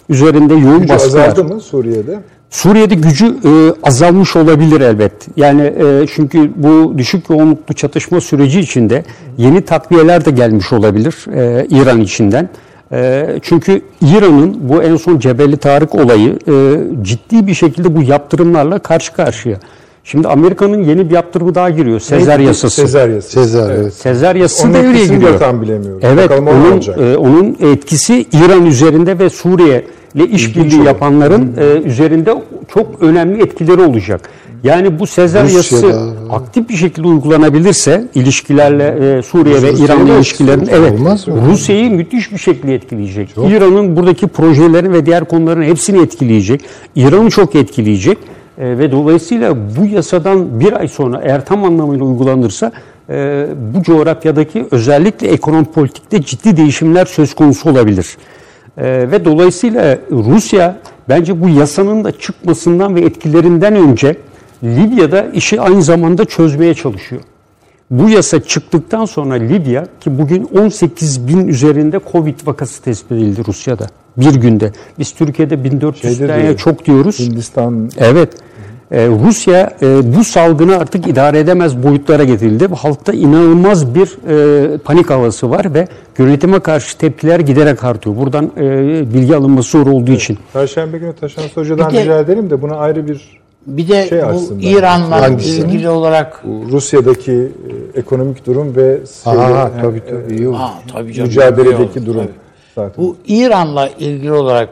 [0.10, 2.20] Üzerinde yoğun Gücü baskı azaldı mı Suriye'de?
[2.50, 3.52] Suriye'de gücü e,
[3.84, 5.12] azalmış olabilir elbet.
[5.38, 9.04] Yani e, çünkü bu düşük yoğunluklu çatışma süreci içinde
[9.38, 12.50] yeni takviyeler de gelmiş olabilir e, İran içinden.
[12.96, 16.54] Ee, çünkü İran'ın bu en son Cebeli Tarık olayı e,
[17.02, 19.58] ciddi bir şekilde bu yaptırımlarla karşı karşıya.
[20.04, 22.00] Şimdi Amerika'nın yeni bir yaptırımı daha giriyor.
[22.00, 22.76] Sezer yasası.
[22.76, 23.34] Sezer yasası.
[23.34, 23.94] Sezer, evet.
[23.94, 25.40] Sezer yasası Onun devreye giriyor.
[25.40, 26.00] tam bilemiyorum.
[26.04, 29.86] Evet, onun, e, onun etkisi İran üzerinde ve Suriye
[30.16, 32.34] ile işbirliği yapanların e, üzerinde
[32.74, 34.30] çok önemli etkileri olacak.
[34.66, 41.00] Yani bu Sezer yasası aktif bir şekilde uygulanabilirse ilişkilerle e, Suriye ve İran ilişkilerin evet
[41.28, 43.30] Rusya'yı müthiş bir şekilde etkileyecek.
[43.38, 46.62] İran'ın buradaki projelerin ve diğer konuların hepsini etkileyecek.
[46.96, 48.18] İran'ı çok etkileyecek.
[48.58, 52.72] E, ve dolayısıyla bu yasadan bir ay sonra eğer tam anlamıyla uygulanırsa
[53.10, 58.18] e, bu coğrafyadaki özellikle ekonomi politikte ciddi değişimler söz konusu olabilir.
[58.78, 60.78] E, ve dolayısıyla Rusya
[61.10, 64.16] bence bu yasanın da çıkmasından ve etkilerinden önce
[64.64, 67.22] Libya'da işi aynı zamanda çözmeye çalışıyor.
[67.92, 73.88] Bu yasa çıktıktan sonra Libya ki bugün 18 bin üzerinde Covid vakası tespit edildi Rusya'da
[74.18, 74.72] bir günde.
[75.00, 77.20] Biz Türkiye'de 1400 tane çok diyoruz.
[77.20, 77.90] Hindistan.
[77.98, 78.30] Evet.
[78.92, 82.68] Ee, Rusya e, bu salgını artık idare edemez boyutlara getirildi.
[82.68, 84.18] Halkta inanılmaz bir
[84.74, 85.88] e, panik havası var ve
[86.18, 88.18] yönetime karşı tepkiler giderek artıyor.
[88.18, 88.64] Buradan e,
[89.14, 90.22] bilgi alınması zor olduğu evet.
[90.22, 90.38] için.
[90.54, 95.28] Perşembe günü Taşan Hoca'dan rica edelim de buna ayrı bir bir de şey bu İran'la
[95.28, 100.56] ilgili olarak Rusya'daki e, ekonomik durum ve Aha, tabii tabii, yok.
[100.56, 102.22] Ha, tabii canım, mücadeledeki durum.
[102.22, 102.34] Tabii.
[102.76, 103.04] Zaten.
[103.04, 104.70] Bu İran'la ilgili olarak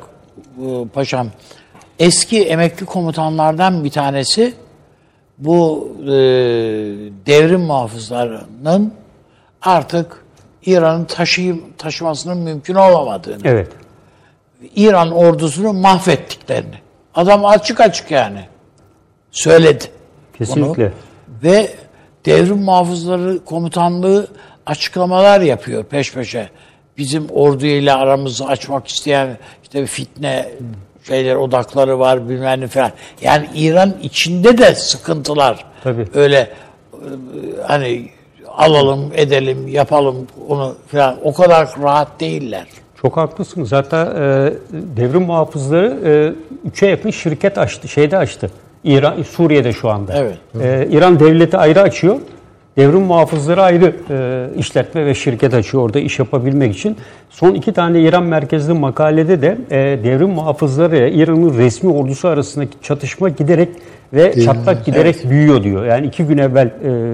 [0.94, 1.28] paşam
[1.99, 4.53] eski emekli komutanlardan bir tanesi
[5.38, 6.07] bu e,
[7.26, 8.94] devrim muhafızlarının
[9.61, 10.24] artık
[10.65, 13.41] İran'ın taşıyım taşımasının mümkün olamadığını.
[13.44, 13.68] Evet.
[14.76, 16.76] İran ordusunu mahvettiklerini.
[17.15, 18.40] Adam açık açık yani
[19.34, 19.84] söyledi.
[20.38, 20.91] Kesinlikle.
[21.27, 21.43] Bunu.
[21.43, 21.69] Ve
[22.26, 24.27] devrim muhafızları komutanlığı
[24.65, 26.49] açıklamalar yapıyor peş peşe.
[26.97, 30.49] Bizim orduyla aramızı açmak isteyen işte bir fitne
[31.07, 32.91] şeyler odakları var bilmem ne falan.
[33.22, 35.65] Yani İran içinde de sıkıntılar.
[35.84, 36.07] Tabii.
[36.14, 36.49] Öyle e,
[37.68, 38.10] hani
[38.57, 41.18] alalım, edelim, yapalım onu falan.
[41.23, 42.68] O kadar rahat değiller.
[43.01, 43.72] Çok haklısınız.
[43.72, 46.11] Hatta e, devrim muhafızları e,
[46.68, 48.51] üçe yakın şirket açtı, şeyde açtı.
[48.84, 50.14] İran, Suriye'de şu anda.
[50.18, 50.38] Evet.
[50.61, 52.19] E, İran devleti ayrı açıyor.
[52.77, 56.97] Devrim muhafızları ayrı e, işletme ve şirket açıyor orada iş yapabilmek için.
[57.30, 62.72] Son iki tane İran merkezli makalede de e, devrim muhafızları ile İran'ın resmi ordusu arasındaki
[62.81, 63.69] çatışma giderek
[64.14, 65.30] ve çatlak giderek evet.
[65.30, 65.85] büyüyor diyor.
[65.85, 66.68] Yani iki gün evvel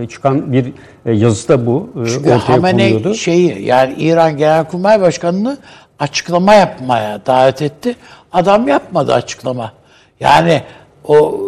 [0.03, 0.65] e, çıkan bir
[1.05, 3.15] e, yazıda bu e, Çünkü ortaya Hamenei konuluyordu.
[3.15, 5.57] şeyi yani İran Genelkurmay Başkanı'nı
[5.99, 7.95] açıklama yapmaya davet etti.
[8.31, 9.71] Adam yapmadı açıklama.
[10.19, 10.61] Yani
[11.09, 11.39] o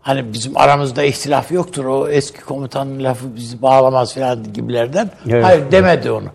[0.00, 1.84] hani bizim aramızda ihtilaf yoktur.
[1.84, 5.10] O eski komutanın lafı bizi bağlamaz falan gibilerden.
[5.28, 5.44] Evet.
[5.44, 6.28] Hayır demedi onu.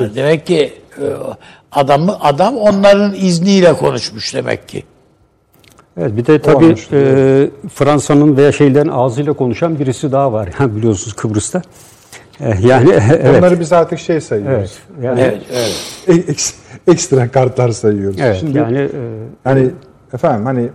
[0.00, 1.04] Yani demek ki e,
[1.72, 4.84] adamı adam onların izniyle konuşmuş demek ki.
[6.00, 10.48] Evet bir de tabii e, Fransa'nın veya şeylerin ağzıyla konuşan birisi daha var.
[10.60, 11.62] Yani biliyorsunuz Kıbrıs'ta.
[12.40, 13.38] E, yani evet.
[13.38, 14.78] Onları biz artık şey sayıyoruz.
[14.94, 15.04] Evet.
[15.04, 15.42] Yani, evet,
[16.06, 16.54] evet.
[16.86, 18.20] Ekstra kartlar sayıyoruz.
[18.20, 18.88] Evet, Şimdi yani e,
[19.44, 19.70] hani
[20.12, 20.70] efendim hani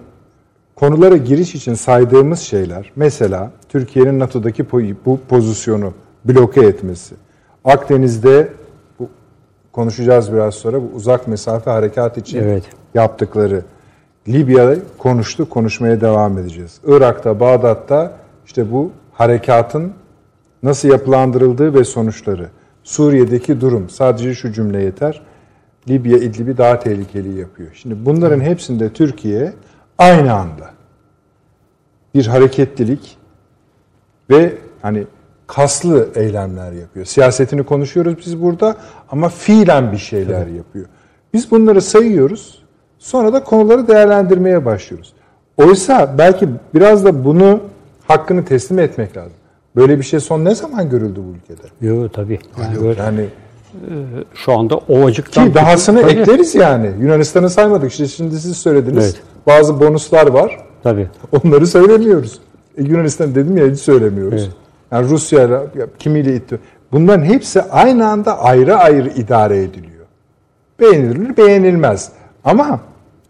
[0.76, 4.72] konulara giriş için saydığımız şeyler mesela Türkiye'nin NATO'daki
[5.06, 5.94] bu pozisyonu
[6.26, 7.16] bloke etmesi.
[7.66, 8.50] Akdeniz'de
[9.00, 9.10] bu,
[9.72, 12.64] konuşacağız biraz sonra bu uzak mesafe harekat için evet.
[12.94, 13.64] yaptıkları.
[14.28, 16.80] Libya'da konuştu, konuşmaya devam edeceğiz.
[16.88, 18.14] Irak'ta, Bağdat'ta
[18.46, 19.94] işte bu harekatın
[20.64, 22.50] nasıl yapılandırıldığı ve sonuçları.
[22.84, 25.22] Suriye'deki durum sadece şu cümle yeter.
[25.90, 27.70] Libya İdlib'i daha tehlikeli yapıyor.
[27.74, 29.54] Şimdi bunların hepsinde Türkiye
[29.98, 30.72] aynı anda
[32.16, 33.18] bir hareketlilik
[34.30, 35.08] ve hani
[35.48, 37.06] kaslı eylemler yapıyor.
[37.06, 38.76] Siyasetini konuşuyoruz biz burada
[39.12, 40.58] ama fiilen bir şeyler evet.
[40.58, 40.86] yapıyor.
[41.34, 42.62] Biz bunları sayıyoruz.
[43.00, 45.14] Sonra da konuları değerlendirmeye başlıyoruz.
[45.58, 47.60] Oysa belki biraz da bunu
[48.08, 49.34] hakkını teslim etmek lazım.
[49.76, 51.88] Böyle bir şey son ne zaman görüldü bu ülkede?
[51.88, 52.40] Yok tabii.
[52.62, 53.28] Yani, yani
[54.34, 55.48] şu anda ovacıktan...
[55.48, 56.12] Ki dahasını tabii.
[56.12, 56.92] ekleriz yani.
[57.02, 57.92] Yunanistan'ı saymadık.
[57.92, 59.04] İşte şimdi siz söylediniz.
[59.04, 59.22] Evet.
[59.48, 60.60] Bazı bonuslar var.
[60.84, 61.08] Tabii.
[61.44, 62.40] Onları söylemiyoruz.
[62.78, 64.42] E, Yunanistan dedim ya hiç söylemiyoruz.
[64.42, 64.52] Evet.
[64.92, 65.60] Yani Rusya ile
[66.00, 66.60] kimiyle itti.
[66.92, 70.06] Bunların hepsi aynı anda ayrı ayrı idare ediliyor.
[70.80, 72.12] Beğenilir, beğenilmez.
[72.44, 72.80] Ama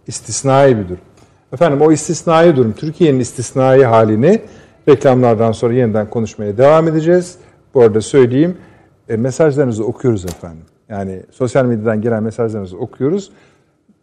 [0.08, 1.02] istisnai bir durum.
[1.54, 4.42] Efendim o istisnai durum, Türkiye'nin istisnai halini
[4.90, 7.36] reklamlardan sonra yeniden konuşmaya devam edeceğiz.
[7.74, 8.58] Bu arada söyleyeyim,
[9.10, 10.66] e, mesajlarınızı okuyoruz efendim.
[10.90, 13.32] Yani sosyal medyadan gelen mesajlarınızı okuyoruz.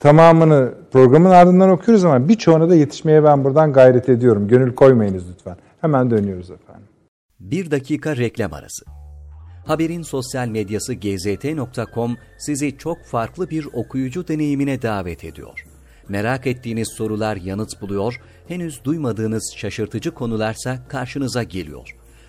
[0.01, 4.49] Tamamını programın ardından okuyoruz ama birçoğuna da yetişmeye ben buradan gayret ediyorum.
[4.49, 5.57] Gönül koymayınız lütfen.
[5.81, 6.87] Hemen dönüyoruz efendim.
[7.41, 8.85] Bir dakika reklam arası.
[9.67, 15.65] Haberin sosyal medyası gzt.com sizi çok farklı bir okuyucu deneyimine davet ediyor.
[16.09, 21.97] Merak ettiğiniz sorular yanıt buluyor, henüz duymadığınız şaşırtıcı konularsa karşınıza geliyor.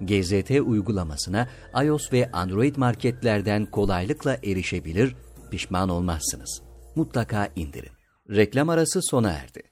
[0.00, 1.48] GZT uygulamasına
[1.84, 5.16] iOS ve Android marketlerden kolaylıkla erişebilir,
[5.50, 6.62] pişman olmazsınız.
[6.96, 7.92] Mutlaka indirin.
[8.30, 9.62] Reklam arası sona erdi.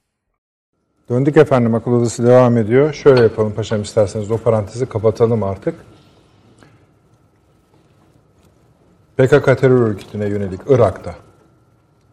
[1.09, 2.93] Döndük efendim akıl odası devam ediyor.
[2.93, 5.75] Şöyle yapalım paşam isterseniz o parantezi kapatalım artık.
[9.17, 11.15] PKK terör örgütüne yönelik Irak'ta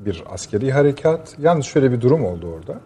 [0.01, 1.37] bir askeri harekat.
[1.39, 2.81] Yalnız şöyle bir durum oldu orada.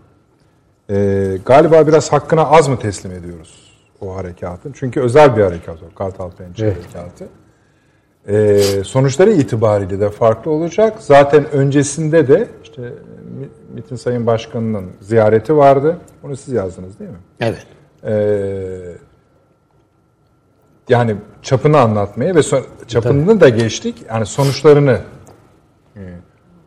[0.90, 3.63] Ee, galiba biraz hakkına az mı teslim ediyoruz
[4.05, 4.72] o harekatın?
[4.72, 5.94] Çünkü özel bir harekat o.
[5.94, 6.76] Kartal Pençe evet.
[6.76, 7.28] harekatı.
[8.28, 10.97] Ee, sonuçları itibariyle de farklı olacak.
[11.01, 12.93] Zaten öncesinde de işte
[13.74, 15.98] MİT'in Sayın Başkanı'nın ziyareti vardı.
[16.22, 17.16] Onu siz yazdınız değil mi?
[17.40, 17.66] Evet.
[18.05, 18.97] Ee,
[20.89, 23.40] yani çapını anlatmaya ve son, çapını Tabii.
[23.40, 23.97] da geçtik.
[24.09, 24.98] Yani sonuçlarını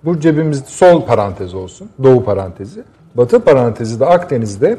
[0.03, 1.89] bu cebimizde sol parantez olsun.
[2.03, 2.83] Doğu parantezi.
[3.15, 4.77] Batı parantezi de Akdeniz'de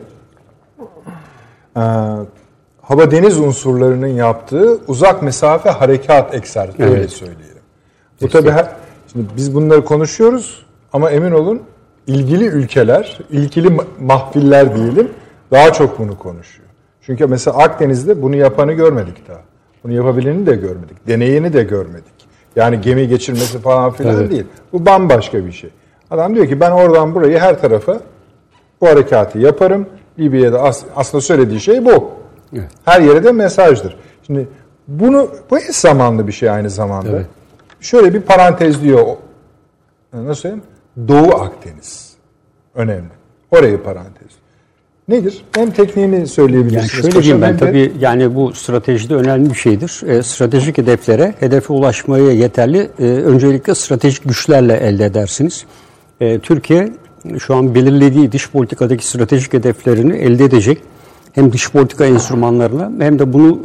[1.76, 1.82] e,
[2.88, 6.70] hava deniz unsurlarının yaptığı uzak mesafe harekat ekser.
[6.78, 6.90] Evet.
[6.90, 7.62] Öyle söyleyelim.
[8.20, 8.68] Bu tabii her,
[9.12, 11.62] şimdi biz bunları konuşuyoruz ama emin olun
[12.06, 15.10] ilgili ülkeler, ilgili mahfiller diyelim
[15.50, 16.68] daha çok bunu konuşuyor.
[17.02, 19.40] Çünkü mesela Akdeniz'de bunu yapanı görmedik daha.
[19.84, 21.06] Bunu yapabileni de görmedik.
[21.06, 22.28] Deneyini de görmedik.
[22.56, 24.30] Yani gemi geçirmesi falan filan evet.
[24.30, 24.44] değil.
[24.72, 25.70] Bu bambaşka bir şey.
[26.10, 28.00] Adam diyor ki ben oradan burayı her tarafa
[28.80, 29.86] bu harekatı yaparım.
[30.18, 32.17] Libya'da as- aslında söylediği şey bu.
[32.52, 32.70] Evet.
[32.84, 33.96] Her yere de mesajdır.
[34.26, 34.48] Şimdi
[34.88, 37.10] bunu bu eş zamanlı bir şey aynı zamanda.
[37.10, 37.26] Evet.
[37.80, 39.06] Şöyle bir parantez diyor.
[40.12, 40.64] Nasıl söyleyeyim?
[41.08, 42.12] Doğu Akdeniz.
[42.74, 43.08] Önemli.
[43.50, 44.28] Orayı parantez.
[45.08, 45.44] Nedir?
[45.54, 46.94] Hem tekniğini söyleyebilirsiniz.
[46.94, 47.58] Yani şöyle diyeyim ben de...
[47.58, 50.02] tabii yani bu stratejide önemli bir şeydir.
[50.06, 55.64] E, stratejik hedeflere, hedefe ulaşmaya yeterli e, öncelikle stratejik güçlerle elde edersiniz.
[56.20, 56.92] E, Türkiye
[57.38, 60.82] şu an belirlediği dış politikadaki stratejik hedeflerini elde edecek.
[61.32, 63.58] Hem dış politika enstrümanlarına hem de bunu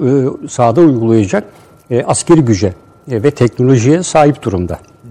[0.43, 1.43] e, sahada uygulayacak
[1.91, 2.73] e, askeri güce
[3.11, 4.73] e, ve teknolojiye sahip durumda.
[4.73, 5.07] Hı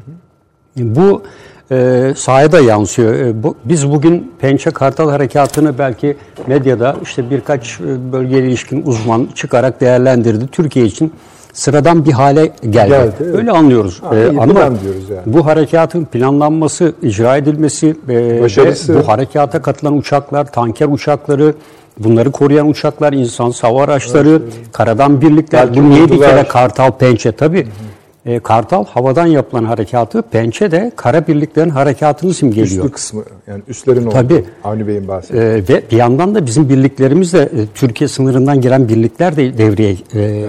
[0.83, 0.97] hı.
[0.97, 1.23] Bu
[1.71, 3.15] e, sahaya da yansıyor.
[3.15, 6.17] E, bu, biz bugün Pençe Kartal Harekatı'nı belki
[6.47, 10.47] medyada işte birkaç e, bölgeye ilişkin uzman çıkarak değerlendirdi.
[10.47, 11.13] Türkiye için
[11.53, 12.71] sıradan bir hale geldi.
[12.71, 13.35] geldi evet.
[13.37, 14.03] Öyle anlıyoruz.
[14.03, 15.23] Ha, ee, ama diyoruz yani.
[15.27, 21.55] bu harekatın planlanması, icra edilmesi e, ve bu harekata katılan uçaklar, tanker uçakları,
[21.99, 24.43] bunları koruyan uçaklar, insan hava araçları, evet,
[24.73, 25.67] karadan birlikler.
[25.67, 27.65] Belki bu niye bir kere Kartal Pençe tabii.
[27.65, 28.03] Hı hı.
[28.27, 32.85] E, Kartal havadan yapılan harekatı, Pençe de kara birliklerin harekatını simgeliyor.
[32.85, 34.35] Üstü kısmı yani üstlerin Tabii.
[34.35, 34.45] olduğu.
[34.65, 35.43] Avni Bey'in bahsettiği.
[35.43, 39.97] E, ve bir yandan da bizim birliklerimiz de e, Türkiye sınırından gelen birlikler de devreye
[40.15, 40.45] e,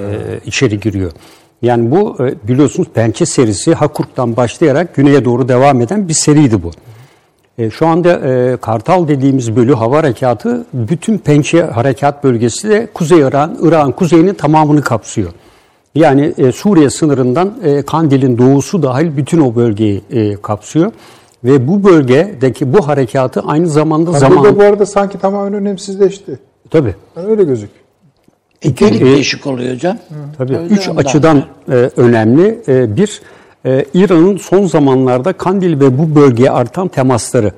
[0.46, 1.12] içeri giriyor.
[1.62, 6.72] Yani bu e, biliyorsunuz Pençe serisi Hakurk'tan başlayarak güneye doğru devam eden bir seriydi bu.
[7.58, 13.20] E, şu anda e, Kartal dediğimiz bölü hava harekatı bütün Pençe harekat bölgesi de Kuzey
[13.20, 15.32] İran, İran kuzeyinin tamamını kapsıyor.
[15.96, 20.92] Yani e, Suriye sınırından e, Kandil'in doğusu dahil bütün o bölgeyi e, kapsıyor.
[21.44, 24.56] Ve bu bölgedeki bu harekatı aynı zamanda ha, zaman...
[24.56, 26.40] Bu arada sanki tamamen önemsizleşti.
[26.70, 26.96] Tabii.
[27.16, 27.70] Yani öyle gözük.
[28.64, 29.98] İkilik e, değişik oluyor hocam.
[30.38, 30.58] Tabii.
[30.58, 32.62] Öyle Üç açıdan e, önemli.
[32.68, 33.22] E, bir,
[33.66, 37.52] e, İran'ın son zamanlarda Kandil ve bu bölgeye artan temasları.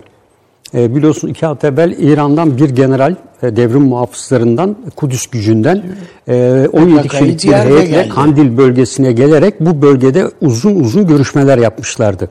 [0.74, 5.84] E, biliyorsun iki hafta evvel İran'dan bir general e, devrim muhafızlarından Kudüs gücünden
[6.28, 12.30] e, 17 kişilik bir heyetle Kandil bölgesine gelerek bu bölgede uzun uzun görüşmeler yapmışlardı.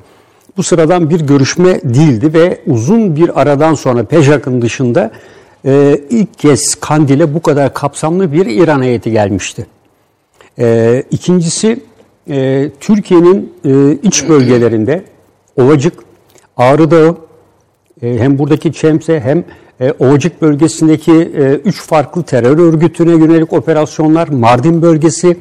[0.57, 5.11] Bu sıradan bir görüşme değildi ve uzun bir aradan sonra Pejak'ın dışında
[5.67, 9.67] e, ilk kez Kandil'e bu kadar kapsamlı bir İran heyeti gelmişti.
[10.59, 11.81] E, ikincisi
[12.31, 15.05] e, Türkiye'nin e, iç bölgelerinde
[15.57, 15.95] Ovacık,
[16.57, 17.17] Ağrı Dağı,
[18.03, 19.45] e, hem buradaki Çemse hem
[19.81, 25.37] e, Ovacık bölgesindeki e, üç farklı terör örgütüne yönelik operasyonlar, Mardin bölgesi,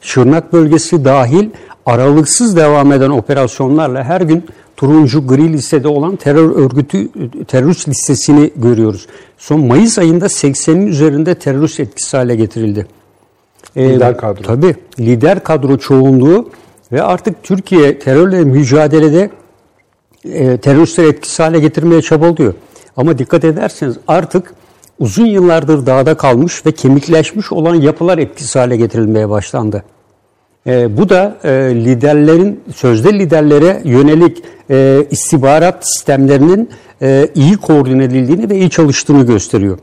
[0.00, 1.50] Şırnak bölgesi dahil
[1.86, 4.44] aralıksız devam eden operasyonlarla her gün
[4.76, 7.08] turuncu gri listede olan terör örgütü
[7.44, 9.06] terörist listesini görüyoruz.
[9.38, 12.86] Son Mayıs ayında 80'in üzerinde terörist etkisi hale getirildi.
[13.76, 14.42] Lider kadro.
[14.42, 16.50] Tabii lider kadro çoğunluğu
[16.92, 19.30] ve artık Türkiye terörle mücadelede
[20.24, 22.54] e, teröristleri etkisiz hale getirmeye çabalıyor.
[22.96, 24.54] Ama dikkat ederseniz artık
[24.98, 29.84] uzun yıllardır dağda kalmış ve kemikleşmiş olan yapılar etkisiz hale getirilmeye başlandı.
[30.66, 36.70] E, bu da e, liderlerin, sözde liderlere yönelik e, istihbarat sistemlerinin
[37.02, 39.78] e, iyi koordine edildiğini ve iyi çalıştığını gösteriyor.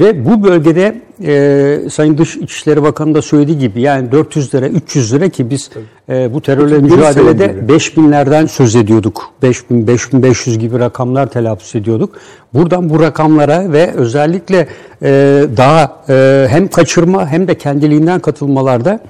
[0.00, 0.94] Ve bu bölgede
[1.24, 5.70] e, Sayın Dış İçişleri Bakanı da söylediği gibi yani 400 lira 300 lira ki biz
[6.08, 9.30] e, bu terörle mücadelede 5000'lerden söz ediyorduk.
[9.42, 12.14] 5000 5500 gibi rakamlar telaffuz ediyorduk.
[12.54, 14.68] Buradan bu rakamlara ve özellikle
[15.02, 15.08] e,
[15.56, 19.00] daha e, hem kaçırma hem de kendiliğinden katılmalarda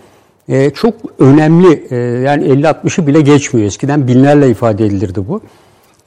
[0.48, 3.66] e, çok önemli e, yani 50-60'ı bile geçmiyor.
[3.66, 5.40] Eskiden binlerle ifade edilirdi bu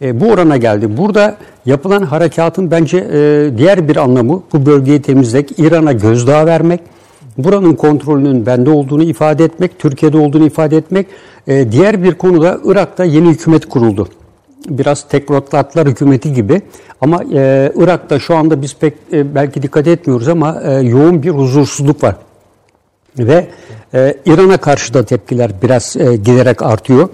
[0.02, 0.98] e, bu orana geldi.
[0.98, 6.82] Burada yapılan harekatın bence e, diğer bir anlamı bu bölgeyi temizlemek, İran'a gözdağı vermek,
[7.38, 11.08] buranın kontrolünün bende olduğunu ifade etmek, Türkiye'de olduğunu ifade etmek.
[11.48, 14.08] E, diğer bir konuda Irak'ta yeni hükümet kuruldu.
[14.70, 16.62] Biraz teknokratlar hükümeti gibi
[17.02, 17.24] ama
[17.76, 22.16] Irak'ta şu anda biz pek belki dikkat etmiyoruz ama yoğun bir huzursuzluk var.
[23.20, 23.48] Ve
[23.94, 27.10] e, İran'a karşı da tepkiler biraz e, giderek artıyor.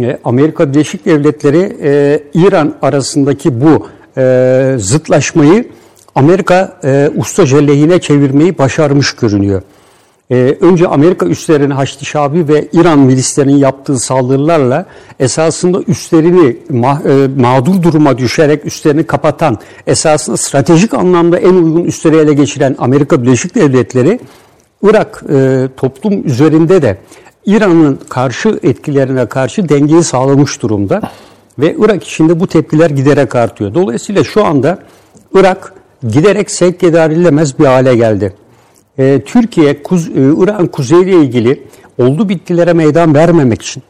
[0.00, 3.86] E, Amerika Birleşik Devletleri e, İran arasındaki bu
[4.16, 5.68] e, zıtlaşmayı
[6.14, 9.62] Amerika e, ustaca lehine çevirmeyi başarmış görünüyor.
[10.30, 14.86] E, önce Amerika üslerinin Haçlı Şabi ve İran milislerinin yaptığı saldırılarla
[15.20, 22.16] esasında üstlerini ma, e, mağdur duruma düşerek üstlerini kapatan, esasında stratejik anlamda en uygun üstleri
[22.16, 24.20] ele geçiren Amerika Birleşik Devletleri
[24.82, 26.98] Irak e, toplum üzerinde de
[27.46, 31.00] İran'ın karşı etkilerine karşı dengeyi sağlamış durumda.
[31.58, 33.74] Ve Irak içinde bu tepkiler giderek artıyor.
[33.74, 34.78] Dolayısıyla şu anda
[35.34, 35.74] Irak
[36.08, 38.34] giderek sevk edilemez bir hale geldi.
[38.98, 41.62] Ee, Türkiye, Kuz, e, Irak'ın kuzeyiyle ilgili
[41.98, 43.82] oldu bittilere meydan vermemek için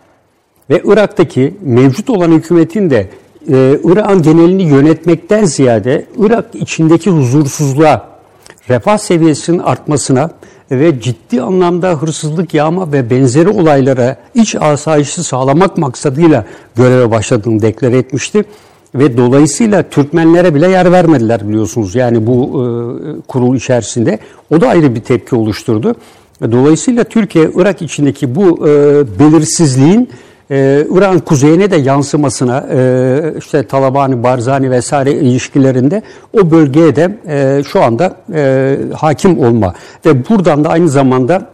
[0.70, 3.08] ve Irak'taki mevcut olan hükümetin de
[3.48, 8.11] e, Irak'ın genelini yönetmekten ziyade Irak içindeki huzursuzluğa,
[8.68, 10.30] refah seviyesinin artmasına
[10.70, 16.44] ve ciddi anlamda hırsızlık, yağma ve benzeri olaylara iç asayişi sağlamak maksadıyla
[16.76, 18.44] göreve başladığını deklare etmişti.
[18.94, 22.66] Ve dolayısıyla Türkmenlere bile yer vermediler biliyorsunuz yani bu e,
[23.28, 24.18] kurul içerisinde.
[24.50, 25.94] O da ayrı bir tepki oluşturdu.
[26.42, 28.70] Dolayısıyla Türkiye, Irak içindeki bu e,
[29.18, 30.10] belirsizliğin
[30.50, 36.02] e, İran kuzeyine de yansımasına e, işte Talabani, Barzani vesaire ilişkilerinde
[36.32, 39.74] o bölgeye de e, şu anda e, hakim olma
[40.06, 41.46] ve buradan da aynı zamanda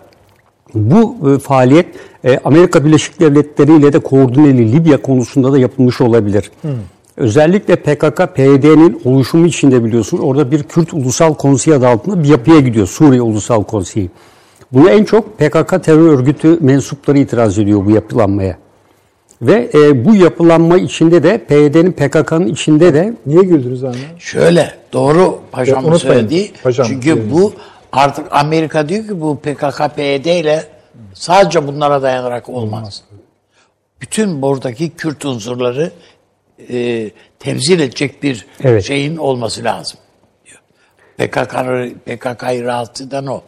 [0.75, 1.87] bu e, faaliyet
[2.25, 6.51] e, Amerika Birleşik Devletleri ile de koordineli Libya konusunda da yapılmış olabilir.
[6.63, 6.71] Hmm.
[7.17, 12.61] Özellikle PKK, PYD'nin oluşumu içinde biliyorsun orada bir Kürt Ulusal Konseyi adı altında bir yapıya
[12.61, 12.87] gidiyor.
[12.87, 14.11] Suriye Ulusal Konseyi.
[14.73, 18.57] Bunu en çok PKK terör örgütü mensupları itiraz ediyor bu yapılanmaya.
[19.43, 23.97] Ve e, bu yapılanma içinde de PYD'nin PKK'nın içinde de Niye güldünüz abi?
[24.19, 26.53] Şöyle doğru paşamın Ya, söylediği.
[26.63, 27.33] paşam, çünkü evet.
[27.33, 27.53] bu
[27.93, 30.65] artık Amerika diyor ki bu PKK PYD ile
[31.15, 33.03] sadece bunlara dayanarak olmaz.
[34.01, 35.91] Bütün buradaki Kürt unsurları
[36.71, 38.85] e, temsil edecek bir Evet.
[38.85, 39.99] şeyin olması lazım.
[40.47, 40.61] diyor.
[41.19, 43.43] PKK'yı PKK'yı rahatsız eden o.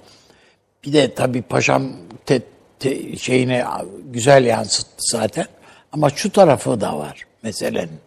[0.87, 1.83] Bir de tabii paşam
[2.27, 2.41] te,
[2.79, 3.65] te, şeyine
[4.13, 5.47] güzel yansıttı zaten.
[5.93, 8.01] Ama şu tarafı da var meselenin.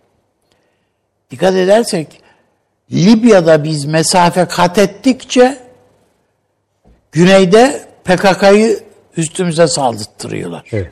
[1.31, 2.21] Dikkat edersek
[2.91, 5.57] Libya'da biz mesafe kat ettikçe
[7.11, 8.79] güneyde PKK'yı
[9.17, 10.63] üstümüze saldırttırıyorlar.
[10.71, 10.91] Evet.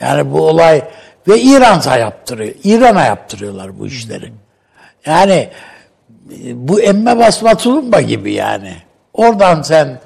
[0.00, 0.84] Yani bu olay
[1.28, 2.54] ve İran'a yaptırıyor.
[2.64, 4.32] İran'a yaptırıyorlar bu işleri.
[5.06, 5.50] Yani
[6.30, 8.76] e, bu emme basma tulumba gibi yani.
[9.12, 10.00] Oradan sen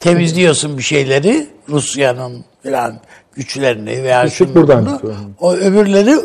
[0.00, 3.00] temizliyorsun bir şeyleri Rusya'nın falan
[3.34, 5.14] güçlerini veya şunu buradan bunu.
[5.40, 6.16] O öbürleri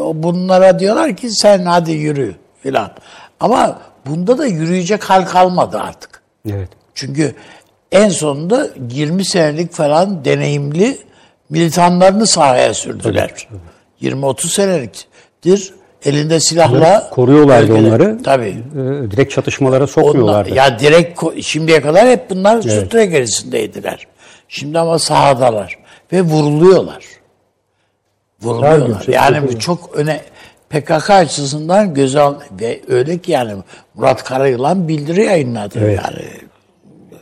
[0.00, 2.90] o bunlara diyorlar ki sen hadi yürü filan.
[3.40, 6.22] Ama bunda da yürüyecek hal kalmadı artık.
[6.50, 6.68] evet.
[6.94, 7.34] Çünkü
[7.92, 10.98] en sonunda 20 senelik falan deneyimli
[11.50, 13.48] militanlarını sahaya sürdüler.
[14.02, 15.72] 20-30 seneliktir
[16.04, 18.22] elinde silahla Koruyorlardı bölgede- onları.
[18.24, 18.48] Tabii.
[18.74, 20.54] E, direkt çatışmalara Onlar, sokmuyorlardı.
[20.54, 24.06] ya direkt şimdiye kadar hep bunlar sütre gerisindeydiler.
[24.48, 25.78] Şimdi ama sahadalar
[26.12, 27.04] ve vuruluyorlar.
[28.42, 29.06] Vuruluyorlar.
[29.06, 30.20] gün yani bu çok öne
[30.70, 33.62] PKK açısından göze al ve öyle ki yani
[33.94, 36.00] Murat Karayılan bildiri yayınladı Evet.
[36.04, 36.28] yani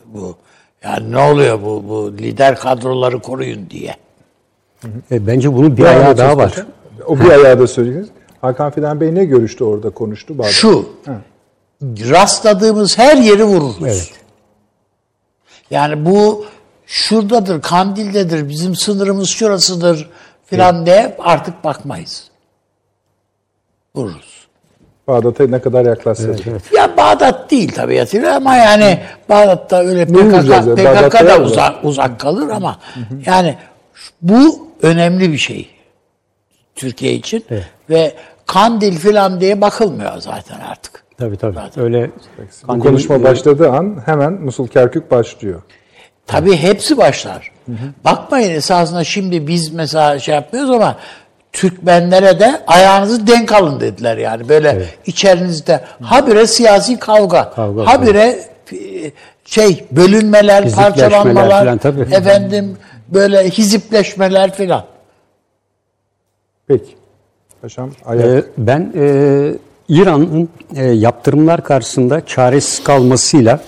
[0.04, 0.36] bu
[0.84, 3.96] yani ne oluyor bu bu lider kadroları koruyun diye.
[5.10, 6.66] E, bence bunun bir Ne ayağı anlatıyoruz daha var.
[7.06, 8.08] O bir ayağı da söyleyiniz.
[8.40, 10.38] Hakan Fidan Bey ne görüştü orada konuştu?
[10.38, 10.50] Bağdat?
[10.50, 10.88] Şu
[11.82, 13.76] rastladığımız her yeri vururuz.
[13.82, 14.10] Evet.
[15.70, 16.44] Yani bu
[16.90, 20.10] şuradadır, Kandil'dedir, bizim sınırımız şurasıdır
[20.46, 22.24] filan diye artık bakmayız.
[23.94, 24.46] Vururuz.
[25.08, 26.28] Bağdat'a ne kadar yaklaşsa.
[26.76, 30.06] Ya Bağdat değil tabii Atilla ama yani Bağdat'ta öyle?
[30.06, 32.78] PKK, PKK da uzak, uzak kalır ama
[33.26, 33.56] yani
[34.22, 35.70] bu önemli bir şey
[36.74, 37.44] Türkiye için
[37.90, 38.14] ve
[38.46, 41.04] Kandil filan diye bakılmıyor zaten artık.
[41.18, 41.54] Tabii tabii.
[41.54, 41.84] Zaten.
[41.84, 42.10] Öyle
[42.68, 45.62] Bu konuşma başladığı an hemen Musul Kerkük başlıyor.
[46.30, 47.52] Tabii hepsi başlar.
[48.04, 50.96] Bakmayın esasında şimdi biz mesela şey yapmıyoruz ama
[51.52, 54.48] Türkmenlere de ayağınızı denk alın dediler yani.
[54.48, 58.38] Böyle içerinizde habire siyasi kavga, Kavga, habire
[58.72, 58.76] e,
[59.44, 62.00] şey bölünmeler, parçalanmalar, filan, tabii.
[62.00, 62.76] efendim
[63.08, 64.84] böyle hizipleşmeler filan.
[66.68, 66.96] Peki.
[67.62, 68.24] Paşam ayak.
[68.24, 69.52] Ee, ben e,
[69.88, 73.60] İran'ın e, yaptırımlar karşısında çaresiz kalmasıyla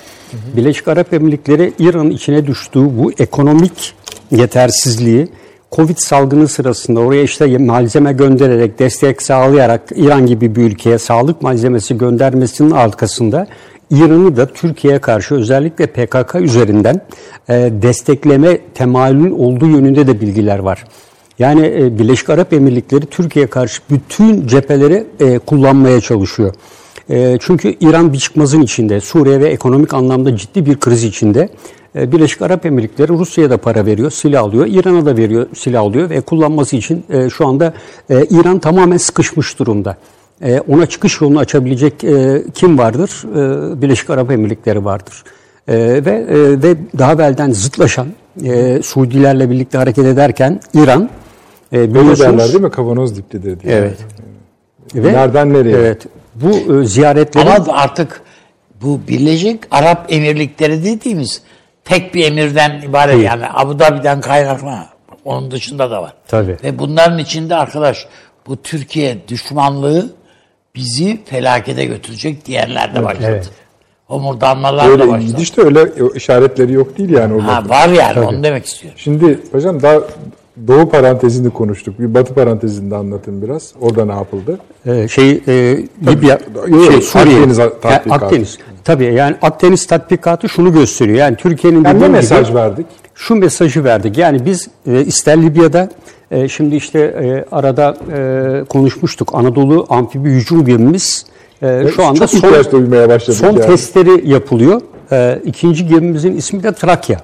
[0.57, 3.95] Birleşik Arap Emirlikleri İran'ın içine düştüğü bu ekonomik
[4.31, 5.29] yetersizliği
[5.73, 11.99] Covid salgını sırasında oraya işte malzeme göndererek, destek sağlayarak İran gibi bir ülkeye sağlık malzemesi
[11.99, 13.47] göndermesinin arkasında
[13.91, 17.01] İran'ı da Türkiye'ye karşı özellikle PKK üzerinden
[17.49, 20.85] e, destekleme temayülün olduğu yönünde de bilgiler var.
[21.39, 26.55] Yani e, Birleşik Arap Emirlikleri Türkiye'ye karşı bütün cepheleri e, kullanmaya çalışıyor.
[27.13, 31.49] E, çünkü İran bir çıkmazın içinde, Suriye ve ekonomik anlamda ciddi bir kriz içinde.
[31.97, 36.11] E, Birleşik Arap Emirlikleri Rusya'ya da para veriyor, silah alıyor, İran'a da veriyor, silah alıyor
[36.11, 37.75] ve kullanması için e, şu anda
[38.11, 39.97] e, İran tamamen sıkışmış durumda.
[40.43, 43.11] E, ona çıkış yolunu açabilecek e, kim vardır?
[43.77, 45.23] E, Birleşik Arap Emirlikleri vardır.
[45.69, 48.07] E, ve e, ve daha evvelden zıtlaşan
[48.45, 51.11] e, Suudilerle birlikte hareket ederken İran
[51.73, 52.71] E, Böyle biliyorsunuz- derler değil mi?
[52.71, 53.75] Kavanoz diplidir diye.
[53.75, 53.97] Evet.
[54.95, 55.77] Ve- Nereden nereye?
[55.77, 56.07] Evet.
[56.35, 58.23] Bu e, ziyaretlerin Ama artık
[58.83, 61.43] bu Birleşik Arap Emirlikleri dediğimiz
[61.85, 63.25] tek bir emirden ibaret Değil.
[63.25, 64.73] yani Abu Dhabi'den kaynaklı.
[65.25, 66.13] Onun dışında da var.
[66.29, 66.57] Tabii.
[66.65, 68.07] Ve bunların içinde arkadaş
[68.47, 70.11] bu Türkiye düşmanlığı
[70.75, 73.27] bizi felakete götürecek diyenler de başladı.
[73.29, 73.51] evet.
[74.07, 75.31] Homurdanmalar da Öyle başladı.
[75.33, 75.81] gidişte öyle
[76.15, 77.57] işaretleri yok değil yani orada.
[77.57, 78.99] Ha, var yani onu demek istiyorum.
[79.03, 79.95] Şimdi hocam daha
[80.69, 82.01] Doğu parantezini konuştuk.
[82.01, 83.73] Bir Batı parantezini de anlatın biraz.
[83.81, 84.59] Orada ne yapıldı?
[84.87, 86.39] e, şey e, Libya,
[86.69, 88.25] Yok, şey Suriye, Akdeniz tatbikatı.
[88.27, 88.59] Akdeniz.
[88.85, 91.19] Tabii yani Akdeniz tatbikatı şunu gösteriyor.
[91.19, 92.87] Yani Türkiye'nin Yani ne mesaj gibi, verdik?
[93.15, 94.19] şu mesajı verdik.
[94.19, 95.89] Yani biz e, ister Libya'da
[96.31, 99.31] e, şimdi işte e, arada e, konuşmuştuk.
[99.35, 101.27] Anadolu amfibi hücum gemimiz
[101.63, 102.41] e, şu anda son,
[103.33, 103.61] son yani.
[103.61, 104.81] testleri yapılıyor.
[105.13, 107.19] E, ikinci gemimizin ismi de Trakya.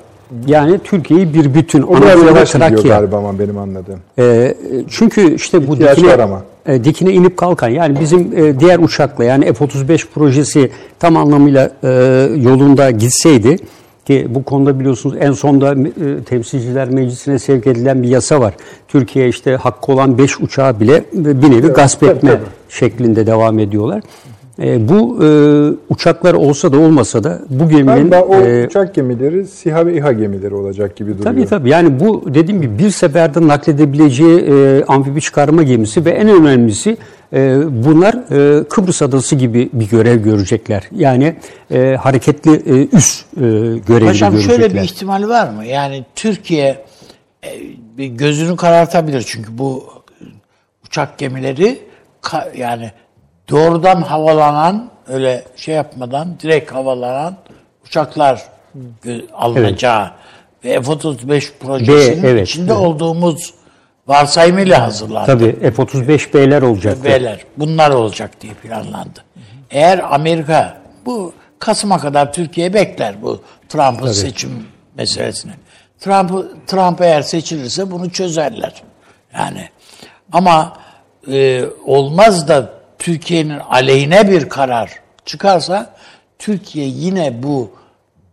[0.46, 1.82] Yani Türkiye'yi bir bütün.
[1.82, 4.00] O biraz yavaş gidiyor galiba ama benim anladığım.
[4.18, 4.54] E,
[4.88, 6.42] çünkü işte bu İhtiyaç dikine, ama.
[6.66, 11.88] e, dikine inip kalkan yani bizim e, diğer uçakla yani F-35 projesi tam anlamıyla e,
[12.36, 13.56] yolunda gitseydi
[14.06, 18.54] ki bu konuda biliyorsunuz en sonda e, Temsilciler Meclisi'ne sevk edilen bir yasa var.
[18.88, 22.42] Türkiye işte hakkı olan 5 uçağı bile e, bir nevi gasp tabii, etme tabii.
[22.68, 24.02] şeklinde devam ediyorlar.
[24.62, 25.28] E, bu e,
[25.88, 30.12] uçaklar olsa da olmasa da bu geminin Galiba o e, uçak gemileri SİHA ve İHA
[30.12, 31.24] gemileri olacak gibi duruyor.
[31.24, 31.70] Tabii tabii.
[31.70, 36.96] Yani bu dediğim gibi bir seferde nakledebileceği e, amfibi çıkarma gemisi ve en önemlisi
[37.32, 38.14] e, bunlar
[38.60, 40.82] e, Kıbrıs adası gibi bir görev görecekler.
[40.92, 41.36] Yani
[41.70, 43.40] e, hareketli e, üs e,
[43.86, 44.56] görevi Paşam görecekler.
[44.56, 45.64] şöyle bir ihtimal var mı?
[45.64, 46.84] Yani Türkiye
[47.44, 47.48] e,
[47.98, 49.84] bir gözünü karartabilir çünkü bu
[50.86, 51.78] uçak gemileri
[52.22, 52.90] ka- yani
[53.48, 57.36] doğrudan havalanan öyle şey yapmadan direkt havalanan
[57.86, 58.42] uçaklar
[59.34, 60.10] alınacağı
[60.64, 62.82] ve F-35 projesinin B, evet, içinde evet.
[62.82, 63.54] olduğumuz
[64.06, 65.26] varsayımıyla hazırlandı.
[65.26, 67.04] Tabii F-35B'ler olacak.
[67.04, 69.24] B'ler bunlar olacak diye planlandı.
[69.70, 75.52] Eğer Amerika bu Kasım'a kadar Türkiye bekler bu Trump'ın seçim meselesini.
[76.00, 76.30] Trump
[76.66, 78.82] Trump eğer seçilirse bunu çözerler.
[79.34, 79.68] Yani
[80.32, 80.76] ama
[81.32, 84.92] e, olmaz da Türkiye'nin aleyhine bir karar
[85.24, 85.90] çıkarsa
[86.38, 87.70] Türkiye yine bu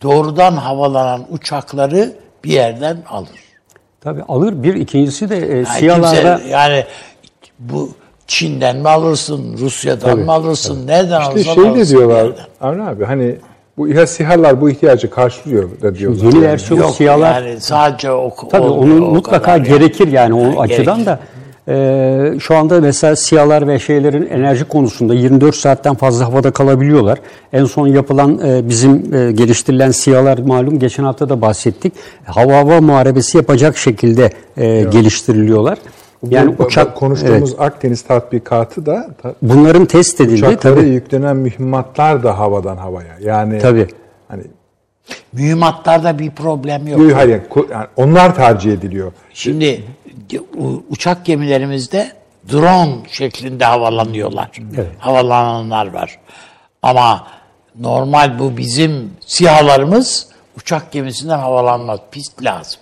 [0.02, 2.14] doğrudan havalanan uçakları
[2.44, 3.30] bir yerden alır.
[4.02, 4.64] Tabii alır.
[4.64, 6.84] Bir ikincisi de e, Yani siyalarda kimse- yani
[7.60, 7.90] bu
[8.28, 12.32] Çin'den mi alırsın, Rusya'dan mı alırsın, nereden İşte alırsan şey de alırsın diyorlar.
[12.62, 13.36] Avni abi hani
[13.78, 16.24] bu İHA SİHA'lar bu ihtiyacı karşılıyor da diyorlar.
[16.24, 16.46] yeni Yani.
[16.46, 19.68] versiyon Yok siyalar yani sadece o Tabii onun o mutlaka kadar yani.
[19.68, 21.06] gerekir yani o Yani açıdan gerekir.
[21.06, 21.20] da.
[21.68, 27.20] E, şu anda mesela siyalar ve şeylerin enerji konusunda 24 saatten fazla havada kalabiliyorlar.
[27.54, 31.94] En son yapılan e, bizim e, geliştirilen siyalar malum geçen hafta da bahsettik.
[32.26, 35.78] Hava hava muharebesi yapacak şekilde e, geliştiriliyorlar.
[36.30, 40.90] Yani Bu- uçak konuştuğumuz evet, Akdeniz tatbikatı da ta- bunların test edildi uçaklara tabii.
[40.90, 43.18] yüklenen mühimmatlar da havadan havaya.
[43.22, 43.88] Yani Tabii.
[44.28, 44.44] hani
[45.34, 47.02] Mühimmatlarda bir problem yok.
[47.16, 49.12] Hayır, yani onlar tercih ediliyor.
[49.34, 50.05] Şimdi u-
[50.90, 52.12] uçak gemilerimizde
[52.52, 54.52] drone şeklinde havalanıyorlar.
[54.98, 56.20] Havalananlar var.
[56.82, 57.28] Ama
[57.80, 60.28] normal bu bizim sihalarımız
[60.58, 62.00] uçak gemisinden havalanmaz.
[62.12, 62.80] Pist lazım.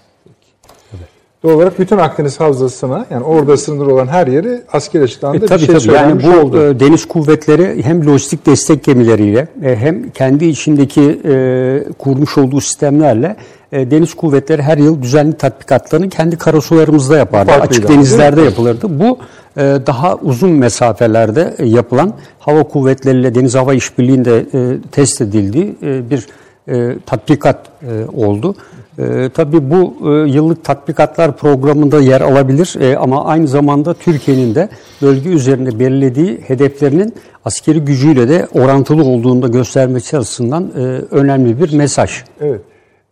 [1.43, 5.37] Doğal olarak bütün Akdeniz Havzası'na yani orada sınır olan her yeri asker açıklandı.
[5.37, 5.93] E, bir tabii şey tabii.
[5.93, 6.63] Yani bu oldu.
[6.63, 13.35] e, deniz kuvvetleri hem lojistik destek gemileriyle e, hem kendi içindeki e, kurmuş olduğu sistemlerle
[13.73, 17.51] e, deniz kuvvetleri her yıl düzenli tatbikatlarını kendi karasularımızda yapardı.
[17.51, 18.99] Farklıydı Açık denizlerde yapılırdı.
[18.99, 19.17] Bu
[19.57, 26.09] e, daha uzun mesafelerde e, yapılan hava kuvvetleriyle deniz hava işbirliğinde e, test edildiği e,
[26.09, 26.27] bir
[26.67, 28.55] e, tatbikat e, oldu.
[28.99, 34.69] E, tabii bu e, yıllık tatbikatlar programında yer alabilir e, ama aynı zamanda Türkiye'nin de
[35.01, 37.13] bölge üzerinde belirlediği hedeflerinin
[37.45, 40.79] askeri gücüyle de orantılı olduğunu da göstermesi açısından e,
[41.11, 42.23] önemli bir mesaj.
[42.41, 42.61] Evet.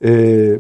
[0.06, 0.56] Ee,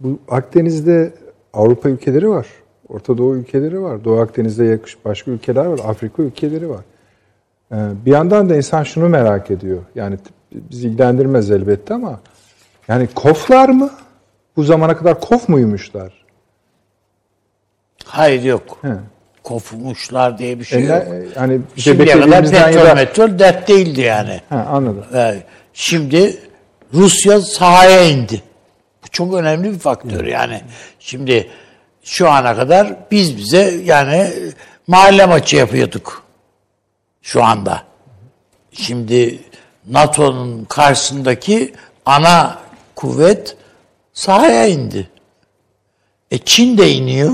[0.00, 1.12] bu Akdeniz'de
[1.52, 2.46] Avrupa ülkeleri var.
[2.88, 4.04] Orta Doğu ülkeleri var.
[4.04, 5.80] Doğu Akdeniz'de yakış başka ülkeler var.
[5.84, 6.80] Afrika ülkeleri var.
[7.72, 7.76] Ee,
[8.06, 9.82] bir yandan da insan şunu merak ediyor.
[9.94, 10.18] Yani
[10.52, 12.20] bizi ilgilendirmez elbette ama
[12.88, 13.90] yani koflar mı?
[14.56, 16.12] Bu zamana kadar kof muymuşlar?
[18.04, 18.78] Hayır yok.
[18.82, 18.88] He.
[19.44, 21.02] Kofmuşlar diye bir şey E, yok.
[21.36, 24.40] yani işte Şimdiye kadar petrol da- metrol dert değildi yani.
[24.48, 25.04] Ha, anladım.
[25.14, 25.42] Ee,
[25.72, 26.36] Şimdi
[26.94, 28.42] Rusya sahaya indi.
[29.04, 30.60] Bu çok önemli bir faktör yani.
[31.00, 31.50] Şimdi
[32.02, 34.32] şu ana kadar biz bize yani
[34.86, 36.24] mahalle maçı yapıyorduk
[37.22, 37.82] şu anda.
[38.72, 39.38] Şimdi
[39.86, 41.74] NATO'nun karşısındaki
[42.06, 42.58] ana
[42.94, 43.56] kuvvet
[44.12, 45.08] sahaya indi.
[46.30, 47.32] E Çin de iniyor.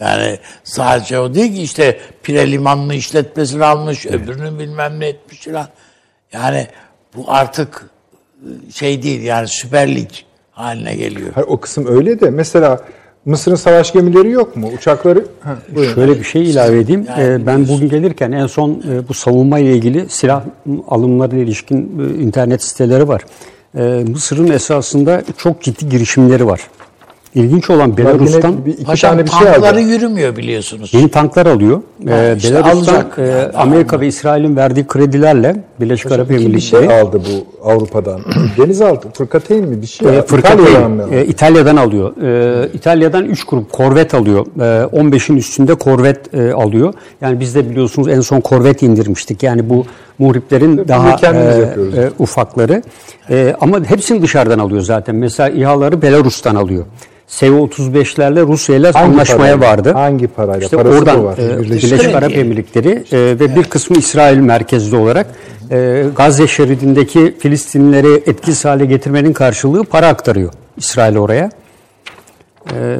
[0.00, 5.68] Yani sadece o değil ki işte Pire Limanı'nı işletmesini almış, öbürünü bilmem ne etmiş falan.
[6.32, 6.68] Yani
[7.16, 7.90] bu artık
[8.74, 10.08] şey değil yani Süper Lig
[10.50, 11.30] haline geliyor.
[11.34, 12.80] Hayır, o kısım öyle de mesela
[13.24, 14.70] Mısır'ın savaş gemileri yok mu?
[14.78, 15.94] Uçakları ha, buyurun.
[15.94, 17.06] Şöyle bir şey ilave edeyim.
[17.18, 20.44] Ee, ben bugün gelirken en son e, bu savunma ile ilgili silah
[20.88, 23.22] alımları ile ilişkin e, internet siteleri var.
[23.76, 26.60] Ee, Mısır'ın esasında çok ciddi girişimleri var.
[27.34, 29.80] İlginç olan Belarus'tan bir, iki Paşam tane bir şey tankları aldı.
[29.80, 30.94] yürümüyor biliyorsunuz.
[30.94, 31.82] yeni tanklar alıyor.
[32.08, 33.18] Ee, işte Belarus'tan alacak.
[33.18, 38.20] e, Yani Amerika ve İsrail'in verdiği kredilerle Birleşik Arap Bir Emirlikleri şey aldı bu Avrupa'dan.
[38.58, 40.18] Denizaltı, fırkateyn mi bir şey?
[40.18, 42.16] E, fırkateyn, İtalya'dan e, İtalya'dan alıyor.
[42.22, 44.46] E, İtalya'dan 3 grup korvet alıyor.
[44.56, 44.60] E,
[44.96, 46.94] 15'in üstünde korvet e, alıyor.
[47.20, 49.42] Yani biz de biliyorsunuz en son korvet indirmiştik.
[49.42, 49.84] Yani bu
[50.18, 52.82] muhriplerin daha kendimiz e, e, ufakları.
[53.30, 55.14] E, ama hepsini dışarıdan alıyor zaten.
[55.14, 56.84] Mesela İHA'ları Belarus'tan alıyor.
[57.26, 59.60] S-35'lerle Rusya ile anlaşmaya parayla?
[59.60, 59.92] vardı.
[59.92, 60.64] Hangi parayla?
[60.64, 61.38] İşte Parası oradan var?
[61.38, 65.26] e, Birleşik Birleşik, Arap Emirlikleri e, ve bir kısmı İsrail merkezli olarak
[65.70, 71.50] e, Gazze şeridindeki Filistinlileri etkisiz hale getirmenin karşılığı para aktarıyor İsrail oraya.
[72.72, 72.96] E,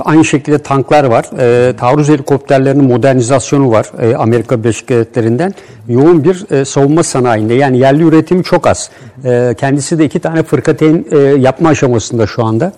[0.00, 1.24] aynı şekilde tanklar var.
[1.38, 5.54] E, taarruz helikopterlerinin modernizasyonu var e, Amerika Birleşik Devletleri'nden.
[5.88, 8.90] Yoğun bir e, savunma sanayinde yani yerli üretimi çok az.
[9.24, 12.72] E, kendisi de iki tane fırkateyn e, yapma aşamasında şu anda.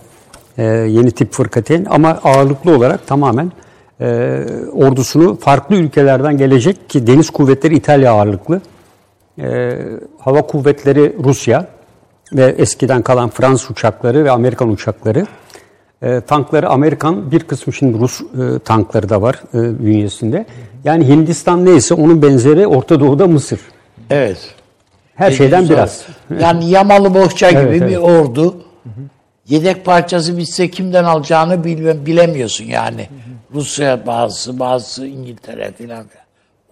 [0.59, 3.53] E, yeni tip fırkateyn ama ağırlıklı olarak tamamen
[4.01, 4.41] e,
[4.73, 8.61] ordusunu farklı ülkelerden gelecek ki deniz kuvvetleri İtalya ağırlıklı.
[9.39, 9.79] E,
[10.19, 11.67] hava kuvvetleri Rusya
[12.33, 15.27] ve eskiden kalan Fransız uçakları ve Amerikan uçakları.
[16.05, 20.47] E, tankları Amerikan, bir kısmı şimdi Rus e, tankları da var e, bünyesinde.
[20.85, 23.61] Yani Hindistan neyse onun benzeri Orta Doğu'da Mısır.
[24.11, 24.55] Evet.
[25.15, 25.77] Her şeyden Güzel.
[25.77, 26.07] biraz.
[26.41, 27.99] Yani yamalı bohça gibi Evet, bir evet.
[27.99, 28.57] ordu.
[29.49, 33.09] Yedek parçası bitse kimden alacağını bilme, bilemiyorsun yani.
[33.55, 36.05] Rusya bazısı, bazısı İngiltere falan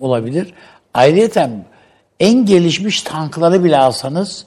[0.01, 0.55] olabilir.
[0.95, 1.51] Ayrıca
[2.21, 4.47] en gelişmiş tankları bile alsanız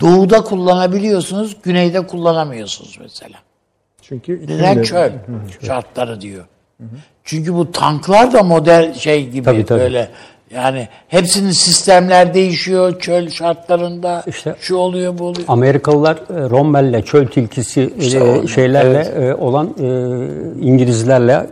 [0.00, 3.36] doğuda kullanabiliyorsunuz, güneyde kullanamıyorsunuz mesela.
[4.02, 5.10] Çünkü de- çöl
[5.66, 6.44] şartları diyor.
[7.24, 9.80] Çünkü bu tanklar da model şey gibi Tabii, tabii.
[9.80, 10.08] böyle
[10.54, 14.22] yani hepsinin sistemler değişiyor çöl şartlarında.
[14.26, 15.44] İşte- şu oluyor bu oluyor.
[15.48, 19.84] Amerikalılar e, Rommel'le, çöl tilkisi e, İşte o, şeylerle e, olan e,
[20.66, 21.46] İngilizlerle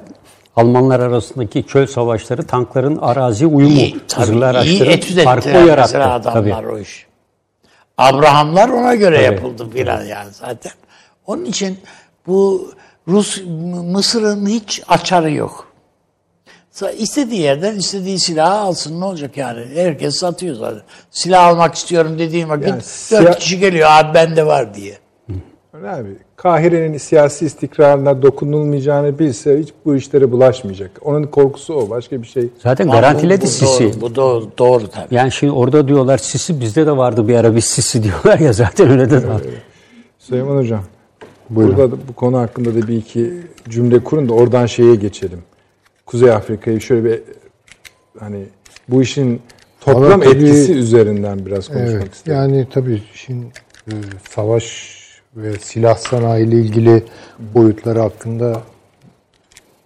[0.56, 6.04] Almanlar arasındaki çöl savaşları tankların arazi uyumu, İyi, tabii, hızlı araçların farkı yarattı.
[6.04, 6.66] adamlar Tabii.
[6.72, 7.06] o iş.
[7.98, 10.72] Abrahamlar ona göre yapıldı filan yani zaten.
[11.26, 11.78] Onun için
[12.28, 12.70] bu
[13.08, 13.42] Rus
[13.92, 15.68] Mısır'ın hiç açarı yok.
[16.72, 19.66] Sa- İstediği yerden istediği silahı alsın ne olacak yani?
[19.74, 20.82] Herkes satıyor zaten.
[21.10, 24.98] Silah almak istiyorum dediğim vakit Yani dört silah- kişi geliyor abi bende var diye.
[25.74, 30.90] Abi, Kahire'nin siyasi istikrarına dokunulmayacağını bilse hiç bu işlere bulaşmayacak.
[31.02, 31.90] Onun korkusu o.
[31.90, 32.48] Başka bir şey.
[32.62, 33.84] Zaten garantiledi Sisi.
[33.92, 35.14] Doğru, bu doğru, doğru tabii.
[35.14, 38.90] Yani şimdi orada diyorlar Sisi bizde de vardı bir ara biz Sisi diyorlar ya zaten
[38.90, 39.40] öyle de var.
[40.18, 40.82] Süleyman Hocam,
[41.50, 43.32] burada da bu konu hakkında da bir iki
[43.68, 45.38] cümle kurun da oradan şeye geçelim.
[46.06, 47.20] Kuzey Afrika'yı şöyle bir
[48.18, 48.44] hani
[48.88, 49.40] bu işin
[49.80, 52.38] toplam Ama tabii- etkisi üzerinden biraz konuşmak Evet, istedim.
[52.38, 53.46] yani tabii şimdi
[53.88, 53.92] e,
[54.30, 54.98] savaş
[55.36, 57.02] ve silah sanayi ile ilgili
[57.54, 58.62] boyutları hakkında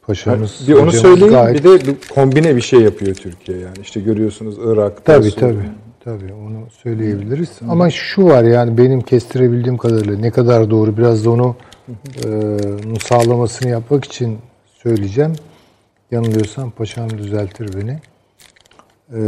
[0.07, 3.77] paşamız bir onu söyleyeyim gayet- bir de kombine bir şey yapıyor Türkiye yani.
[3.83, 5.03] işte görüyorsunuz Irak'ta.
[5.03, 5.71] Tabii tabii.
[6.05, 7.51] Tabii onu söyleyebiliriz.
[7.69, 11.57] Ama şu var yani benim kestirebildiğim kadarıyla ne kadar doğru biraz da onu
[12.25, 12.29] e,
[13.03, 15.33] sağlamasını yapmak için söyleyeceğim.
[16.11, 17.99] Yanılıyorsam paşam düzeltir beni.
[19.15, 19.21] E,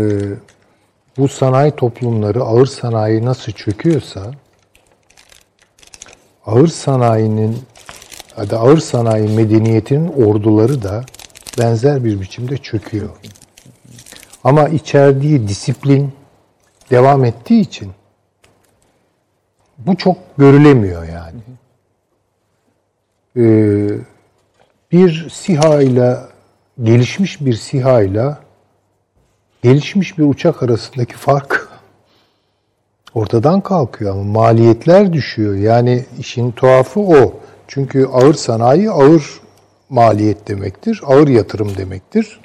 [1.19, 4.31] bu sanayi toplumları ağır sanayi nasıl çöküyorsa
[6.47, 7.57] ağır sanayinin
[8.35, 11.05] hadi ağır sanayi medeniyetinin orduları da
[11.59, 13.11] benzer bir biçimde çöküyor.
[14.45, 16.13] Ama içerdiği disiplin
[16.91, 17.93] devam ettiği için
[19.79, 21.41] bu çok görülemiyor yani.
[23.37, 23.99] Ee,
[24.93, 26.17] bir SİHA ile
[26.83, 28.37] gelişmiş bir SİHA ile
[29.63, 31.69] gelişmiş bir uçak arasındaki fark
[33.15, 35.55] ortadan kalkıyor ama maliyetler düşüyor.
[35.55, 37.35] Yani işin tuhafı o.
[37.69, 39.41] Çünkü ağır sanayi ağır
[39.89, 42.41] maliyet demektir, ağır yatırım demektir.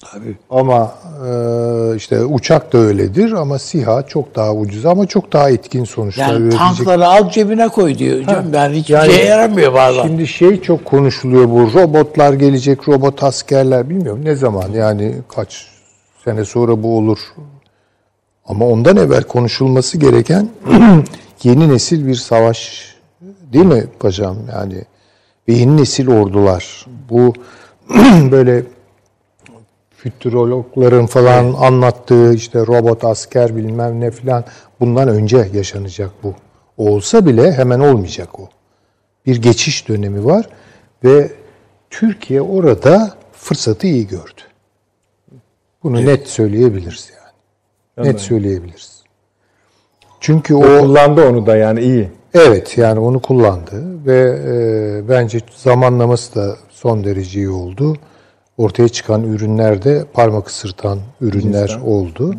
[0.00, 0.36] Tabii.
[0.50, 0.94] Ama
[1.26, 6.26] e, işte uçak da öyledir ama SİHA çok daha ucuz ama çok daha etkin sonuçlar
[6.28, 6.58] Yani verecek.
[6.58, 8.24] tankları al cebine koy diyor.
[8.24, 10.06] Canım, yani hiçbir yani şeye yaramıyor bazen.
[10.06, 15.66] Şimdi şey çok konuşuluyor bu robotlar gelecek, robot askerler bilmiyorum ne zaman yani kaç
[16.24, 17.18] sene sonra bu olur.
[18.46, 20.48] Ama ondan evvel konuşulması gereken
[21.42, 22.90] yeni nesil bir savaş
[23.52, 24.36] değil mi paşam?
[24.52, 24.84] Yani
[25.48, 26.86] beyin nesil ordular.
[27.10, 27.32] Bu
[28.30, 28.62] böyle
[30.02, 34.44] fütürologların falan anlattığı işte robot asker bilmem ne filan
[34.80, 36.34] bundan önce yaşanacak bu.
[36.76, 38.48] Olsa bile hemen olmayacak o.
[39.26, 40.48] Bir geçiş dönemi var
[41.04, 41.30] ve
[41.90, 44.40] Türkiye orada fırsatı iyi gördü.
[45.82, 48.08] Bunu net söyleyebiliriz yani.
[48.08, 49.02] Net söyleyebiliriz.
[50.20, 52.10] Çünkü o Kullandı onu da yani iyi.
[52.34, 57.96] Evet yani onu kullandı ve e, bence zamanlaması da son derece iyi oldu.
[58.60, 62.34] Ortaya çıkan ürünler de parmak ısırtan ürünler oldu.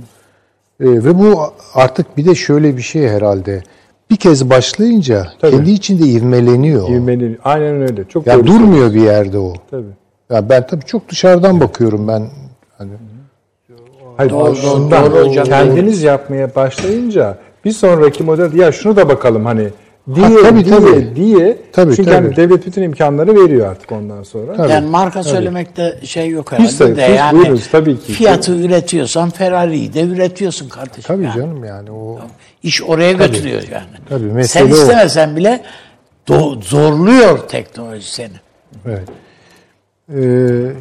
[0.80, 1.41] E, ve bu
[1.73, 3.64] artık bir de şöyle bir şey herhalde.
[4.10, 5.52] Bir kez başlayınca Tabii.
[5.52, 6.89] kendi içinde ivmeleniyor.
[6.89, 7.38] İvmeli.
[7.43, 8.03] Aynen öyle.
[8.10, 9.53] Çok Yani doğru durmuyor bir yerde o.
[9.72, 9.84] Tabii.
[10.30, 12.27] Ya ben tabii çok dışarıdan bakıyorum ben.
[12.77, 12.91] Hani
[14.18, 15.45] Hayır, Doğru, şundan, doğru hocam.
[15.45, 19.68] kendiniz yapmaya başlayınca bir sonraki model ya şunu da bakalım hani
[20.15, 21.15] diye Ha, tabii, diye tabii.
[21.15, 22.26] diye Tabii, çünkü tabii.
[22.26, 24.53] hani devlet bütün imkanları veriyor artık ondan sonra.
[24.57, 24.72] Tabii.
[24.72, 28.14] Yani marka söylemekte şey yok herhalde Hiç de- de hiç yani buyurunuz, tabii ki.
[28.14, 31.03] fiyatı üretiyorsan Ferrari'yi de üretiyorsun kardeşim.
[31.03, 31.36] tabii yani.
[31.36, 32.19] canım yani o
[32.64, 33.86] İş oraya götürüyor yani.
[34.10, 34.78] Tabii, Sen mesele o.
[34.78, 35.61] istemesen bile
[36.28, 38.34] do- zorluyor teknoloji seni.
[38.86, 39.07] Evet.
[40.15, 40.72] Ee,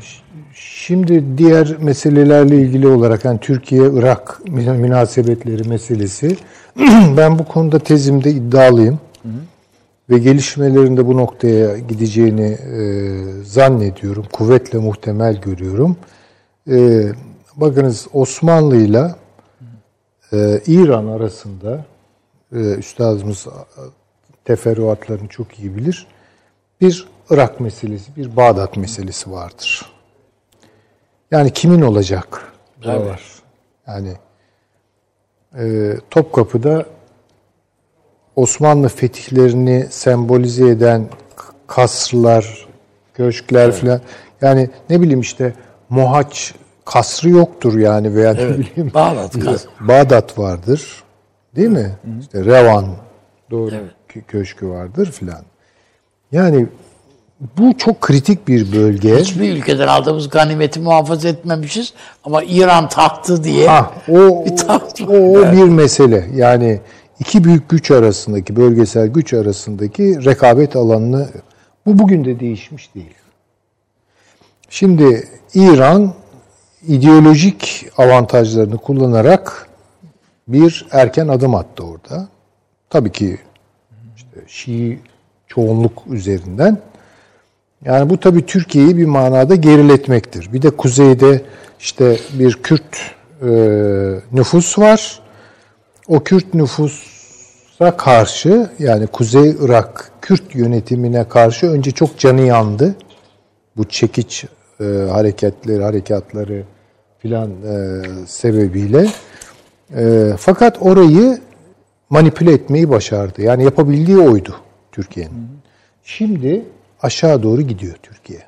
[0.55, 6.37] şimdi diğer meselelerle ilgili olarak yani Türkiye-Irak mü- münasebetleri meselesi
[7.17, 8.99] ben bu konuda tezimde iddialıyım.
[10.11, 12.83] Ve gelişmelerin de bu noktaya gideceğini e,
[13.45, 14.27] zannediyorum.
[14.33, 15.97] Kuvvetle muhtemel görüyorum.
[16.71, 17.09] E,
[17.57, 19.17] bakınız Osmanlı'yla
[20.33, 21.85] e, İran arasında
[22.53, 23.47] e, üstadımız
[24.45, 26.07] teferruatlarını çok iyi bilir
[26.81, 29.93] bir Irak meselesi, bir Bağdat meselesi vardır.
[31.31, 32.53] Yani kimin olacak?
[32.85, 33.23] Da var.
[33.87, 34.17] Yani
[35.59, 36.87] e, Topkapı'da
[38.41, 41.05] Osmanlı fetihlerini sembolize eden
[41.67, 42.67] kasrlar,
[43.15, 44.01] köşkler filan.
[44.41, 45.53] Yani ne bileyim işte
[45.89, 46.55] Mohaç
[46.85, 51.03] kasrı yoktur yani veya ne bileyim Bağdat kas- Bağdat vardır.
[51.57, 51.91] Değil mi?
[52.21, 52.87] İşte Revan
[53.51, 53.75] doğru
[54.09, 55.43] kö- köşkü vardır filan.
[56.33, 56.67] Yani
[57.59, 59.17] bu çok kritik bir bölge.
[59.17, 61.93] Hiçbir ülkeden aldığımız ganimeti muhafaza etmemişiz
[62.25, 66.27] ama İran taktı diye Ha, o, bir taht o, o bir mesele.
[66.35, 66.81] Yani
[67.21, 71.29] iki büyük güç arasındaki, bölgesel güç arasındaki rekabet alanını
[71.87, 73.15] bu bugün de değişmiş değil.
[74.69, 76.15] Şimdi İran
[76.87, 79.69] ideolojik avantajlarını kullanarak
[80.49, 82.29] bir erken adım attı orada.
[82.91, 83.39] Tabii ki
[84.17, 85.01] işte Şii
[85.47, 86.79] çoğunluk üzerinden.
[87.85, 90.53] Yani bu tabii Türkiye'yi bir manada geriletmektir.
[90.53, 91.43] Bir de kuzeyde
[91.81, 93.49] işte bir Kürt e,
[94.33, 95.20] nüfus var.
[96.11, 102.95] O Kürt nüfusa karşı yani Kuzey Irak Kürt yönetimine karşı önce çok canı yandı.
[103.77, 104.45] Bu çekiç
[104.81, 106.65] e, hareketleri, harekatları
[107.19, 109.09] filan e, sebebiyle.
[109.97, 111.39] E, fakat orayı
[112.11, 113.43] manipüle etmeyi başardı.
[113.43, 114.57] Yani yapabildiği oydu
[114.93, 115.49] Türkiye'nin.
[116.05, 116.65] Şimdi
[117.03, 118.41] aşağı doğru gidiyor Türkiye.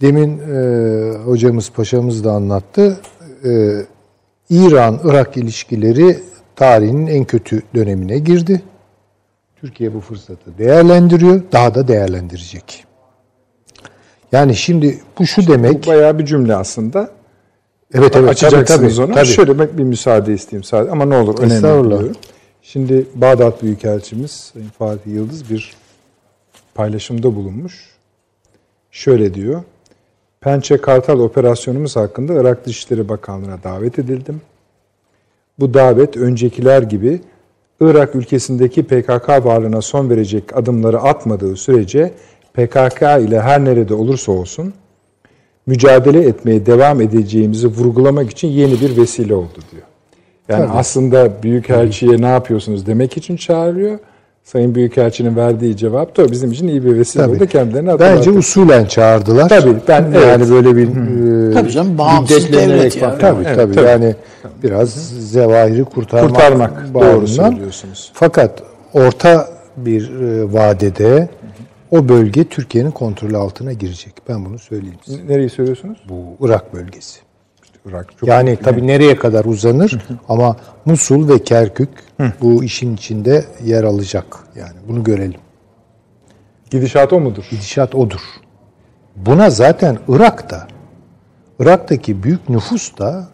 [0.00, 3.00] Demin e, hocamız paşamız da anlattı.
[3.44, 3.82] E,
[4.52, 6.18] İran-Irak ilişkileri
[6.56, 8.62] tarihinin en kötü dönemine girdi.
[9.60, 12.84] Türkiye bu fırsatı değerlendiriyor, daha da değerlendirecek.
[14.32, 15.86] Yani şimdi bu şu demek.
[15.86, 17.10] Bu bayağı bir cümle aslında.
[17.94, 19.14] Evet evet Açacaksınız tabii, onu.
[19.14, 19.26] tabii.
[19.26, 22.12] Şöyle bir bir müsaade isteyeyim sadece ama ne olur önemli biliyorum.
[22.62, 25.74] Şimdi Bağdat Büyükelçimiz Sayın Fatih Yıldız bir
[26.74, 27.90] paylaşımda bulunmuş.
[28.90, 29.62] Şöyle diyor.
[30.42, 34.40] Pençe Kartal operasyonumuz hakkında Irak Dışişleri Bakanlığı'na davet edildim.
[35.58, 37.20] Bu davet öncekiler gibi
[37.80, 42.12] Irak ülkesindeki PKK varlığına son verecek adımları atmadığı sürece
[42.54, 44.74] PKK ile her nerede olursa olsun
[45.66, 49.82] mücadele etmeye devam edeceğimizi vurgulamak için yeni bir vesile oldu diyor.
[50.48, 53.98] Yani aslında Büyükelçi'ye ne yapıyorsunuz demek için çağırıyor.
[54.44, 57.36] Sayın Büyükelçinin verdiği cevap da bizim için iyi bir vesile Tabii.
[57.36, 57.46] oldu.
[57.46, 58.30] Kendilerini Bence hatırlattı.
[58.38, 59.48] usulen çağırdılar.
[59.48, 60.50] Tabii, ben- yani evet.
[60.50, 60.88] böyle bir
[61.50, 63.00] e, Tabii canım, bağımsız devlet ya.
[63.08, 63.18] falan.
[63.18, 63.74] Tabii Evet, tabii.
[63.74, 63.86] tabii.
[63.88, 64.14] Yani
[64.62, 64.90] biraz
[65.30, 68.10] zevahiri kurtarmak, Kurtarmak, doğru söylüyorsunuz.
[68.14, 68.62] Fakat
[68.94, 71.28] orta bir e, vadede
[71.90, 74.12] o bölge Türkiye'nin kontrolü altına girecek.
[74.28, 75.28] Ben bunu söyleyeyim size.
[75.28, 75.98] Nereyi söylüyorsunuz?
[76.08, 77.20] Bu Irak bölgesi.
[77.86, 78.18] Irak.
[78.18, 79.98] Çok Yani tabii nereye kadar uzanır
[80.28, 81.88] ama Musul ve Kerkük
[82.40, 84.26] bu işin içinde yer alacak.
[84.56, 85.40] Yani bunu görelim.
[86.70, 87.44] Gidişat o mudur?
[87.50, 88.20] Gidişat odur.
[89.16, 90.68] Buna zaten Irak'ta,
[91.60, 93.28] Irak'taki büyük nüfus da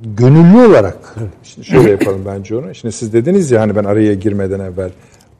[0.00, 2.74] gönüllü olarak Şimdi şöyle yapalım bence onu.
[2.74, 4.90] Şimdi siz dediniz ya hani ben araya girmeden evvel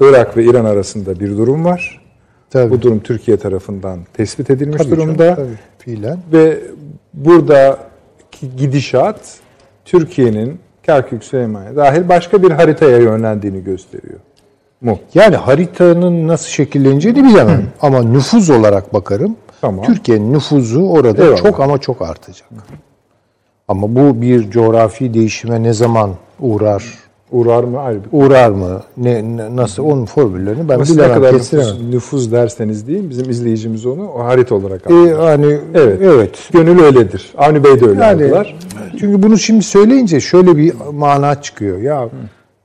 [0.01, 2.03] Irak ve İran arasında bir durum var.
[2.51, 2.71] Tabii.
[2.71, 5.35] Bu durum Türkiye tarafından tespit edilmiş Tabii canım, durumda.
[5.35, 6.19] tabii, fiilen.
[6.33, 6.61] Ve
[7.17, 9.39] buradaki gidişat
[9.85, 14.19] Türkiye'nin Kerkük Süleymaniye dahil başka bir haritaya yönlendiğini gösteriyor.
[14.81, 14.99] Mu?
[15.15, 17.67] Yani haritanın nasıl şekilleneceğini bilemem.
[17.83, 19.37] Ama nüfuz olarak bakarım.
[19.61, 19.85] Tamam.
[19.85, 21.43] Türkiye'nin nüfuzu orada Eyvallah.
[21.43, 22.49] çok ama çok artacak.
[23.69, 26.11] Ama bu bir coğrafi değişime ne zaman
[26.41, 26.85] uğrar?
[27.31, 28.83] Uğrar mı ayrı bir Uğrar mı?
[28.97, 29.83] Ne, ne- nasıl?
[29.85, 31.69] Onun formüllerini ben ne bilemem, kadar kestiremem.
[31.75, 35.19] nüfuz, nüfuz derseniz değil, bizim izleyicimiz onu o harita olarak Ee, alıyor.
[35.19, 35.99] hani Evet.
[36.03, 36.49] evet.
[36.53, 37.33] Gönül öyledir.
[37.39, 38.57] Avni Bey de öyle Yani aldılar.
[39.01, 41.79] çünkü bunu şimdi söyleyince şöyle bir mana çıkıyor.
[41.79, 42.09] Ya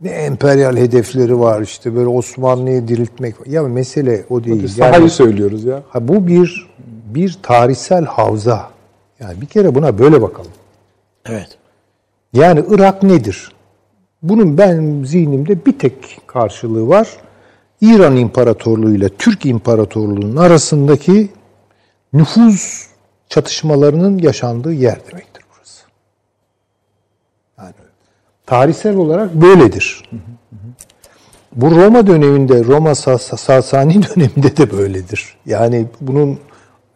[0.01, 3.35] ne emperyal hedefleri var işte böyle Osmanlı'yı diriltmek.
[3.45, 4.67] Ya mesele o değil.
[4.67, 5.83] Sahayı Yani- söylüyoruz ya.
[5.89, 6.67] Ha, bu bir
[7.15, 8.69] bir tarihsel havza.
[9.19, 10.51] Yani bir kere buna böyle bakalım.
[11.29, 11.49] Evet.
[12.33, 13.51] Yani Irak nedir?
[14.23, 17.17] Bunun ben zihnimde bir tek karşılığı var.
[17.81, 21.29] İran İmparatorluğu ile Türk İmparatorluğu'nun arasındaki
[22.13, 22.87] nüfuz
[23.29, 25.83] çatışmalarının yaşandığı yer demektir burası.
[27.57, 27.73] Yani
[28.45, 30.09] tarihsel olarak böyledir.
[31.55, 35.37] Bu Roma döneminde, Roma Sas- Sasani döneminde de böyledir.
[35.45, 36.39] Yani bunun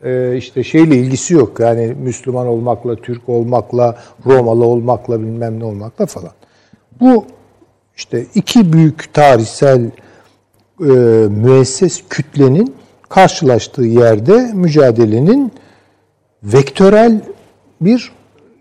[0.04, 1.60] e, işte şeyle ilgisi yok.
[1.60, 6.32] Yani Müslüman olmakla, Türk olmakla, Romalı olmakla, bilmem ne olmakla falan.
[7.00, 7.26] Bu
[7.98, 9.92] işte iki büyük tarihsel
[10.80, 10.86] e,
[11.30, 12.76] müesses kütlenin
[13.10, 15.52] karşılaştığı yerde mücadelenin
[16.44, 17.22] vektörel
[17.82, 18.12] bir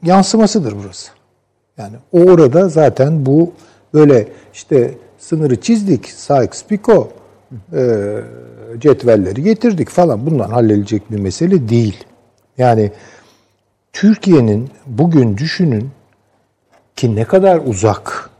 [0.03, 1.11] yansımasıdır burası.
[1.79, 3.53] Yani o orada zaten bu
[3.95, 7.07] böyle işte sınırı çizdik, Sykes-Picot
[7.73, 8.21] e,
[8.79, 12.05] cetvelleri getirdik falan bundan halledilecek bir mesele değil.
[12.59, 12.93] Yani
[13.93, 15.91] Türkiye'nin bugün düşünün
[16.97, 18.31] ki ne kadar uzak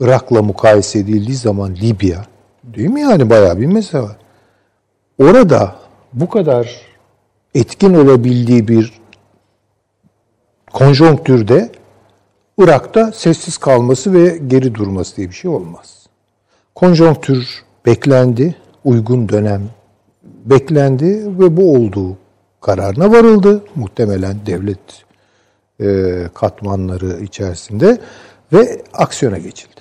[0.00, 2.24] Irak'la mukayese edildiği zaman Libya
[2.64, 4.16] değil mi yani bayağı bir mesele var.
[5.18, 5.76] Orada
[6.12, 6.80] bu kadar
[7.54, 8.92] etkin olabildiği bir
[10.72, 11.70] konjonktürde
[12.58, 16.06] Irak'ta sessiz kalması ve geri durması diye bir şey olmaz.
[16.74, 19.62] Konjonktür beklendi, uygun dönem
[20.22, 22.16] beklendi ve bu olduğu
[22.60, 23.64] kararına varıldı.
[23.74, 25.04] Muhtemelen devlet
[25.82, 27.98] e, katmanları içerisinde
[28.52, 29.80] ve aksiyona geçildi.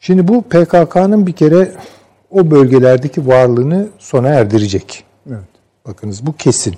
[0.00, 1.72] Şimdi bu PKK'nın bir kere
[2.30, 5.04] o bölgelerdeki varlığını sona erdirecek.
[5.28, 5.38] Evet.
[5.86, 6.74] Bakınız bu kesin.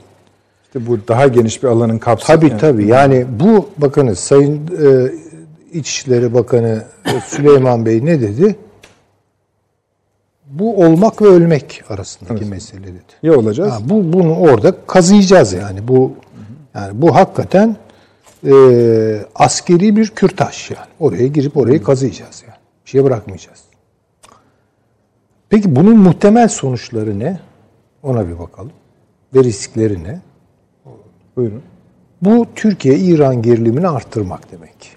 [0.65, 2.41] İşte bu daha geniş bir alanın kapsamı.
[2.41, 2.87] Tabii tabii.
[2.87, 5.13] Yani bu bakınız Sayın e,
[5.73, 6.85] İçişleri Bakanı
[7.27, 8.57] Süleyman Bey ne dedi?
[10.47, 13.13] Bu olmak ve ölmek arasındaki mesele dedi.
[13.23, 13.73] Ya olacağız?
[13.73, 15.89] Ha, bu bunu orada kazıyacağız yani.
[15.89, 16.13] Bu
[16.75, 17.77] yani bu hakikaten
[18.47, 18.55] e,
[19.35, 20.87] askeri bir kürtaj yani.
[21.01, 22.59] Oraya girip orayı kazıyacağız yani.
[22.85, 23.61] Bir şey bırakmayacağız.
[25.49, 27.41] Peki bunun muhtemel sonuçları ne?
[28.03, 28.73] Ona bir bakalım.
[29.35, 30.21] Ve riskleri ne?
[31.37, 31.63] Buyurun.
[32.23, 34.97] Bu Türkiye-İran gerilimini arttırmak demek.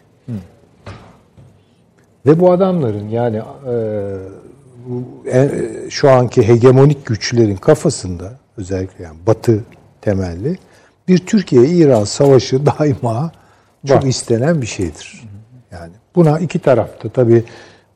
[2.25, 3.73] Ve bu adamların yani e,
[4.87, 5.49] bu, e,
[5.89, 9.63] şu anki hegemonik güçlerin kafasında özellikle yani Batı
[10.01, 10.57] temelli
[11.07, 13.31] bir Türkiye-İran savaşı daima
[13.87, 14.07] çok Var.
[14.07, 15.23] istenen bir şeydir.
[15.71, 17.43] Yani buna iki tarafta tabii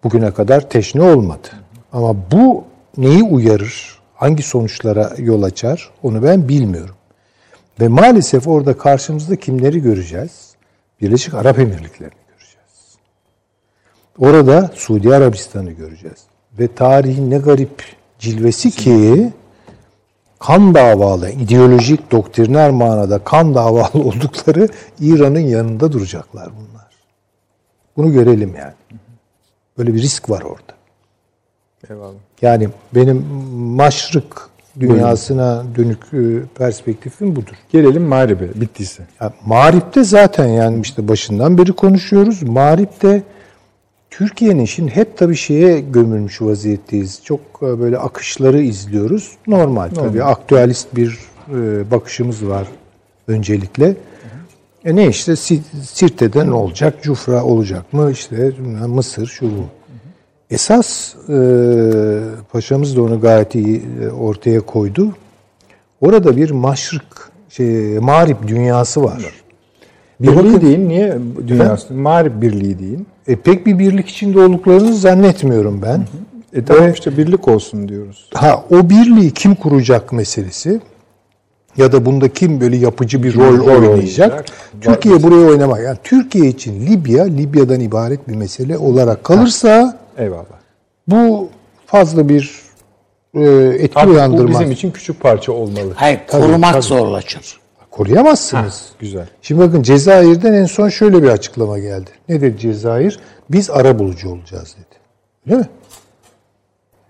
[0.04, 1.48] bugüne kadar teşne olmadı.
[1.94, 2.64] Ama bu
[2.98, 6.96] neyi uyarır, hangi sonuçlara yol açar onu ben bilmiyorum.
[7.80, 10.52] Ve maalesef orada karşımızda kimleri göreceğiz?
[11.02, 12.98] Birleşik Arap Emirlikleri'ni göreceğiz.
[14.20, 16.18] Orada Suudi Arabistan'ı göreceğiz.
[16.60, 17.84] Ve tarihin ne garip
[18.20, 19.32] cilvesi ki
[20.42, 24.68] kan davalı, ideolojik, doktriner manada kan davalı oldukları
[25.00, 26.92] İran'ın yanında duracaklar bunlar.
[27.98, 28.74] Bunu görelim yani.
[29.78, 30.74] Böyle bir risk var orada.
[31.90, 32.14] Eyvallah.
[32.42, 34.50] Yani benim maşrık
[34.80, 37.56] dünyasına dönük e, perspektifim budur.
[37.72, 39.04] Gelelim Mağrib'e bittiyse.
[39.22, 42.44] Ya, Mağrip'te zaten yani işte başından beri konuşuyoruz.
[42.44, 43.24] Mağrip'te
[44.12, 47.22] Türkiye'nin şimdi hep tabii şeye gömülmüş vaziyetteyiz.
[47.24, 49.32] Çok e, böyle akışları izliyoruz.
[49.48, 51.20] Normal, tabii aktüelist bir
[51.50, 52.68] e, bakışımız var
[53.28, 53.96] öncelikle.
[54.86, 57.04] E ne işte Si- Sirte'de ne olacak?
[57.04, 58.12] Cufra olacak mı?
[58.12, 58.52] İşte
[58.88, 59.66] Mısır şu bu.
[60.52, 61.38] Esas e,
[62.52, 65.16] paşamız da onu gayet iyi e, ortaya koydu.
[66.02, 69.22] Orada bir maşrık, şey, mağrip dünyası var.
[70.20, 70.90] Birliği deyin.
[70.90, 71.18] Niye
[71.48, 71.94] dünyası?
[71.94, 73.08] Mağrib birliği deyin.
[73.32, 76.06] E, pek bir birlik içinde olduklarını zannetmiyorum ben.
[76.54, 78.30] E tamam işte birlik olsun diyoruz.
[78.34, 80.80] Ha o birliği kim kuracak meselesi
[81.78, 83.90] ya da bunda kim böyle yapıcı bir rol rol oynayacak?
[84.32, 84.46] oynayacak?
[84.82, 85.82] Türkiye buraya oynamak.
[85.84, 90.46] Yani Türkiye için Libya Libya'dan ibaret bir mesele olarak kalırsa Eyvallah.
[91.08, 91.50] bu
[91.86, 92.52] fazla bir
[93.34, 93.42] e,
[93.80, 94.60] etki Artık bu uyandırmaz.
[94.60, 95.92] bizim için küçük parça olmalı.
[95.96, 96.82] Hayır, Tabii, korumak tabii.
[96.84, 97.60] zorlaşır.
[97.92, 98.92] Koruyamazsınız.
[99.00, 99.28] Güzel.
[99.42, 102.10] Şimdi bakın Cezayir'den en son şöyle bir açıklama geldi.
[102.30, 103.20] Ne dedi Cezayir?
[103.50, 105.00] Biz ara bulucu olacağız dedi.
[105.48, 105.70] Öyle mi?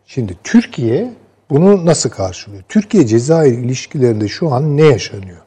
[0.06, 1.14] Şimdi Türkiye
[1.50, 2.64] bunu nasıl karşılıyor?
[2.70, 5.38] Türkiye-Cezayir ilişkilerinde şu an ne yaşanıyor?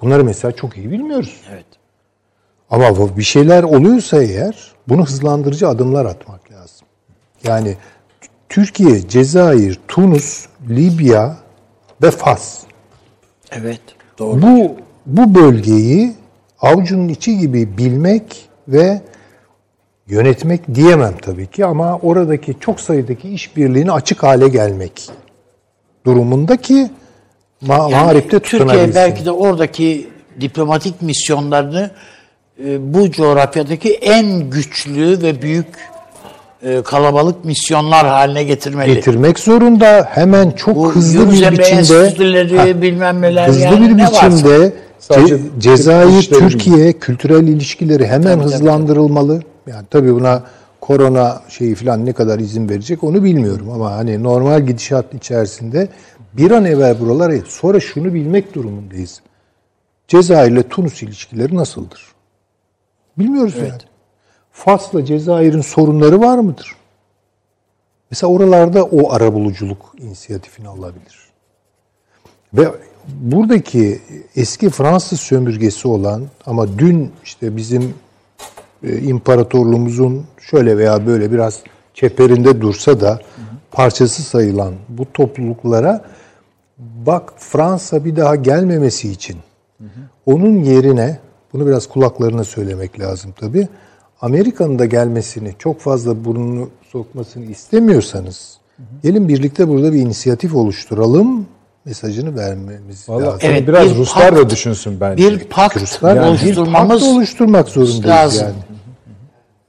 [0.00, 1.40] Bunları mesela çok iyi bilmiyoruz.
[1.52, 1.66] Evet.
[2.70, 6.86] Ama bir şeyler oluyorsa eğer bunu hızlandırıcı adımlar atmak lazım.
[7.44, 7.76] Yani
[8.48, 11.36] Türkiye, Cezayir, Tunus, Libya
[12.02, 12.62] ve Fas.
[13.50, 13.80] Evet.
[14.18, 14.42] Doğru.
[14.42, 14.76] Bu
[15.06, 16.12] bu bölgeyi
[16.60, 19.00] avucunun içi gibi bilmek ve
[20.06, 25.10] yönetmek diyemem tabii ki ama oradaki çok sayıdaki işbirliğine açık hale gelmek
[26.06, 26.90] durumundaki
[27.62, 28.94] ma- marifte Türkiye tutunabilsin.
[28.94, 30.08] belki de oradaki
[30.40, 31.90] diplomatik misyonlarını
[32.64, 35.66] e, bu coğrafyadaki en güçlü ve büyük
[36.62, 38.94] e, kalabalık misyonlar haline getirmeli.
[38.94, 40.08] getirmek zorunda.
[40.10, 44.26] Hemen çok Bu hızlı bir biçimde Ha, bilmem neler hızlı yani bir ne varsa.
[44.30, 46.22] biçimde Sadece Ce- Cezayir.
[46.22, 49.42] Türkiye kültürel ilişkileri hemen hızlandırılmalı.
[49.66, 50.42] Yani tabii buna
[50.80, 55.88] korona şeyi falan ne kadar izin verecek onu bilmiyorum ama hani normal gidişat içerisinde
[56.32, 59.20] bir an evvel buralara sonra şunu bilmek durumundayız.
[60.08, 62.02] Cezayir ile Tunus ilişkileri nasıldır?
[63.18, 63.68] Bilmiyoruz yani.
[64.64, 66.76] Fas'la Cezayir'in sorunları var mıdır?
[68.10, 71.18] Mesela oralarda o arabuluculuk inisiyatifini alabilir.
[72.54, 72.68] Ve
[73.08, 74.00] buradaki
[74.36, 77.94] eski Fransız sömürgesi olan ama dün işte bizim
[78.82, 81.62] e, imparatorluğumuzun şöyle veya böyle biraz
[81.94, 83.20] çeperinde dursa da
[83.70, 86.04] parçası sayılan bu topluluklara
[86.78, 89.36] bak Fransa bir daha gelmemesi için
[90.26, 91.18] onun yerine
[91.52, 93.68] bunu biraz kulaklarına söylemek lazım tabii.
[94.20, 98.58] Amerika'nın da gelmesini çok fazla burnunu sokmasını istemiyorsanız
[99.02, 101.46] gelin birlikte burada bir inisiyatif oluşturalım
[101.84, 103.40] mesajını vermemiz Vallahi lazım.
[103.42, 105.30] Evet, biraz bir Ruslar da pakt- düşünsün bence.
[105.30, 108.42] Bir pakt Ruslar yani bir oluşturmamız pakt oluşturmak zorundayız lazım.
[108.46, 108.54] yani.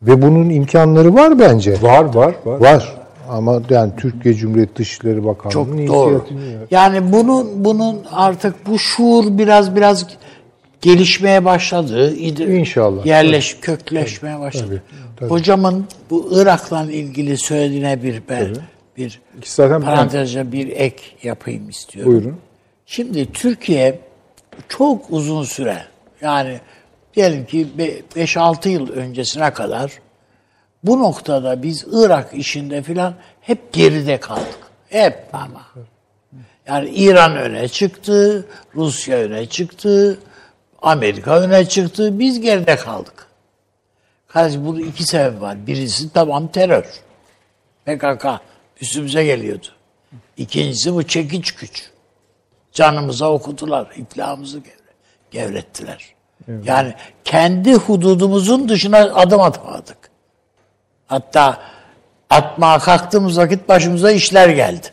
[0.01, 1.81] Ve bunun imkanları var bence.
[1.81, 2.59] var var var.
[2.59, 2.95] Var.
[3.29, 6.11] Ama yani Türkiye Cumhuriyeti Dışişleri Bakanlığı'nın Çok doğru.
[6.11, 10.07] inisiyatifini Yani bunun bunun artık bu şuur biraz biraz
[10.81, 12.15] gelişmeye başladı.
[12.15, 13.05] İnşallah.
[13.05, 14.65] Yerleş, kökleşmeye başladı.
[14.67, 15.29] Tabii, tabii.
[15.29, 18.55] Hocamın bu Irak'la ilgili söylediğine bir ben
[18.97, 22.11] bir zaten parantezce bir ek yapayım istiyorum.
[22.11, 22.37] Buyurun.
[22.85, 23.99] Şimdi Türkiye
[24.69, 25.83] çok uzun süre
[26.21, 26.59] yani
[27.15, 27.67] diyelim ki
[28.15, 29.91] 5-6 yıl öncesine kadar
[30.83, 34.59] bu noktada biz Irak işinde filan hep geride kaldık.
[34.89, 35.65] Hep ama.
[36.67, 38.45] Yani İran öne çıktı,
[38.75, 40.19] Rusya öne çıktı,
[40.81, 42.19] Amerika öne çıktı.
[42.19, 43.27] Biz geride kaldık.
[44.27, 45.67] Kardeşim bunun iki sebep var.
[45.67, 46.85] Birisi tamam terör.
[47.85, 48.25] PKK
[48.81, 49.67] üstümüze geliyordu.
[50.37, 51.89] İkincisi bu çekiç güç.
[52.71, 54.93] Canımıza okudular, iflahımızı gevre-
[55.31, 56.13] gevrettiler.
[56.63, 56.93] Yani
[57.23, 59.97] kendi hududumuzun dışına adım atmadık.
[61.07, 61.61] Hatta
[62.29, 64.87] atmaya kalktığımız vakit başımıza işler geldi.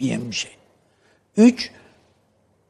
[0.00, 0.50] Diyen bir şey.
[1.36, 1.70] Üç,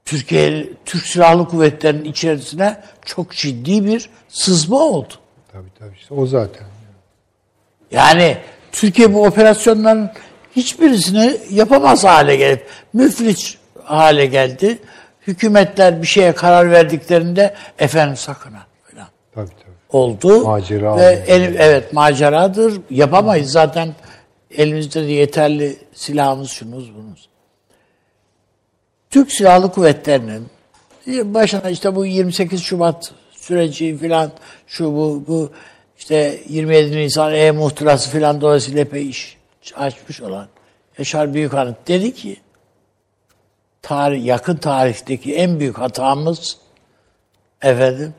[0.07, 5.15] Türkiye, Türk Silahlı Kuvvetleri'nin içerisine çok ciddi bir sızma oldu.
[5.53, 6.67] Tabii tabii işte o zaten.
[7.91, 8.37] Yani
[8.73, 10.11] Türkiye bu operasyonların
[10.57, 14.79] hiçbirisini yapamaz hale gelip müflis hale geldi.
[15.27, 19.77] Hükümetler bir şeye karar verdiklerinde efendim sakın ha falan Tabii tabii.
[19.99, 20.45] oldu.
[20.45, 22.81] Macera Ve el- evet maceradır.
[22.91, 23.95] Yapamayız zaten
[24.51, 27.29] elimizde de yeterli silahımız şunuz bunuz.
[29.11, 30.49] Türk Silahlı Kuvvetleri'nin
[31.07, 34.33] başına işte bu 28 Şubat süreci filan
[34.67, 35.53] şu bu bu
[35.99, 39.37] işte 27 Nisan e-muhtırası filan dolayısıyla epey iş
[39.77, 40.49] açmış olan
[40.99, 42.37] Yaşar Büyükanıt dedi ki
[43.83, 46.59] tarih, yakın tarihteki en büyük hatamız
[47.63, 48.15] efendim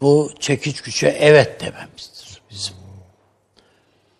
[0.00, 2.74] bu çekiç güçe evet dememizdir bizim.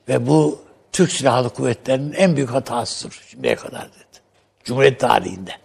[0.08, 0.62] Ve bu
[0.92, 4.20] Türk Silahlı Kuvvetleri'nin en büyük hatasıdır şimdiye kadar dedi.
[4.64, 5.61] Cumhuriyet tarihinde.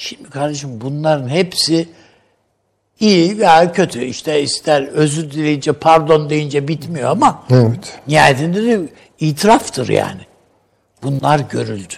[0.00, 1.88] Şimdi kardeşim bunların hepsi
[3.00, 4.04] iyi veya kötü.
[4.04, 8.00] İşte ister özür dileyince pardon deyince bitmiyor ama Evet.
[8.06, 8.88] nihayetinde de
[9.20, 10.20] itiraftır yani.
[11.02, 11.94] Bunlar görüldü.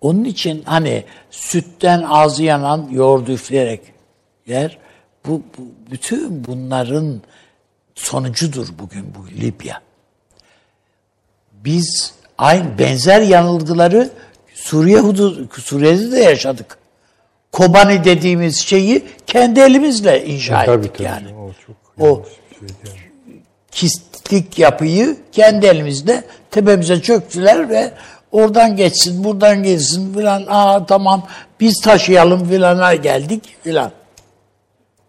[0.00, 3.80] Onun için hani sütten ağzı yanan yoğurdu üfleyerek
[4.46, 4.78] yer.
[5.26, 7.20] Bu, bu bütün bunların
[7.94, 9.80] sonucudur bugün bu Libya.
[11.52, 14.10] Biz aynı benzer yanılgıları
[14.66, 16.78] Suriye hudud, Suriye'de de yaşadık.
[17.52, 21.06] Kobani dediğimiz şeyi kendi elimizle inşa Tabii ettik tabii.
[21.08, 21.26] yani.
[21.34, 21.76] O çok
[22.08, 22.24] O
[22.58, 22.68] şey
[24.30, 24.50] yani.
[24.56, 27.92] yapıyı kendi elimizde tepemize çöktüler ve
[28.32, 30.44] oradan geçsin, buradan geçsin filan.
[30.48, 31.26] Aa tamam
[31.60, 33.90] biz taşıyalım filana geldik filan.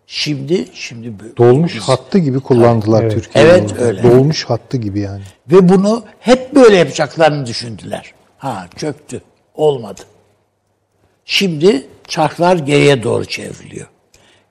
[0.08, 3.50] Şimdi şimdi Dolmuş biz- hattı gibi kullandılar Türkiye'yi.
[3.50, 4.04] Evet, öyle.
[4.04, 5.24] Dolmuş hattı gibi yani.
[5.52, 8.14] ve bunu hep böyle yapacaklarını düşündüler.
[8.38, 9.22] Ha çöktü.
[9.58, 10.02] Olmadı.
[11.26, 13.88] Şimdi çarklar geriye doğru çevriliyor.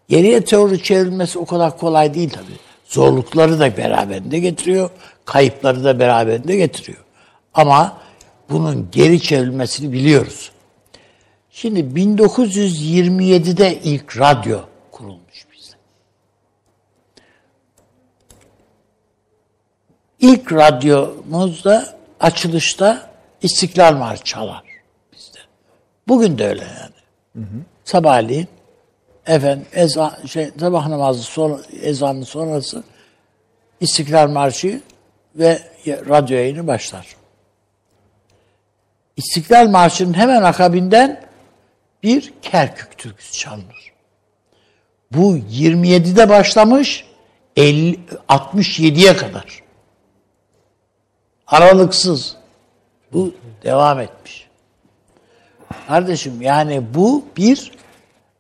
[0.09, 2.59] Geriye doğru çevrilmesi o kadar kolay değil tabii.
[2.85, 4.91] Zorlukları da beraberinde getiriyor,
[5.25, 6.99] kayıpları da beraberinde getiriyor.
[7.55, 7.99] Ama
[8.51, 10.53] bunun geri çevrilmesini biliyoruz.
[11.51, 14.59] Şimdi 1927'de ilk radyo
[14.93, 15.77] kurulmuş bizde.
[20.21, 23.11] İlk radyomuzda açılışta
[23.43, 24.66] İstiklal Marşı çalar.
[26.09, 27.65] Bugün de öyle yani.
[27.85, 28.49] Sabahleyin
[29.27, 32.85] efendim ezan, şey, sabah namazı sonra, ezanı sonrası
[33.81, 34.81] İstiklal Marşı
[35.35, 37.17] ve radyo yayını başlar.
[39.17, 41.27] İstiklal Marşı'nın hemen akabinden
[42.03, 43.93] bir Kerkük türküsü çalınır.
[45.11, 47.07] Bu 27'de başlamış
[47.57, 49.63] 50, 67'ye kadar.
[51.47, 52.37] Aralıksız.
[53.13, 54.46] Bu devam etmiş.
[55.89, 57.73] Kardeşim yani bu bir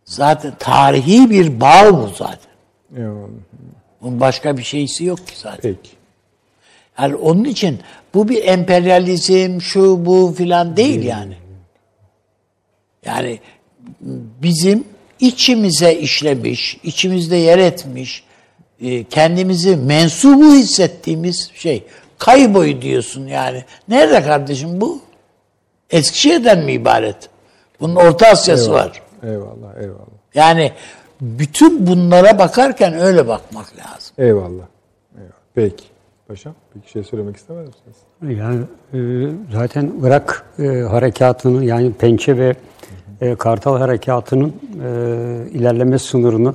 [0.05, 2.53] zaten tarihi bir bağ bu zaten.
[2.97, 3.28] Eyvallah.
[4.03, 5.61] Bunun başka bir şeysi yok ki zaten.
[5.62, 5.97] Peki.
[6.98, 7.81] Yani onun için
[8.15, 11.36] bu bir emperyalizm, şu bu filan değil yani.
[13.05, 13.40] Yani
[14.43, 14.85] bizim
[15.20, 18.24] içimize işlemiş, içimizde yer etmiş,
[18.81, 21.85] e, kendimizi mensubu hissettiğimiz şey.
[22.19, 23.65] Kayboy diyorsun yani.
[23.89, 25.01] Nerede kardeşim bu?
[25.90, 27.16] Eskişehir'den mi ibaret?
[27.80, 29.02] Bunun Orta Asya'sı var.
[29.22, 30.06] Eyvallah, eyvallah.
[30.34, 30.72] Yani
[31.20, 34.14] bütün bunlara bakarken öyle bakmak lazım.
[34.18, 34.66] Eyvallah.
[35.16, 35.36] eyvallah.
[35.54, 35.84] Peki.
[36.28, 37.96] Paşam, bir şey söylemek istemez misiniz?
[38.40, 38.60] Yani
[38.94, 38.98] e,
[39.52, 42.54] zaten Irak e, harekatını yani Pençe ve
[43.20, 46.54] e, Kartal harekatının e, ilerleme sınırını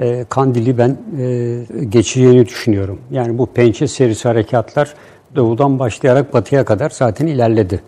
[0.00, 3.00] e, Kandil'i ben e, geçeceğini düşünüyorum.
[3.10, 4.94] Yani bu Pençe serisi harekatlar
[5.36, 7.80] doğudan başlayarak batıya kadar zaten ilerledi.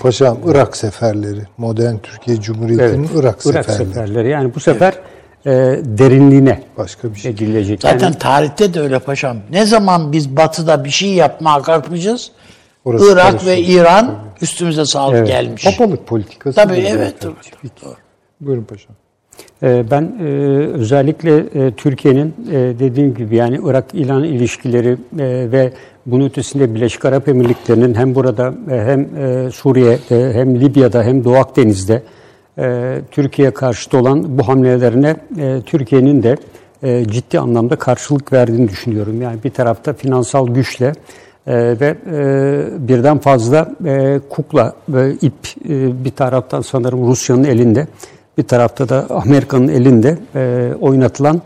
[0.00, 1.40] Paşam Irak seferleri.
[1.56, 3.86] Modern Türkiye Cumhuriyeti'nin Irak, Irak seferleri.
[3.88, 4.28] seferleri.
[4.30, 4.94] Yani bu sefer
[5.46, 5.50] e,
[5.84, 7.32] derinliğine Başka bir şey.
[7.32, 7.82] gidilecek.
[7.82, 9.36] Zaten Yani- tarihte de öyle paşam.
[9.50, 12.30] Ne zaman biz batıda bir şey yapmaya kalkmışız,
[12.84, 13.56] Orası Irak karışıyor.
[13.56, 15.28] ve İran üstümüze sağlık Evet.
[15.28, 15.64] gelmiş.
[15.64, 16.56] Papalık politikası.
[16.56, 17.22] Tabii evet.
[17.24, 17.34] Doğru.
[18.40, 18.96] Buyurun paşam.
[19.62, 20.24] Ee, Ben e,
[20.74, 24.96] özellikle e, Türkiye'nin e, dediğim gibi yani Irak-İran ilişkileri
[25.52, 25.72] ve
[26.06, 29.08] bunun ötesinde Birleşik Arap Emirlikleri'nin hem burada hem
[29.52, 32.02] Suriye'de hem Libya'da hem Doğu Akdeniz'de
[32.58, 35.16] e, Türkiye'ye karşıt olan bu hamlelerine
[35.66, 36.36] Türkiye'nin de
[37.10, 39.22] ciddi anlamda karşılık verdiğini düşünüyorum.
[39.22, 40.92] Yani bir tarafta finansal güçle
[41.46, 41.96] ve
[42.88, 43.70] birden fazla
[44.30, 45.34] kukla ve ip
[46.04, 47.86] bir taraftan sanırım Rusya'nın elinde
[48.38, 51.42] bir tarafta da Amerika'nın elinde e, oynatılan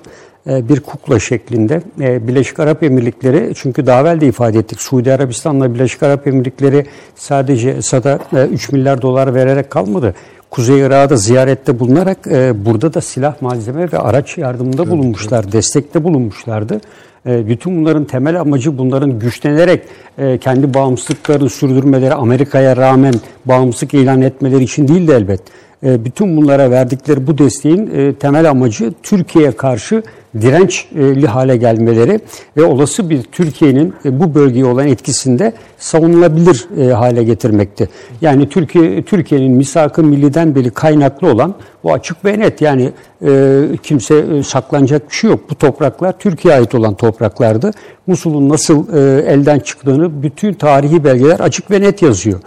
[0.46, 1.82] e, bir kukla şeklinde.
[2.00, 4.80] E, Birleşik Arap Emirlikleri çünkü daha evvel de ifade ettik.
[4.80, 10.14] Suudi Arabistan'la Birleşik Arap Emirlikleri sadece Esad'a e, 3 milyar dolar vererek kalmadı.
[10.50, 16.04] Kuzey Irak'a da ziyarette bulunarak e, burada da silah, malzeme ve araç yardımında bulunmuşlar, destekte
[16.04, 16.80] bulunmuşlardı.
[17.26, 19.82] E, bütün bunların temel amacı bunların güçlenerek
[20.18, 23.14] e, kendi bağımsızlıklarını sürdürmeleri, Amerika'ya rağmen
[23.44, 25.40] bağımsızlık ilan etmeleri için değil de elbet.
[25.84, 30.02] E, bütün bunlara verdikleri bu desteğin e, temel amacı Türkiye'ye karşı
[30.40, 32.20] dirençli hale gelmeleri
[32.56, 37.88] ve olası bir Türkiye'nin e, bu bölgeye olan etkisinde savunulabilir hale getirmekti.
[38.20, 41.54] Yani Türkiye Türkiye'nin misak-ı milliden beri kaynaklı olan
[41.84, 42.92] bu açık ve net yani
[43.26, 45.40] e, kimse saklanacak bir şey yok.
[45.50, 47.70] Bu topraklar Türkiye'ye ait olan topraklardı.
[48.06, 52.40] Musul'un nasıl e, elden çıktığını bütün tarihi belgeler açık ve net yazıyor.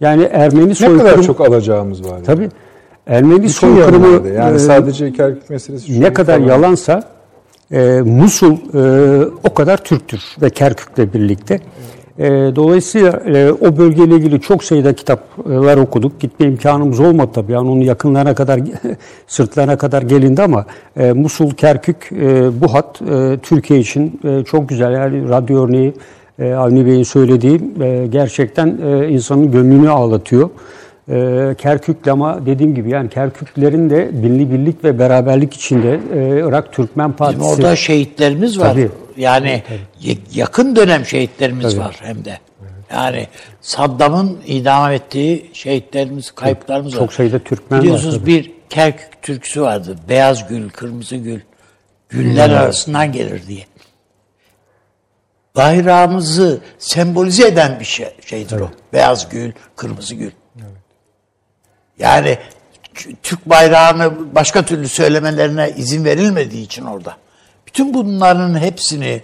[0.00, 2.20] Yani Ermeni Ne soykırımı kadar çok alacağımız var.
[2.26, 2.48] tabii
[3.06, 4.28] Ermeni soykırımı.
[4.28, 5.92] Yani e, sadece Kerkük meselesi.
[5.92, 6.48] şu ne kadar falan.
[6.48, 7.02] yalansa
[7.72, 11.60] e, Musul e, o kadar Türktür ve Kerkük'le birlikte.
[12.18, 16.20] E, dolayısıyla e, o bölgeyle ilgili çok sayıda kitaplar okuduk.
[16.20, 17.52] Gitme imkanımız olmadı tabii.
[17.52, 18.60] Yani onun yakınlarına kadar,
[19.26, 20.66] sırtlarına kadar gelindi ama
[20.96, 24.92] e, Musul, Kerkük e, bu hat e, Türkiye için e, çok güzel.
[24.92, 25.94] Yani radyo örneği
[26.38, 30.50] e, Avni Bey'in söylediği e, gerçekten e, insanın gönlünü ağlatıyor.
[31.08, 36.72] E, Kerkük'le ama dediğim gibi yani Kerküklerin de birlik birlik ve beraberlik içinde e, Irak
[36.72, 38.72] Türkmen Bizim Partisi orada şehitlerimiz var.
[38.72, 38.90] Tabii.
[39.16, 39.62] Yani
[40.00, 42.38] y- yakın dönem şehitlerimiz var hem de.
[42.92, 43.26] Yani
[43.60, 46.98] Saddam'ın idam ettiği şehitlerimiz, kayıplarımız var.
[47.00, 48.26] Çok sayıda Türkmen var Biliyorsunuz tabii.
[48.26, 49.96] bir Kerkük türküsü vardı.
[50.08, 51.40] Beyaz gül, kırmızı gül.
[52.08, 53.64] Güller arasından gelir diye.
[55.56, 58.70] bayrağımızı sembolize eden bir şey, şeydir o.
[58.92, 60.30] Beyaz gül, kırmızı gül.
[61.98, 62.38] Yani
[63.22, 67.16] Türk bayrağını başka türlü söylemelerine izin verilmediği için orada.
[67.66, 69.22] Bütün bunların hepsini,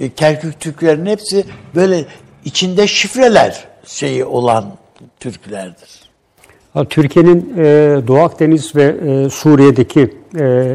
[0.00, 1.44] e, Kerkük Türklerin hepsi
[1.74, 2.04] böyle
[2.44, 4.64] içinde şifreler şeyi olan
[5.20, 6.00] Türklerdir.
[6.90, 7.62] Türkiye'nin e,
[8.06, 10.20] Doğu Akdeniz ve e, Suriye'deki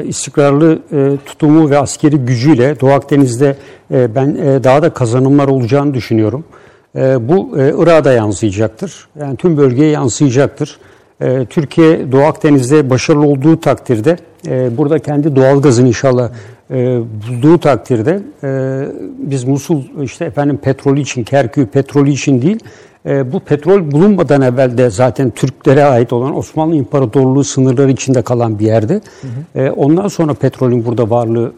[0.08, 0.80] istikrarlı
[1.26, 3.58] tutumu ve askeri gücüyle Doğu Akdeniz'de
[3.90, 6.46] ben daha da kazanımlar olacağını düşünüyorum.
[7.20, 9.08] Bu e, Irak'a da yansıyacaktır.
[9.20, 10.78] Yani tüm bölgeye yansıyacaktır.
[11.22, 14.18] E, Türkiye Doğu Akdeniz'de başarılı olduğu takdirde
[14.48, 16.30] e, burada kendi doğal gazını inşallah
[16.72, 18.82] e, bulduğu takdirde e,
[19.18, 22.60] biz Musul işte efendim petrolü için, Kerkük petrolü için değil
[23.06, 28.66] bu petrol bulunmadan evvel de zaten Türklere ait olan Osmanlı İmparatorluğu sınırları içinde kalan bir
[28.66, 29.02] yerde.
[29.56, 31.54] E, ondan sonra petrolün burada varlığı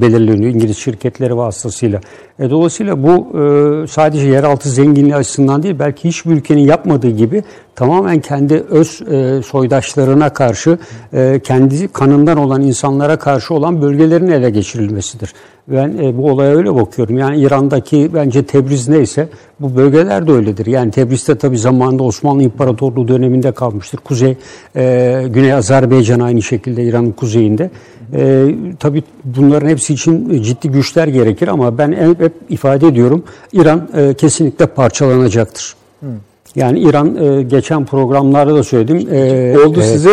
[0.00, 2.00] belirleniyor İngiliz şirketleri vasıtasıyla.
[2.40, 7.42] E, dolayısıyla bu e, sadece yeraltı zenginliği açısından değil belki hiçbir ülkenin yapmadığı gibi
[7.76, 10.78] tamamen kendi öz e, soydaşlarına karşı
[11.12, 15.34] e, kendi kanından olan insanlara karşı olan bölgelerin ele geçirilmesidir.
[15.68, 17.18] Ben e, bu olaya öyle bakıyorum.
[17.18, 19.28] Yani İran'daki bence Tebriz neyse
[19.60, 20.66] bu bölgeler de öyledir.
[20.66, 23.98] Yani Tebriz'de tabii zamanında Osmanlı İmparatorluğu döneminde kalmıştır.
[23.98, 24.36] Kuzey,
[24.76, 27.70] e, Güney Azerbaycan aynı şekilde İran'ın kuzeyinde.
[28.14, 33.88] E, tabii bunların hepsi için ciddi güçler gerekir ama ben hep, hep ifade ediyorum İran
[33.96, 35.74] e, kesinlikle parçalanacaktır.
[36.54, 39.08] Yani İran e, geçen programlarda da söyledim.
[39.14, 40.10] E, Oldu e, size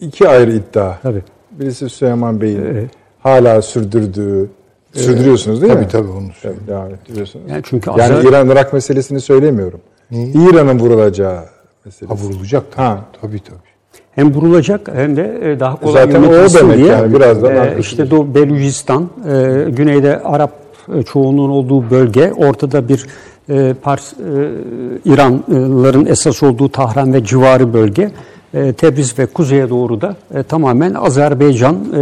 [0.00, 0.98] iki ayrı iddia.
[1.02, 1.22] Tabii.
[1.50, 4.50] Birisi Süleyman Bey'in hala sürdürdüğü,
[4.94, 5.88] sürdürüyorsunuz değil Tabii mi?
[5.92, 7.50] tabii onu Evet, devam ettiriyorsunuz.
[7.50, 9.80] Yani çünkü Yani İran-Irak meselesini söylemiyorum.
[10.10, 11.44] İran'ın vurulacağı
[11.84, 12.14] meselesi.
[12.14, 12.86] Ha, vurulacak tabii.
[12.86, 13.04] Ha.
[13.22, 13.65] Tabii tabii.
[14.16, 16.86] Hem vurulacak hem de e, daha kolay Zaten o demek diye.
[16.86, 20.50] yani, birazdan e, işte Doğu Belucistan, e, güneyde Arap
[20.94, 23.06] e, çoğunluğun olduğu bölge, ortada bir
[23.48, 24.16] e, Pars, e,
[25.04, 28.10] İranlıların esas olduğu Tahran ve civarı bölge.
[28.54, 31.98] E, Tebriz ve kuzeye doğru da e, tamamen Azerbaycan e,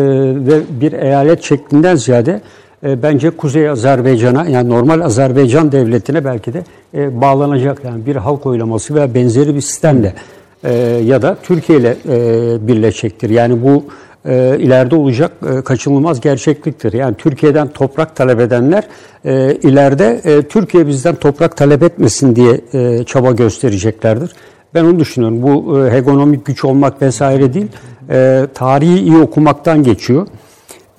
[0.46, 2.40] ve bir eyalet şeklinden ziyade
[2.86, 6.62] e, bence Kuzey Azerbaycan'a yani normal Azerbaycan devletine belki de
[6.94, 10.14] e, bağlanacak yani bir halk oylaması veya benzeri bir sistemle
[10.64, 10.72] e,
[11.04, 13.30] ya da Türkiye ile e, birleşecektir.
[13.30, 13.84] Yani bu
[14.28, 16.92] e, ileride olacak e, kaçınılmaz gerçekliktir.
[16.92, 18.84] Yani Türkiye'den toprak talep edenler
[19.62, 22.60] ileride Türkiye bizden toprak talep etmesin diye
[23.04, 24.32] çaba göstereceklerdir.
[24.74, 25.42] Ben onu düşünüyorum.
[25.42, 27.66] Bu hegemonik güç olmak vesaire değil,
[28.54, 30.26] tarihi iyi okumaktan geçiyor.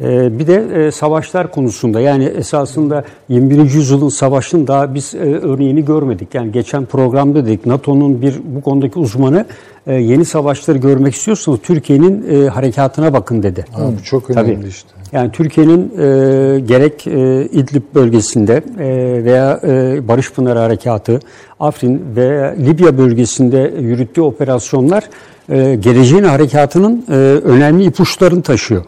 [0.01, 3.57] Ee, Bir de e, savaşlar konusunda yani esasında 21.
[3.57, 6.35] yüzyılın savaşın daha biz e, örneğini görmedik.
[6.35, 9.45] Yani geçen programda dedik NATO'nun bir bu konudaki uzmanı
[9.88, 13.65] e, yeni savaşları görmek istiyorsanız Türkiye'nin harekatına bakın dedi.
[13.72, 14.89] Ha, bu çok önemli işte.
[15.11, 21.19] Yani Türkiye'nin e, gerek e, İdlib bölgesinde e, veya e, Barış Pınarı Harekatı,
[21.59, 25.03] Afrin ve Libya bölgesinde yürüttüğü operasyonlar
[25.49, 27.13] e, geleceğin harekatının e,
[27.43, 28.84] önemli ipuçlarını taşıyor.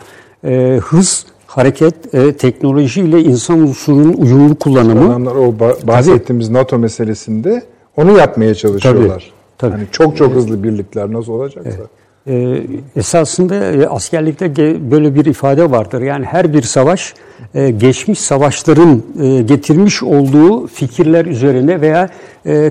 [0.48, 5.10] E, hız, hareket, e, teknoloji ile insan unsurunun uyumlu kullanımı.
[5.10, 7.64] Adamlar o ba- bahsettiğimiz NATO meselesinde
[7.98, 9.32] onu yapmaya çalışıyorlar.
[9.58, 9.72] Tabii.
[9.72, 11.82] Yani çok çok hızlı birlikler nasıl olacaksa.
[12.30, 12.64] Ee,
[12.96, 14.56] esasında e, askerlikte
[14.92, 16.02] böyle bir ifade vardır.
[16.02, 17.14] Yani her bir savaş
[17.56, 22.10] e, geçmiş savaşların e, getirmiş olduğu fikirler üzerine veya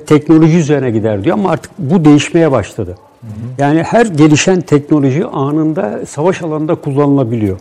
[0.07, 2.97] teknoloji üzerine gider diyor ama artık bu değişmeye başladı.
[3.59, 7.59] Yani her gelişen teknoloji anında savaş alanında kullanılabiliyor.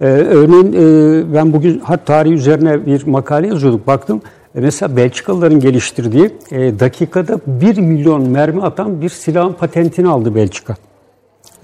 [0.00, 3.86] Ee, örneğin e, ben bugün harp tarihi üzerine bir makale yazıyorduk.
[3.86, 4.22] Baktım
[4.54, 10.76] e, mesela Belçikalıların geliştirdiği e, dakikada 1 milyon mermi atan bir silahın patentini aldı Belçika.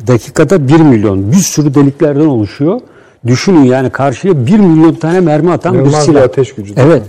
[0.06, 1.32] Dakikada 1 milyon.
[1.32, 2.80] Bir sürü deliklerden oluşuyor.
[3.26, 6.22] Düşünün yani karşıya 1 milyon tane mermi atan bir İnanılmaz bir silah.
[6.22, 7.02] ateş gücü Evet.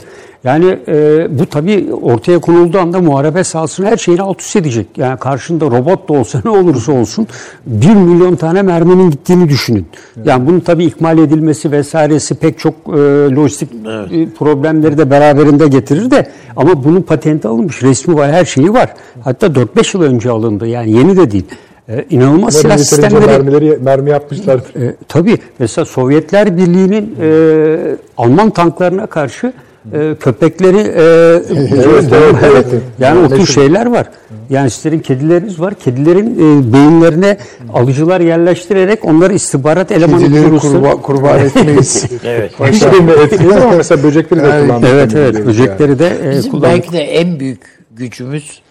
[0.43, 4.87] Yani e, bu tabii ortaya konulduğu anda muharebe sahasını her şeyini alt üst edecek.
[4.97, 7.27] Yani karşında robot da olsa ne olursa olsun
[7.67, 9.85] 1 milyon tane merminin gittiğini düşünün.
[10.25, 12.91] Yani bunun tabii ikmal edilmesi vesairesi pek çok e,
[13.35, 13.69] lojistik
[14.11, 18.93] e, problemleri de beraberinde getirir de ama bunun patenti alınmış, resmi var, her şeyi var.
[19.23, 20.67] Hatta 4-5 yıl önce alındı.
[20.67, 21.45] Yani yeni de değil.
[21.89, 23.25] E, inanılmaz silah sistemleri.
[23.25, 24.81] mermileri, mermi yapmışlardır.
[24.81, 29.53] E, tabii mesela Sovyetler Birliği'nin e, Alman tanklarına karşı
[29.93, 32.65] e, köpekleri e, evet, evet, evet.
[32.99, 34.07] yani o tür şeyler var.
[34.49, 35.73] Yani sizlerin kedileriniz var.
[35.73, 37.37] Kedilerin e, beyinlerine
[37.73, 42.05] alıcılar yerleştirerek onları istihbarat elemanı Kedileri kurba, kurban etmeyiz.
[42.25, 42.51] Evet.
[42.71, 44.89] Hiç de etkiliyor ama mesela böcekleri de Yani- kullanmak.
[44.89, 46.71] Evet evet böcekleri de e, Bizim kullanmak.
[46.71, 47.61] belki de en büyük
[47.91, 48.61] gücümüz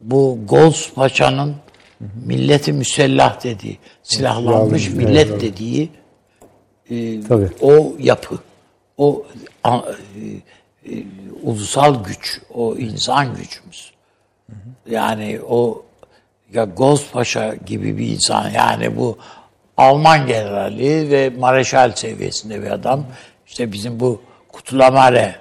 [0.00, 1.54] bu Gols Paşa'nın
[2.26, 5.88] milleti müsellah dediği, silahlanmış millet dediği
[6.90, 7.48] e, Tabii.
[7.60, 8.34] o yapı.
[8.98, 9.22] O
[9.64, 9.80] a-
[10.86, 11.04] e, e,
[11.42, 13.92] ulusal güç, o insan gücümüz.
[14.90, 15.82] Yani o
[16.52, 19.18] ya Gozpaşa gibi bir insan yani bu
[19.76, 23.04] Alman generali ve mareşal seviyesinde bir adam.
[23.46, 24.22] İşte bizim bu
[24.52, 25.36] Kutulamare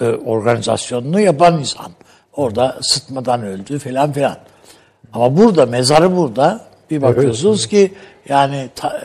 [0.00, 1.92] e, organizasyonunu yapan insan.
[2.36, 4.36] Orada sıtmadan öldü filan filan.
[5.12, 7.94] Ama burada mezarı burada bir bakıyorsunuz ki
[8.28, 9.02] yani ta,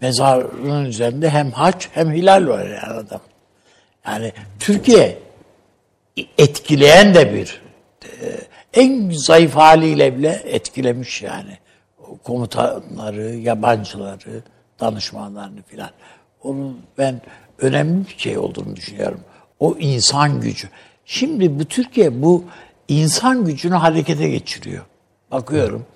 [0.00, 3.20] mezarının üzerinde hem haç hem hilal var yani adam.
[4.06, 5.18] Yani Türkiye
[6.38, 7.62] etkileyen de bir
[8.04, 8.26] e,
[8.74, 11.58] en zayıf haliyle bile etkilemiş yani.
[12.24, 14.42] Komutanları, yabancıları,
[14.80, 15.90] danışmanlarını filan.
[16.42, 17.20] Onu ben
[17.58, 19.20] önemli bir şey olduğunu düşünüyorum.
[19.60, 20.68] O insan gücü.
[21.04, 22.44] Şimdi bu Türkiye bu
[22.88, 24.84] insan gücünü harekete geçiriyor.
[25.30, 25.86] Bakıyorum.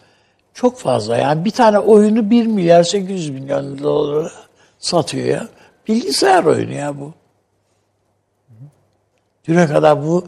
[0.55, 4.31] Çok fazla yani bir tane oyunu 1 milyar 800 milyon dolara
[4.79, 5.49] satıyor ya.
[5.89, 7.13] Bilgisayar oyunu ya bu.
[9.49, 10.27] Düne kadar bu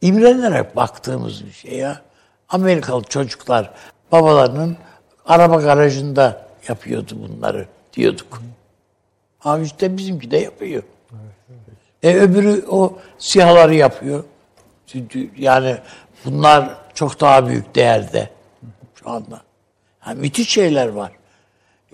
[0.00, 2.00] imrenerek baktığımız bir şey ya.
[2.48, 3.70] Amerikalı çocuklar
[4.12, 4.76] babalarının
[5.26, 8.42] araba garajında yapıyordu bunları diyorduk.
[9.44, 10.82] Abi işte bizimki de yapıyor.
[12.02, 14.24] E öbürü o siyahları yapıyor.
[15.36, 15.78] Yani
[16.24, 18.30] bunlar çok daha büyük değerde
[18.94, 19.45] şu anda.
[20.06, 21.12] Yani müthiş şeyler var.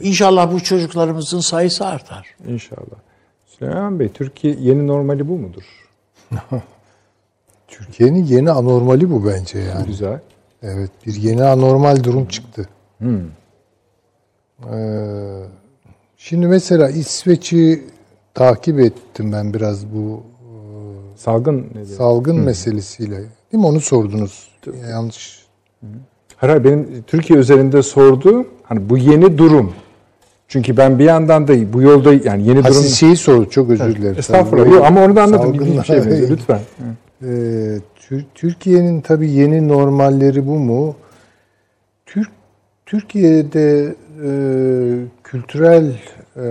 [0.01, 2.37] İnşallah bu çocuklarımızın sayısı artar.
[2.49, 2.97] İnşallah.
[3.47, 5.89] Süleyman Bey, Türkiye yeni normali bu mudur?
[7.69, 9.87] Türkiye'nin yeni anormali bu bence yani.
[9.87, 10.21] Güzel.
[10.63, 12.69] Evet, bir yeni anormal durum çıktı.
[12.99, 13.21] Hmm.
[14.73, 15.43] Ee,
[16.17, 17.85] şimdi mesela İsveç'i
[18.35, 20.23] takip ettim ben biraz bu
[21.17, 21.95] salgın nedir?
[21.95, 22.45] salgın hmm.
[22.45, 23.17] meselesiyle.
[23.19, 23.67] Değil mi?
[23.67, 24.49] Onu sordunuz.
[24.91, 25.47] Yanlış.
[26.43, 28.47] Hayır, benim Türkiye üzerinde sordu.
[28.63, 29.73] Hani bu yeni durum.
[30.49, 32.83] Çünkü ben bir yandan da bu yolda yani yeni durum...
[32.83, 33.51] şeyi sordu.
[33.51, 34.19] Çok özür dilerim.
[34.19, 34.87] Estağfurullah.
[34.87, 35.53] Ama onu da anladım.
[35.53, 36.31] Bir şey benziyor.
[36.31, 36.61] Lütfen.
[37.27, 37.79] Ee,
[38.35, 40.97] Türkiye'nin tabii yeni normalleri bu mu?
[42.07, 42.29] Türk
[42.87, 43.95] Türkiye'de
[44.25, 44.31] e,
[45.25, 45.93] kültürel
[46.37, 46.45] e,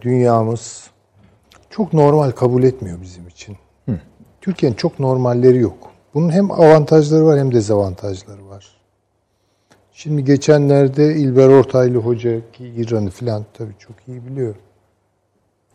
[0.00, 0.90] dünyamız
[1.70, 3.56] çok normal kabul etmiyor bizim için.
[4.40, 5.90] Türkiye'nin çok normalleri yok.
[6.14, 8.75] Bunun hem avantajları var hem dezavantajları var.
[9.98, 14.54] Şimdi geçenlerde İlber Ortaylı Hoca ki İran'ı filan tabii çok iyi biliyor.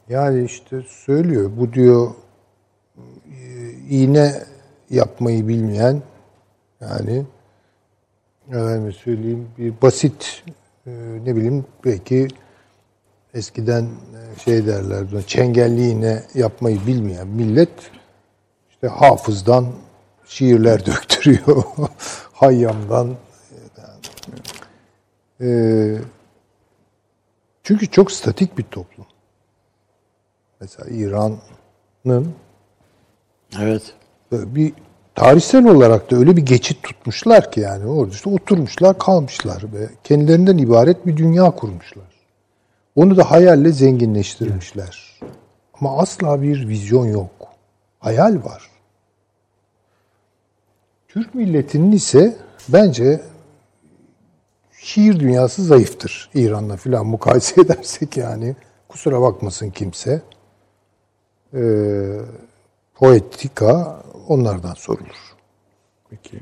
[0.09, 2.11] Yani işte söylüyor bu diyor
[3.89, 4.43] iğne
[4.89, 6.01] yapmayı bilmeyen
[6.81, 7.25] yani
[8.49, 10.43] efendim söyleyeyim bir basit
[10.87, 10.91] e,
[11.25, 12.27] ne bileyim belki
[13.33, 17.91] eskiden e, şey derler çengelli iğne yapmayı bilmeyen millet
[18.69, 19.65] işte hafızdan
[20.25, 21.63] şiirler döktürüyor.
[22.33, 23.15] Hayyamdan
[25.41, 25.97] ee,
[27.63, 29.05] çünkü çok statik bir toplum.
[30.61, 32.33] Mesela İran'ın
[33.59, 33.93] evet
[34.31, 34.73] bir
[35.15, 40.57] tarihsel olarak da öyle bir geçit tutmuşlar ki yani orada işte oturmuşlar kalmışlar ve kendilerinden
[40.57, 42.11] ibaret bir dünya kurmuşlar.
[42.95, 45.19] Onu da hayalle zenginleştirmişler.
[45.79, 47.31] Ama asla bir vizyon yok.
[47.99, 48.69] Hayal var.
[51.07, 52.35] Türk milletinin ise
[52.69, 53.21] bence
[54.81, 56.29] şiir dünyası zayıftır.
[56.33, 58.55] İran'la filan mukayese edersek yani.
[58.87, 60.21] Kusura bakmasın kimse.
[61.53, 62.19] Ee,
[62.95, 65.35] poetika onlardan sorulur.
[66.09, 66.37] Peki.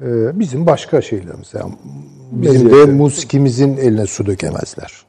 [0.00, 1.54] Ee, bizim başka şeylerimiz.
[1.54, 1.74] Yani
[2.32, 5.02] bizim de musikimizin eline su dökemezler.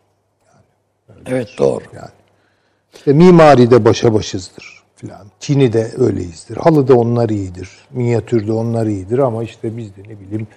[1.10, 1.84] Yani, evet doğru.
[1.95, 2.11] Yani.
[2.94, 5.27] İşte mimari de başa başızdır filan.
[5.40, 6.57] Çin'i de öyleyizdir.
[6.57, 7.69] Halı da onlar iyidir.
[7.91, 10.48] Minyatürde onlar iyidir ama işte biz de ne bileyim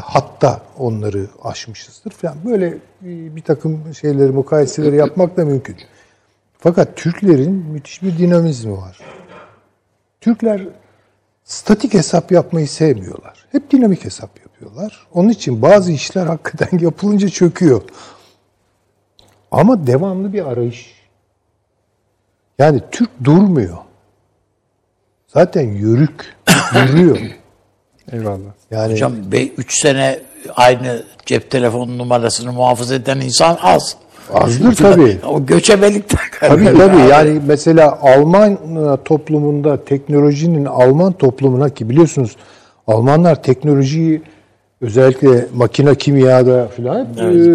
[0.00, 2.36] hatta onları aşmışızdır falan.
[2.44, 5.76] Böyle bir takım şeyleri, mukayeseleri yapmak da mümkün.
[6.58, 9.00] Fakat Türklerin müthiş bir dinamizmi var.
[10.20, 10.62] Türkler
[11.44, 13.46] statik hesap yapmayı sevmiyorlar.
[13.52, 15.06] Hep dinamik hesap yapıyorlar.
[15.14, 17.82] Onun için bazı işler hakikaten yapılınca çöküyor.
[19.50, 20.94] Ama devamlı bir arayış.
[22.58, 23.78] Yani Türk durmuyor.
[25.26, 26.36] Zaten yörük,
[26.74, 27.18] yürüyor.
[28.12, 28.38] Eyvallah.
[28.70, 29.12] Yani Hocam
[29.58, 30.18] 3 sene
[30.56, 33.96] aynı cep telefonu numarasını muhafaza eden insan az.
[34.32, 35.18] Azdır tabii.
[35.28, 37.10] O göçebelikten Tabii tabii.
[37.10, 42.36] Yani mesela Alman e, toplumunda teknolojinin Alman toplumuna ki biliyorsunuz
[42.86, 44.22] Almanlar teknolojiyi
[44.80, 47.46] özellikle makine kimyada falan evet.
[47.46, 47.50] e,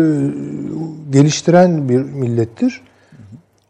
[1.12, 2.82] geliştiren bir millettir.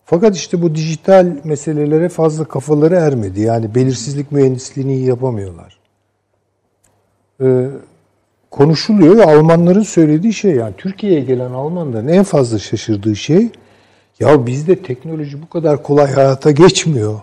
[0.05, 3.41] Fakat işte bu dijital meselelere fazla kafaları ermedi.
[3.41, 5.78] Yani belirsizlik mühendisliğini yapamıyorlar
[7.41, 7.67] e,
[8.51, 13.49] konuşuluyor ve Almanların söylediği şey yani Türkiye'ye gelen Almanların en fazla şaşırdığı şey
[14.19, 17.19] ya bizde teknoloji bu kadar kolay hayata geçmiyor.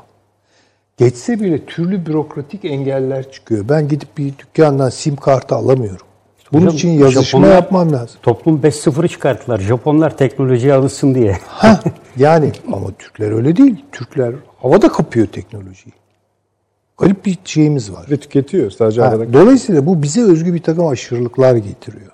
[0.97, 3.69] Geçse bile türlü bürokratik engeller çıkıyor.
[3.69, 6.07] Ben gidip bir dükkandan sim kartı alamıyorum.
[6.53, 8.17] Bunun Hocam, için yazışma Japonlar- yapmam lazım.
[8.23, 9.59] Toplum 5.0'ı çıkarttılar.
[9.59, 11.39] Japonlar teknolojiye alışsın diye.
[11.49, 11.81] Ha,
[12.17, 13.85] yani ama Türkler öyle değil.
[13.93, 15.93] Türkler havada kapıyor teknolojiyi.
[16.99, 18.07] Garip bir şeyimiz var.
[18.11, 19.33] Ve tüketiyor sadece Ha, arada.
[19.33, 22.13] dolayısıyla bu bize özgü bir takım aşırılıklar getiriyor.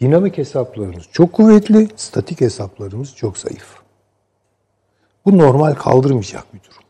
[0.00, 3.74] Dinamik hesaplarımız çok kuvvetli, statik hesaplarımız çok zayıf.
[5.26, 6.82] Bu normal kaldırmayacak bir durum.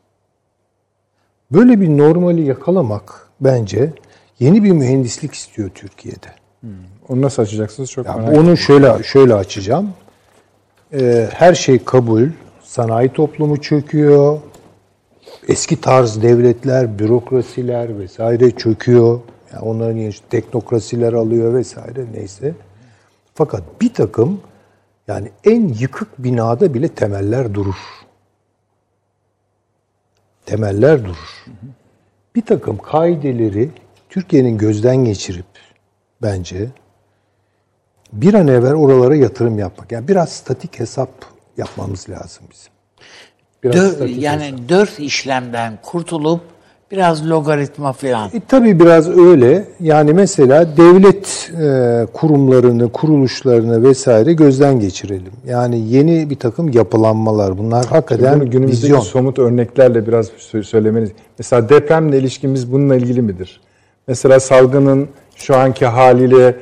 [1.53, 3.93] Böyle bir normali yakalamak bence
[4.39, 6.29] yeni bir mühendislik istiyor Türkiye'de.
[7.09, 9.91] Onu nasıl açacaksınız çok Ya merak onu şöyle şöyle açacağım.
[10.93, 12.29] Ee, her şey kabul,
[12.65, 14.39] sanayi toplumu çöküyor,
[15.49, 19.21] eski tarz devletler, bürokrasiler vesaire çöküyor.
[19.53, 22.55] Yani onların işte teknokrasiler alıyor vesaire neyse.
[23.35, 24.41] Fakat bir takım
[25.09, 27.77] yani en yıkık binada bile temeller durur.
[30.47, 31.45] Temeller durur.
[32.35, 33.71] Bir takım kaideleri
[34.09, 35.47] Türkiye'nin gözden geçirip
[36.23, 36.69] bence
[38.13, 39.93] bir an evvel oralara yatırım yapmak.
[39.93, 41.11] Yani biraz statik hesap
[41.57, 42.76] yapmamız lazım bizim.
[43.73, 46.41] Biraz Dö- statik yani dört işlemden kurtulup
[46.91, 48.31] biraz logaritma falan.
[48.35, 49.65] E, tabii biraz öyle.
[49.81, 55.33] Yani mesela devlet e, kurumlarını, kuruluşlarını vesaire gözden geçirelim.
[55.47, 57.59] Yani yeni bir takım yapılanmalar.
[57.59, 59.01] Bunlar hakikaten Bunu günümüzdeki vizyon.
[59.01, 61.11] somut örneklerle biraz sö- söylemeniz.
[61.39, 63.61] Mesela depremle ilişkimiz bununla ilgili midir?
[64.09, 66.57] Mesela salgının şu anki haliyle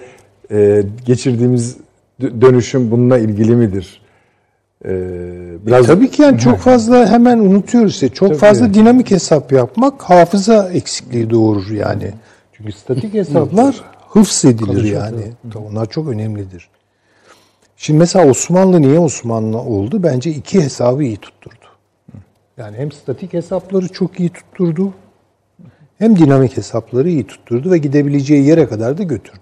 [0.51, 1.77] e, geçirdiğimiz
[2.23, 4.01] dö- dönüşüm bununla ilgili midir?
[4.85, 4.91] E,
[5.67, 7.93] biraz E, tabii ki yani çok fazla hemen unutuyoruz.
[7.93, 8.09] işte.
[8.09, 12.11] Çok fazla dinamik hesap yapmak hafıza eksikliği doğurur yani.
[12.53, 15.23] Çünkü statik hesaplar hıfz edilir yani.
[15.71, 16.69] Onlar çok önemlidir.
[17.77, 20.03] Şimdi mesela Osmanlı niye Osmanlı oldu?
[20.03, 21.55] Bence iki hesabı iyi tutturdu.
[22.57, 24.93] Yani hem statik hesapları çok iyi tutturdu,
[25.99, 29.39] hem dinamik hesapları iyi tutturdu ve gidebileceği yere kadar da götürdü.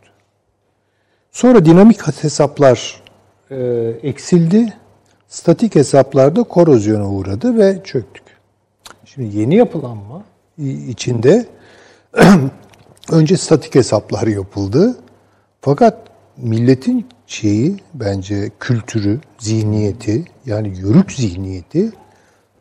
[1.32, 3.02] Sonra dinamik hesaplar
[3.51, 3.56] e,
[4.02, 4.73] eksildi,
[5.32, 8.22] statik hesaplarda korozyona uğradı ve çöktük.
[9.04, 10.24] Şimdi yeni yapılanma
[10.88, 11.46] içinde
[13.12, 14.96] önce statik hesaplar yapıldı.
[15.60, 15.98] Fakat
[16.36, 21.92] milletin şeyi bence kültürü, zihniyeti yani yörük zihniyeti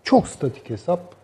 [0.03, 1.15] çok statik hesap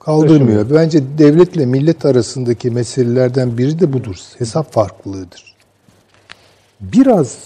[0.00, 0.70] kaldırmıyor.
[0.70, 4.16] Bence devletle millet arasındaki meselelerden biri de budur.
[4.38, 5.54] Hesap farklılığıdır.
[6.80, 7.38] Biraz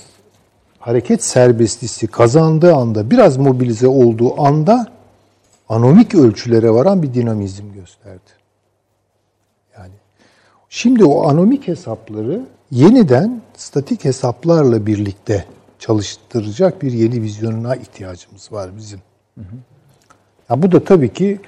[0.87, 4.87] hareket serbestisi kazandığı anda, biraz mobilize olduğu anda
[5.69, 8.31] anomik ölçülere varan bir dinamizm gösterdi.
[9.79, 9.93] Yani
[10.69, 15.45] şimdi o anomik hesapları yeniden statik hesaplarla birlikte
[15.79, 19.01] çalıştıracak bir yeni vizyonuna ihtiyacımız var bizim.
[20.51, 21.41] Ya bu da tabii ki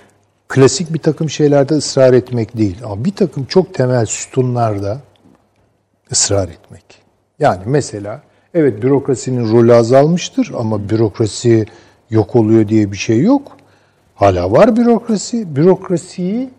[0.48, 5.00] klasik bir takım şeylerde ısrar etmek değil ama bir takım çok temel sütunlarda
[6.12, 6.84] ısrar etmek.
[7.38, 11.66] Yani mesela evet bürokrasinin rolü azalmıştır ama bürokrasi
[12.10, 13.56] yok oluyor diye bir şey yok.
[14.14, 15.56] Hala var bürokrasi.
[15.56, 16.50] Bürokrasiyi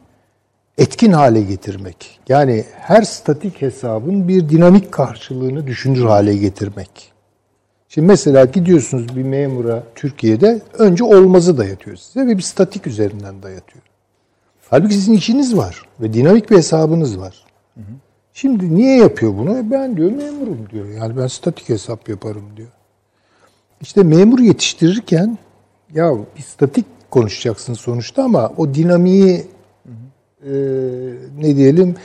[0.77, 2.19] etkin hale getirmek.
[2.29, 7.11] Yani her statik hesabın bir dinamik karşılığını düşünür hale getirmek.
[7.89, 13.83] Şimdi mesela gidiyorsunuz bir memura Türkiye'de önce olmazı dayatıyor size ve bir statik üzerinden dayatıyor.
[14.69, 17.45] Halbuki sizin işiniz var ve dinamik bir hesabınız var.
[18.41, 19.57] Şimdi niye yapıyor bunu?
[19.57, 20.89] E Ben diyor memurum diyor.
[20.89, 22.69] Yani ben statik hesap yaparım diyor.
[23.81, 25.37] İşte memur yetiştirirken
[25.93, 29.47] ya bir statik konuşacaksın sonuçta ama o dinamiği
[30.43, 30.51] e,
[31.37, 31.95] ne diyelim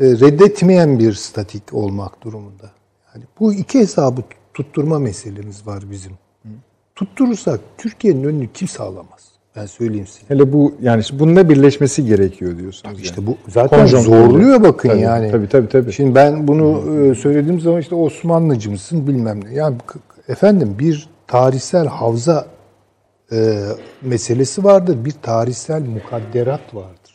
[0.00, 2.70] e, reddetmeyen bir statik olmak durumunda.
[3.14, 4.22] Yani bu iki hesabı
[4.54, 6.12] tutturma meselemiz var bizim.
[6.94, 9.33] Tutturursak Türkiye'nin önünü kimse alamaz.
[9.56, 10.20] Ben söyleyeyim size.
[10.28, 13.00] hele bu yani işte bununla birleşmesi gerekiyor diyorsunuz.
[13.00, 13.26] İşte yani.
[13.26, 14.16] bu zaten Konjonktürde.
[14.16, 15.30] zorluyor bakın Tabii, yani.
[15.30, 15.92] Tabii tabii tabii.
[15.92, 19.54] Şimdi ben bunu e, söylediğim zaman işte Osmanlıcı mısın bilmem ne.
[19.54, 19.76] Yani
[20.28, 22.46] efendim bir tarihsel havza
[23.32, 23.62] e,
[24.02, 25.04] meselesi vardır.
[25.04, 27.14] Bir tarihsel mukadderat vardır.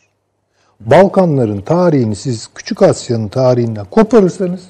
[0.80, 4.61] Balkanların tarihini siz Küçük Asya'nın tarihinden koparırsanız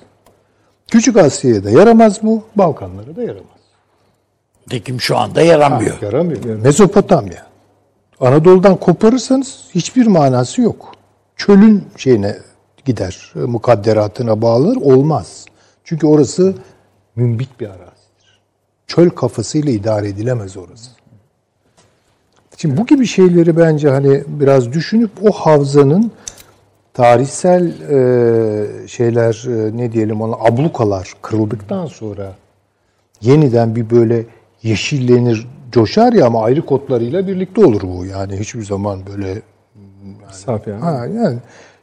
[0.88, 3.60] Küçük Asya'ya da yaramaz bu, Balkanlara da yaramaz.
[4.70, 6.02] Tekim şu anda yaramıyor.
[6.02, 6.56] Yaramıyor.
[6.56, 7.49] Mezopotamya.
[8.20, 10.96] Anadolu'dan koparırsanız hiçbir manası yok.
[11.36, 12.38] Çölün şeyine
[12.86, 15.46] gider, mukadderatına bağlanır, olmaz.
[15.84, 16.56] Çünkü orası
[17.16, 18.40] mümbit bir arazidir.
[18.88, 20.92] Çöl kafasıyla idare edilemez orası.
[22.58, 26.12] Şimdi bu gibi şeyleri bence hani biraz düşünüp o havzanın
[26.94, 32.36] tarihsel e, şeyler e, ne diyelim ona ablukalar kırıldıktan sonra
[33.22, 34.26] yeniden bir böyle
[34.64, 38.06] yeşillenir, coşar ya ama ayrı kotlarıyla birlikte olur bu.
[38.06, 39.42] Yani hiçbir zaman böyle
[40.32, 40.82] Saf yani.
[40.82, 41.38] Ha, yani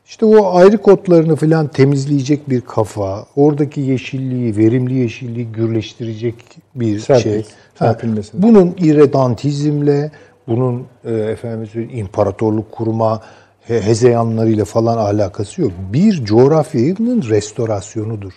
[0.06, 6.34] işte o ayrı kodlarını falan temizleyecek bir kafa, oradaki yeşilliği, verimli yeşilliği gürleştirecek
[6.74, 7.44] bir Serpil- şey.
[7.78, 8.42] serpilmesi.
[8.42, 10.10] bunun irredantizmle,
[10.48, 13.22] bunun e, efendim imparatorluk kurma
[13.60, 15.72] he- hezeyanlarıyla falan alakası yok.
[15.92, 18.32] Bir coğrafyanın restorasyonudur.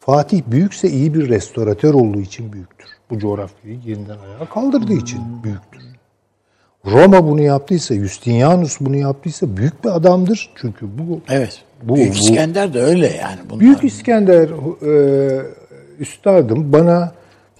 [0.00, 2.88] Fatih büyükse iyi bir restoratör olduğu için büyüktür.
[3.10, 5.80] Bu coğrafyayı yeniden ayağa kaldırdığı için büyüktür.
[6.86, 10.50] Roma bunu yaptıysa, Justinianus bunu yaptıysa büyük bir adamdır.
[10.54, 11.62] Çünkü bu Evet.
[11.82, 13.38] Bu- Büyük bu- İskender de öyle yani.
[13.50, 13.60] Bunlar.
[13.60, 15.42] Büyük İskender e,
[16.00, 17.12] üstadım bana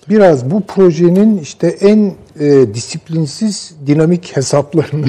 [0.09, 5.07] biraz bu projenin işte en e, disiplinsiz dinamik hesaplarını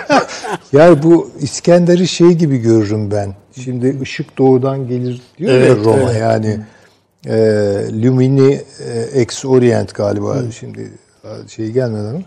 [0.72, 3.34] yani bu İskender'i şey gibi görürüm ben.
[3.64, 6.20] Şimdi ışık doğudan gelir diyor ya Evet, Roma evet.
[6.20, 6.60] yani
[7.26, 7.32] e,
[8.02, 10.92] Lumini e, ex Orient galiba şimdi
[11.24, 12.22] e, şey gelmeden ama.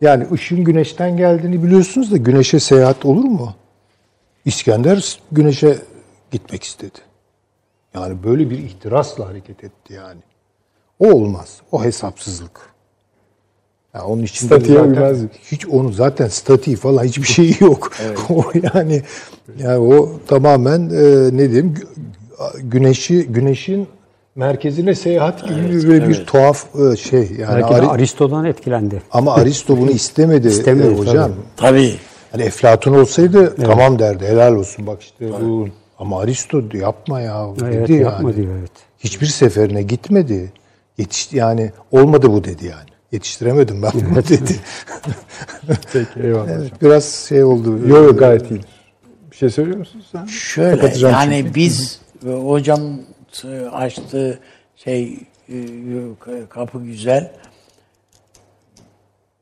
[0.00, 3.54] Yani ışığın güneşten geldiğini biliyorsunuz da güneşe seyahat olur mu?
[4.44, 5.78] İskender güneşe
[6.30, 6.98] gitmek istedi.
[7.94, 10.20] Yani böyle bir ihtirasla hareket etti yani.
[10.98, 11.60] O olmaz.
[11.72, 12.74] O hesapsızlık.
[13.94, 15.18] Ya onun için zaten uymaz.
[15.42, 17.92] hiç onu zaten statiği falan hiçbir şeyi yok.
[18.30, 18.44] o
[18.74, 19.02] yani
[19.58, 23.88] yani o tamamen e, ne diyeyim gü- güneşi güneşin
[24.36, 29.02] merkezine seyahat gibi bir- böyle bir tuhaf e, şey yani Belki Ari- Aristo'dan etkilendi.
[29.10, 31.32] ama Aristo bunu istemedi, İstemedi, e, hocam.
[31.56, 31.94] Tabii.
[32.32, 34.26] Hani Eflatun olsaydı tamam derdi.
[34.26, 35.68] Helal olsun bak işte bu.
[35.98, 38.02] Ama Aristo yapma ya dedi Evet, yani.
[38.02, 38.70] yapma diyor evet.
[38.98, 40.52] Hiçbir seferine gitmedi.
[40.98, 42.88] Yetişti yani olmadı bu dedi yani.
[43.12, 44.56] Yetiştiremedim ben bunu dedi.
[45.92, 46.48] Peki eyvallah.
[46.50, 47.78] Evet, biraz şey oldu.
[47.88, 48.60] Yok yok gayet iyi.
[49.30, 50.24] Bir şey söylüyor musun sen?
[50.26, 51.54] Şöyle yani çünkü.
[51.54, 52.00] biz
[52.44, 52.80] hocam
[53.72, 54.40] açtığı
[54.76, 57.32] şey e, kapı güzel.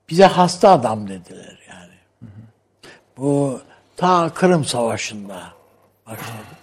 [0.09, 1.95] Bize hasta adam dediler yani.
[3.17, 3.61] Bu
[3.97, 5.53] ta Kırım Savaşı'nda
[6.07, 6.57] başladı.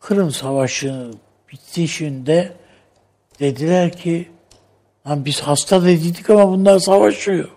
[0.00, 1.10] Kırım Savaşı
[1.52, 2.52] bitişinde
[3.40, 4.30] dediler ki
[5.06, 7.48] lan biz hasta dediydik ama bunlar savaşıyor.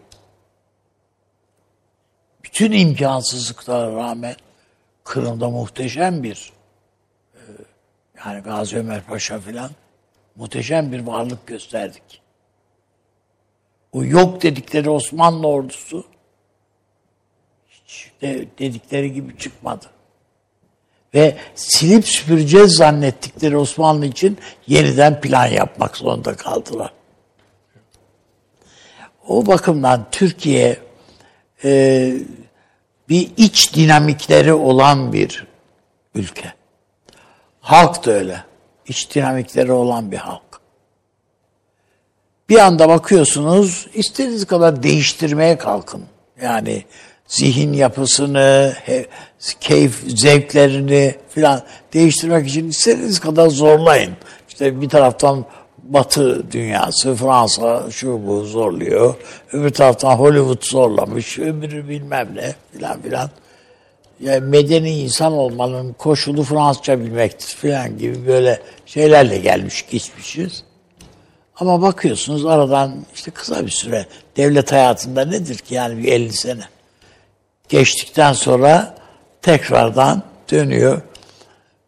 [2.43, 4.35] Bütün imkansızlıklara rağmen
[5.03, 6.54] Kırım'da muhteşem bir e,
[8.25, 9.71] yani Gazi Ömer Paşa filan
[10.35, 12.21] muhteşem bir varlık gösterdik.
[13.91, 16.05] O yok dedikleri Osmanlı ordusu
[17.69, 19.85] hiç de dedikleri gibi çıkmadı.
[21.13, 24.37] Ve silip süpüreceğiz zannettikleri Osmanlı için
[24.67, 26.93] yeniden plan yapmak zorunda kaldılar.
[29.27, 30.79] O bakımdan Türkiye
[31.63, 32.13] e,
[33.09, 35.47] bir iç dinamikleri olan bir
[36.15, 36.54] ülke.
[37.65, 38.43] Halk da öyle.
[38.87, 40.41] İç dinamikleri olan bir halk.
[42.49, 46.03] Bir anda bakıyorsunuz istediğiniz kadar değiştirmeye kalkın.
[46.41, 46.85] Yani
[47.27, 48.73] zihin yapısını,
[49.59, 51.61] keyif zevklerini filan
[51.93, 54.13] değiştirmek için istediğiniz kadar zorlayın.
[54.47, 55.45] İşte bir taraftan
[55.83, 59.15] Batı dünyası, Fransa şu bu zorluyor.
[59.51, 63.29] Öbür taraftan Hollywood zorlamış, öbürü bilmem ne filan filan.
[64.19, 70.63] Yani medeni insan olmanın koşulu Fransızca bilmektir filan gibi böyle şeylerle gelmiş geçmişiz.
[71.55, 74.05] Ama bakıyorsunuz aradan işte kısa bir süre
[74.37, 76.63] devlet hayatında nedir ki yani bir 50 sene.
[77.69, 78.95] Geçtikten sonra
[79.41, 81.01] tekrardan dönüyor.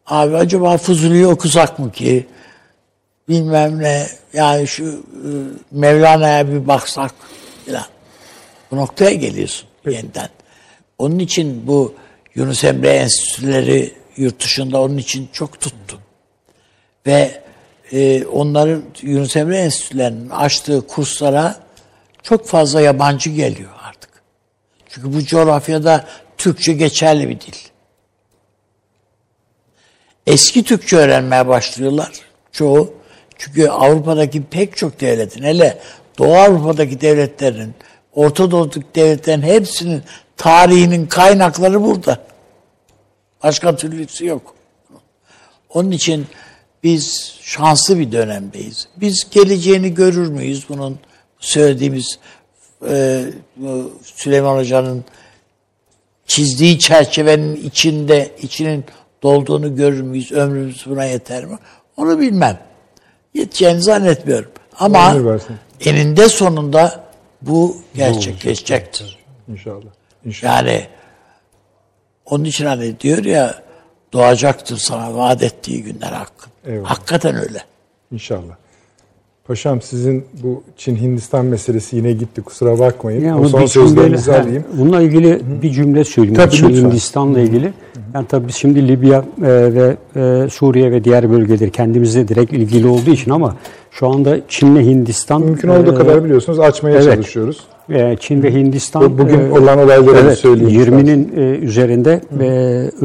[0.07, 2.27] Abi acaba Fuzuli'yi okusak mı ki?
[3.29, 5.29] Bilmem ne yani şu e,
[5.71, 7.11] Mevlana'ya bir baksak
[7.65, 7.85] filan.
[8.71, 10.29] Bu noktaya geliyorsun yeniden.
[10.97, 11.95] Onun için bu
[12.37, 15.99] Yunus Emre Enstitüleri yurt dışında onun için çok tuttu.
[17.07, 17.41] Ve
[17.91, 21.59] e, onların Yunus Emre Enstitülerinin açtığı kurslara
[22.23, 24.09] çok fazla yabancı geliyor artık.
[24.89, 26.07] Çünkü bu coğrafyada
[26.37, 27.57] Türkçe geçerli bir dil.
[30.27, 32.11] Eski Türkçe öğrenmeye başlıyorlar
[32.51, 32.93] çoğu.
[33.37, 35.77] Çünkü Avrupa'daki pek çok devletin, hele
[36.17, 37.75] Doğu Avrupa'daki devletlerin,
[38.17, 40.03] Orta Doğu'daki devletlerin hepsinin
[40.37, 42.17] tarihinin kaynakları burada.
[43.43, 44.55] Başka türlüsü yok.
[45.69, 46.27] Onun için
[46.83, 48.87] biz şanslı bir dönemdeyiz.
[48.95, 50.99] Biz geleceğini görür müyüz bunun
[51.39, 52.19] söylediğimiz
[52.89, 53.23] e,
[54.03, 55.05] Süleyman Hoca'nın
[56.27, 58.85] çizdiği çerçevenin içinde içinin
[59.23, 60.31] dolduğunu görür müyüz?
[60.31, 61.57] Ömrümüz buna yeter mi?
[61.97, 62.59] Onu bilmem.
[63.33, 64.51] Yeteceğini zannetmiyorum.
[64.79, 65.15] Ama
[65.85, 67.06] eninde sonunda
[67.41, 69.17] bu gerçekleşecektir.
[69.47, 69.91] İnşallah.
[70.25, 70.55] İnşallah.
[70.65, 70.85] Yani
[72.25, 73.55] onun için hani diyor ya
[74.13, 76.51] doğacaktır sana vaat ettiği günler hakkın.
[76.65, 76.89] Eyvallah.
[76.89, 77.59] Hakikaten öyle.
[78.11, 78.55] İnşallah.
[79.47, 83.25] Paşam sizin bu Çin-Hindistan meselesi yine gitti kusura bakmayın.
[83.25, 84.63] Yani o onu son bir sözlerinizi cümleyle- alayım.
[84.73, 86.35] Bununla ilgili bir cümle söyleyeyim.
[86.37, 86.69] Tabii, Çin.
[86.69, 87.73] Hindistan'la ilgili.
[88.13, 89.23] Yani tabii biz şimdi Libya e,
[89.73, 93.55] ve e, Suriye ve diğer bölgeleri kendimizle direkt ilgili olduğu için ama
[93.99, 97.03] şu anda Çin'le Hindistan Mümkün olduğu e, kadar biliyorsunuz açmaya evet.
[97.03, 97.59] çalışıyoruz.
[97.89, 100.81] e, Çin ve Hindistan Bugün e, olan olayları evet, söyleyeyim.
[100.81, 102.45] 20'nin e, üzerinde e,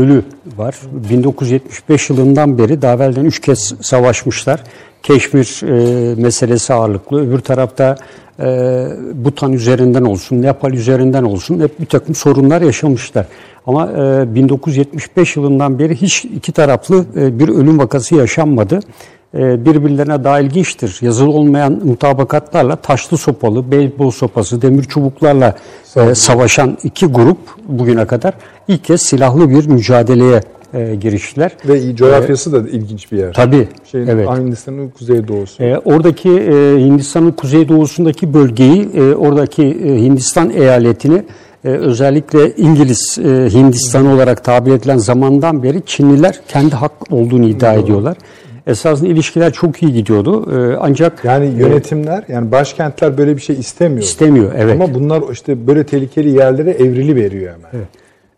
[0.01, 0.23] ölü
[0.57, 0.77] var.
[1.11, 4.63] 1975 yılından beri daha evvelden 3 kez savaşmışlar.
[5.03, 7.29] Keşmir e, meselesi ağırlıklı.
[7.29, 7.97] Öbür tarafta
[8.41, 13.27] e, Butan üzerinden olsun, Nepal üzerinden olsun hep bir takım sorunlar yaşamışlar.
[13.67, 18.81] Ama e, 1975 yılından beri hiç iki taraflı e, bir ölüm vakası yaşanmadı.
[19.35, 20.99] E, birbirlerine daha ilginçtir.
[21.01, 25.57] Yazılı olmayan mutabakatlarla taşlı sopalı, beyzbol sopası, demir çubuklarla
[25.97, 27.39] e, savaşan iki grup
[27.69, 28.35] bugüne kadar
[28.69, 30.41] ilk kez silahlı bir mücadeleye
[30.75, 31.53] e, giriştiler.
[31.69, 33.33] Ve coğrafyası da ilginç bir yer.
[33.33, 34.29] Tabii, Şeyin, evet.
[34.29, 35.63] Hindistan'ın kuzeydoğusu.
[35.63, 41.23] E, oradaki e, Hindistan'ın kuzeydoğusundaki bölgeyi, e, oradaki e, Hindistan eyaletini
[41.65, 47.75] e, özellikle İngiliz e, Hindistan olarak tabir edilen zamandan beri Çinliler kendi hak olduğunu iddia
[47.75, 48.17] ediyorlar.
[48.67, 50.49] Esasında ilişkiler çok iyi gidiyordu.
[50.53, 54.03] E, ancak Yani yönetimler, yani başkentler böyle bir şey istemiyor.
[54.03, 54.53] istemiyor.
[54.57, 54.75] Evet.
[54.75, 57.85] Ama bunlar işte böyle tehlikeli yerlere evrili veriyor hemen.
[57.85, 57.87] E,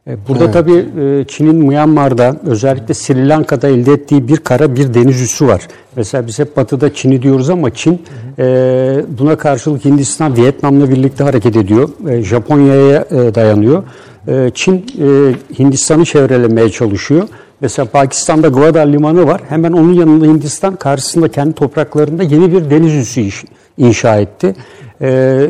[0.06, 5.46] Burada tabii e, Çin'in Myanmar'da özellikle Sri Lanka'da elde ettiği bir kara bir deniz üssü
[5.46, 5.68] var.
[5.96, 8.02] Mesela biz hep batıda Çin'i diyoruz ama Çin
[8.38, 8.44] e,
[9.18, 11.88] buna karşılık Hindistan, Vietnam'la birlikte hareket ediyor.
[12.08, 13.82] E, Japonya'ya e, dayanıyor.
[14.28, 17.28] E, Çin e, Hindistan'ı çevrelemeye çalışıyor.
[17.60, 19.40] Mesela Pakistan'da Gwadar Limanı var.
[19.48, 23.46] Hemen onun yanında Hindistan karşısında kendi topraklarında yeni bir deniz üssü
[23.78, 24.54] inşa etti.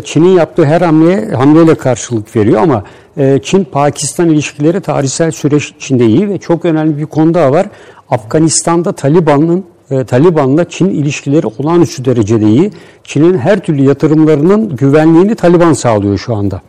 [0.05, 6.29] Çin'in yaptığı her hamleye hamleyle karşılık veriyor ama e, Çin-Pakistan ilişkileri tarihsel süreç içinde iyi
[6.29, 7.67] ve çok önemli bir konu daha var.
[8.11, 12.71] Afganistan'da Taliban'ın e, Taliban'la Çin ilişkileri olağanüstü derecede iyi.
[13.05, 16.63] Çin'in her türlü yatırımlarının güvenliğini Taliban sağlıyor şu anda.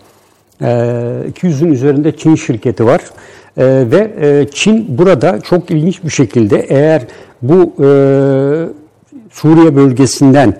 [0.61, 3.01] E, 200'ün üzerinde Çin şirketi var.
[3.57, 7.01] E, ve e, Çin burada çok ilginç bir şekilde eğer
[7.41, 7.87] bu e,
[9.31, 10.57] Suriye bölgesinden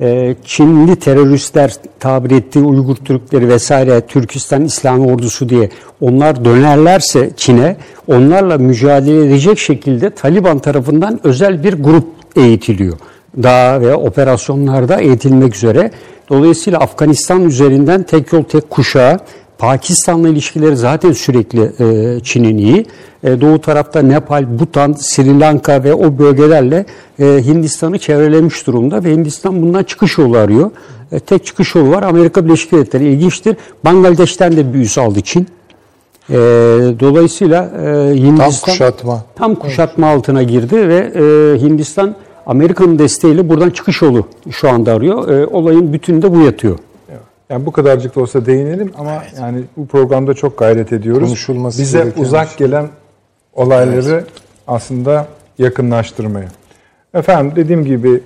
[0.00, 5.68] e, Çinli teröristler tabir ettiği Uygur Türkleri vesaire Türkistan İslam Ordusu diye
[6.00, 7.76] onlar dönerlerse Çin'e
[8.08, 12.06] onlarla mücadele edecek şekilde Taliban tarafından özel bir grup
[12.36, 12.98] eğitiliyor.
[13.42, 15.90] Daha ve operasyonlarda eğitilmek üzere.
[16.28, 19.18] Dolayısıyla Afganistan üzerinden tek yol tek kuşağı
[19.60, 22.86] Pakistan'la ilişkileri zaten sürekli e, Çin'in iyi.
[23.24, 26.86] E, doğu tarafta Nepal, Bhutan, Sri Lanka ve o bölgelerle
[27.18, 30.70] e, Hindistan'ı çevrelemiş durumda ve Hindistan bundan çıkış yolu arıyor.
[31.12, 32.02] E, tek çıkış yolu var.
[32.02, 33.56] Amerika Birleşik Devletleri ilginçtir.
[33.84, 35.46] Bangladeş'ten de bir üs aldı Çin.
[36.30, 36.34] E,
[37.00, 39.24] dolayısıyla e, Hindistan Tam kuşatma.
[39.36, 42.14] tam kuşatma altına girdi ve e, Hindistan
[42.46, 45.28] Amerika'nın desteğiyle buradan çıkış yolu şu anda arıyor.
[45.28, 46.78] E, olayın bütününde bu yatıyor.
[47.50, 51.28] Yani bu kadarcık da olsa değinelim ama yani bu programda çok gayret ediyoruz.
[51.28, 52.66] Konuşulması Bize uzak şey.
[52.66, 52.88] gelen
[53.52, 54.24] olayları
[54.66, 55.26] aslında
[55.58, 56.48] yakınlaştırmaya.
[57.14, 58.22] Efendim dediğim gibi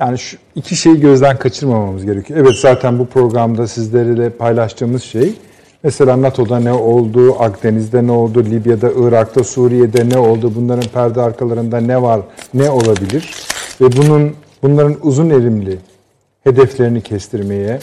[0.00, 2.40] yani şu iki şeyi gözden kaçırmamamız gerekiyor.
[2.40, 5.34] Evet zaten bu programda sizlerle paylaştığımız şey
[5.82, 11.80] mesela NATO'da ne oldu, Akdeniz'de ne oldu, Libya'da, Irak'ta, Suriye'de ne oldu, bunların perde arkalarında
[11.80, 12.20] ne var,
[12.54, 13.34] ne olabilir
[13.80, 15.78] ve bunun bunların uzun erimli
[16.44, 17.78] hedeflerini kestirmeye,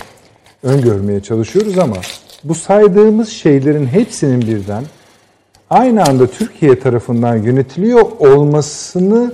[0.64, 1.96] öngörmeye çalışıyoruz ama
[2.44, 4.84] bu saydığımız şeylerin hepsinin birden
[5.70, 9.34] aynı anda Türkiye tarafından yönetiliyor olmasını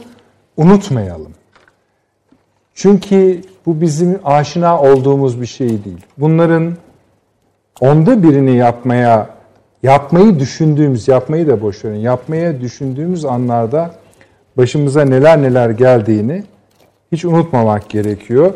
[0.58, 1.32] unutmayalım.
[2.74, 6.06] Çünkü bu bizim aşina olduğumuz bir şey değil.
[6.18, 6.74] Bunların
[7.82, 9.30] onda birini yapmaya,
[9.84, 13.92] yapmayı düşündüğümüz, yapmayı da boş verin, yapmaya düşündüğümüz anlarda
[14.58, 16.44] başımıza neler neler geldiğini
[17.12, 18.54] hiç unutmamak gerekiyor.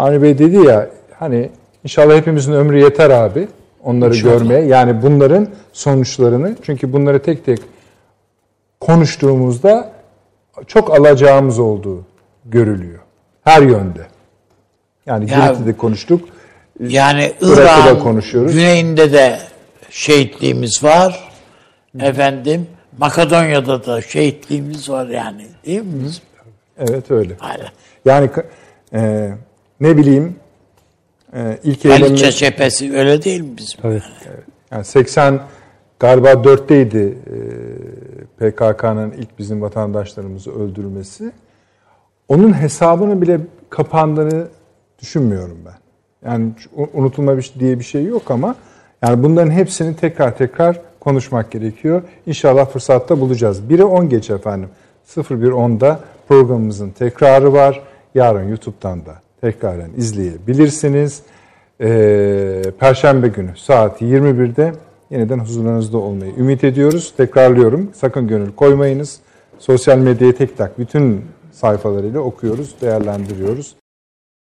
[0.00, 1.50] Avni Bey dedi ya hani
[1.84, 3.48] inşallah hepimizin ömrü yeter abi
[3.84, 4.60] onları görmeye.
[4.60, 7.58] Yani bunların sonuçlarını çünkü bunları tek tek
[8.80, 9.92] konuştuğumuzda
[10.66, 12.04] çok alacağımız olduğu
[12.44, 12.98] görülüyor.
[13.44, 14.06] Her yönde.
[15.06, 16.28] Yani Ya- Girit'te de konuştuk.
[16.80, 17.32] Yani
[18.02, 18.52] konuşuyoruz.
[18.52, 19.38] güneyinde de
[19.90, 21.30] şehitliğimiz var.
[22.00, 22.66] Efendim
[22.98, 25.46] Makedonya'da da şehitliğimiz var yani.
[25.66, 26.08] Değil mi?
[26.78, 27.34] Evet öyle.
[27.40, 27.68] Aynen.
[28.04, 28.30] Yani
[28.92, 29.30] e,
[29.80, 30.36] ne bileyim
[31.34, 33.80] e, ilk Haliç eylemler- cephesi öyle değil mi bizim?
[33.84, 34.02] Evet.
[34.70, 35.40] Yani 80
[36.00, 41.32] galiba 4'teydi e, PKK'nın ilk bizim vatandaşlarımızı öldürmesi.
[42.28, 44.46] Onun hesabını bile kapandığını
[45.02, 45.74] düşünmüyorum ben.
[46.30, 46.52] Yani
[46.94, 48.54] unutulma bir- diye bir şey yok ama
[49.02, 52.02] yani bunların hepsini tekrar tekrar konuşmak gerekiyor.
[52.26, 53.60] İnşallah fırsatta bulacağız.
[53.70, 54.68] 1'e 10 geç efendim.
[55.06, 57.82] 01.10'da programımızın tekrarı var.
[58.14, 61.22] yarın YouTube'dan da tekraren izleyebilirsiniz.
[61.80, 64.72] Ee, Perşembe günü saat 21'de
[65.10, 67.14] yeniden huzurlarınızda olmayı ümit ediyoruz.
[67.16, 67.90] Tekrarlıyorum.
[67.94, 69.20] Sakın gönül koymayınız.
[69.58, 73.74] Sosyal medyayı tek tak bütün sayfalarıyla okuyoruz, değerlendiriyoruz.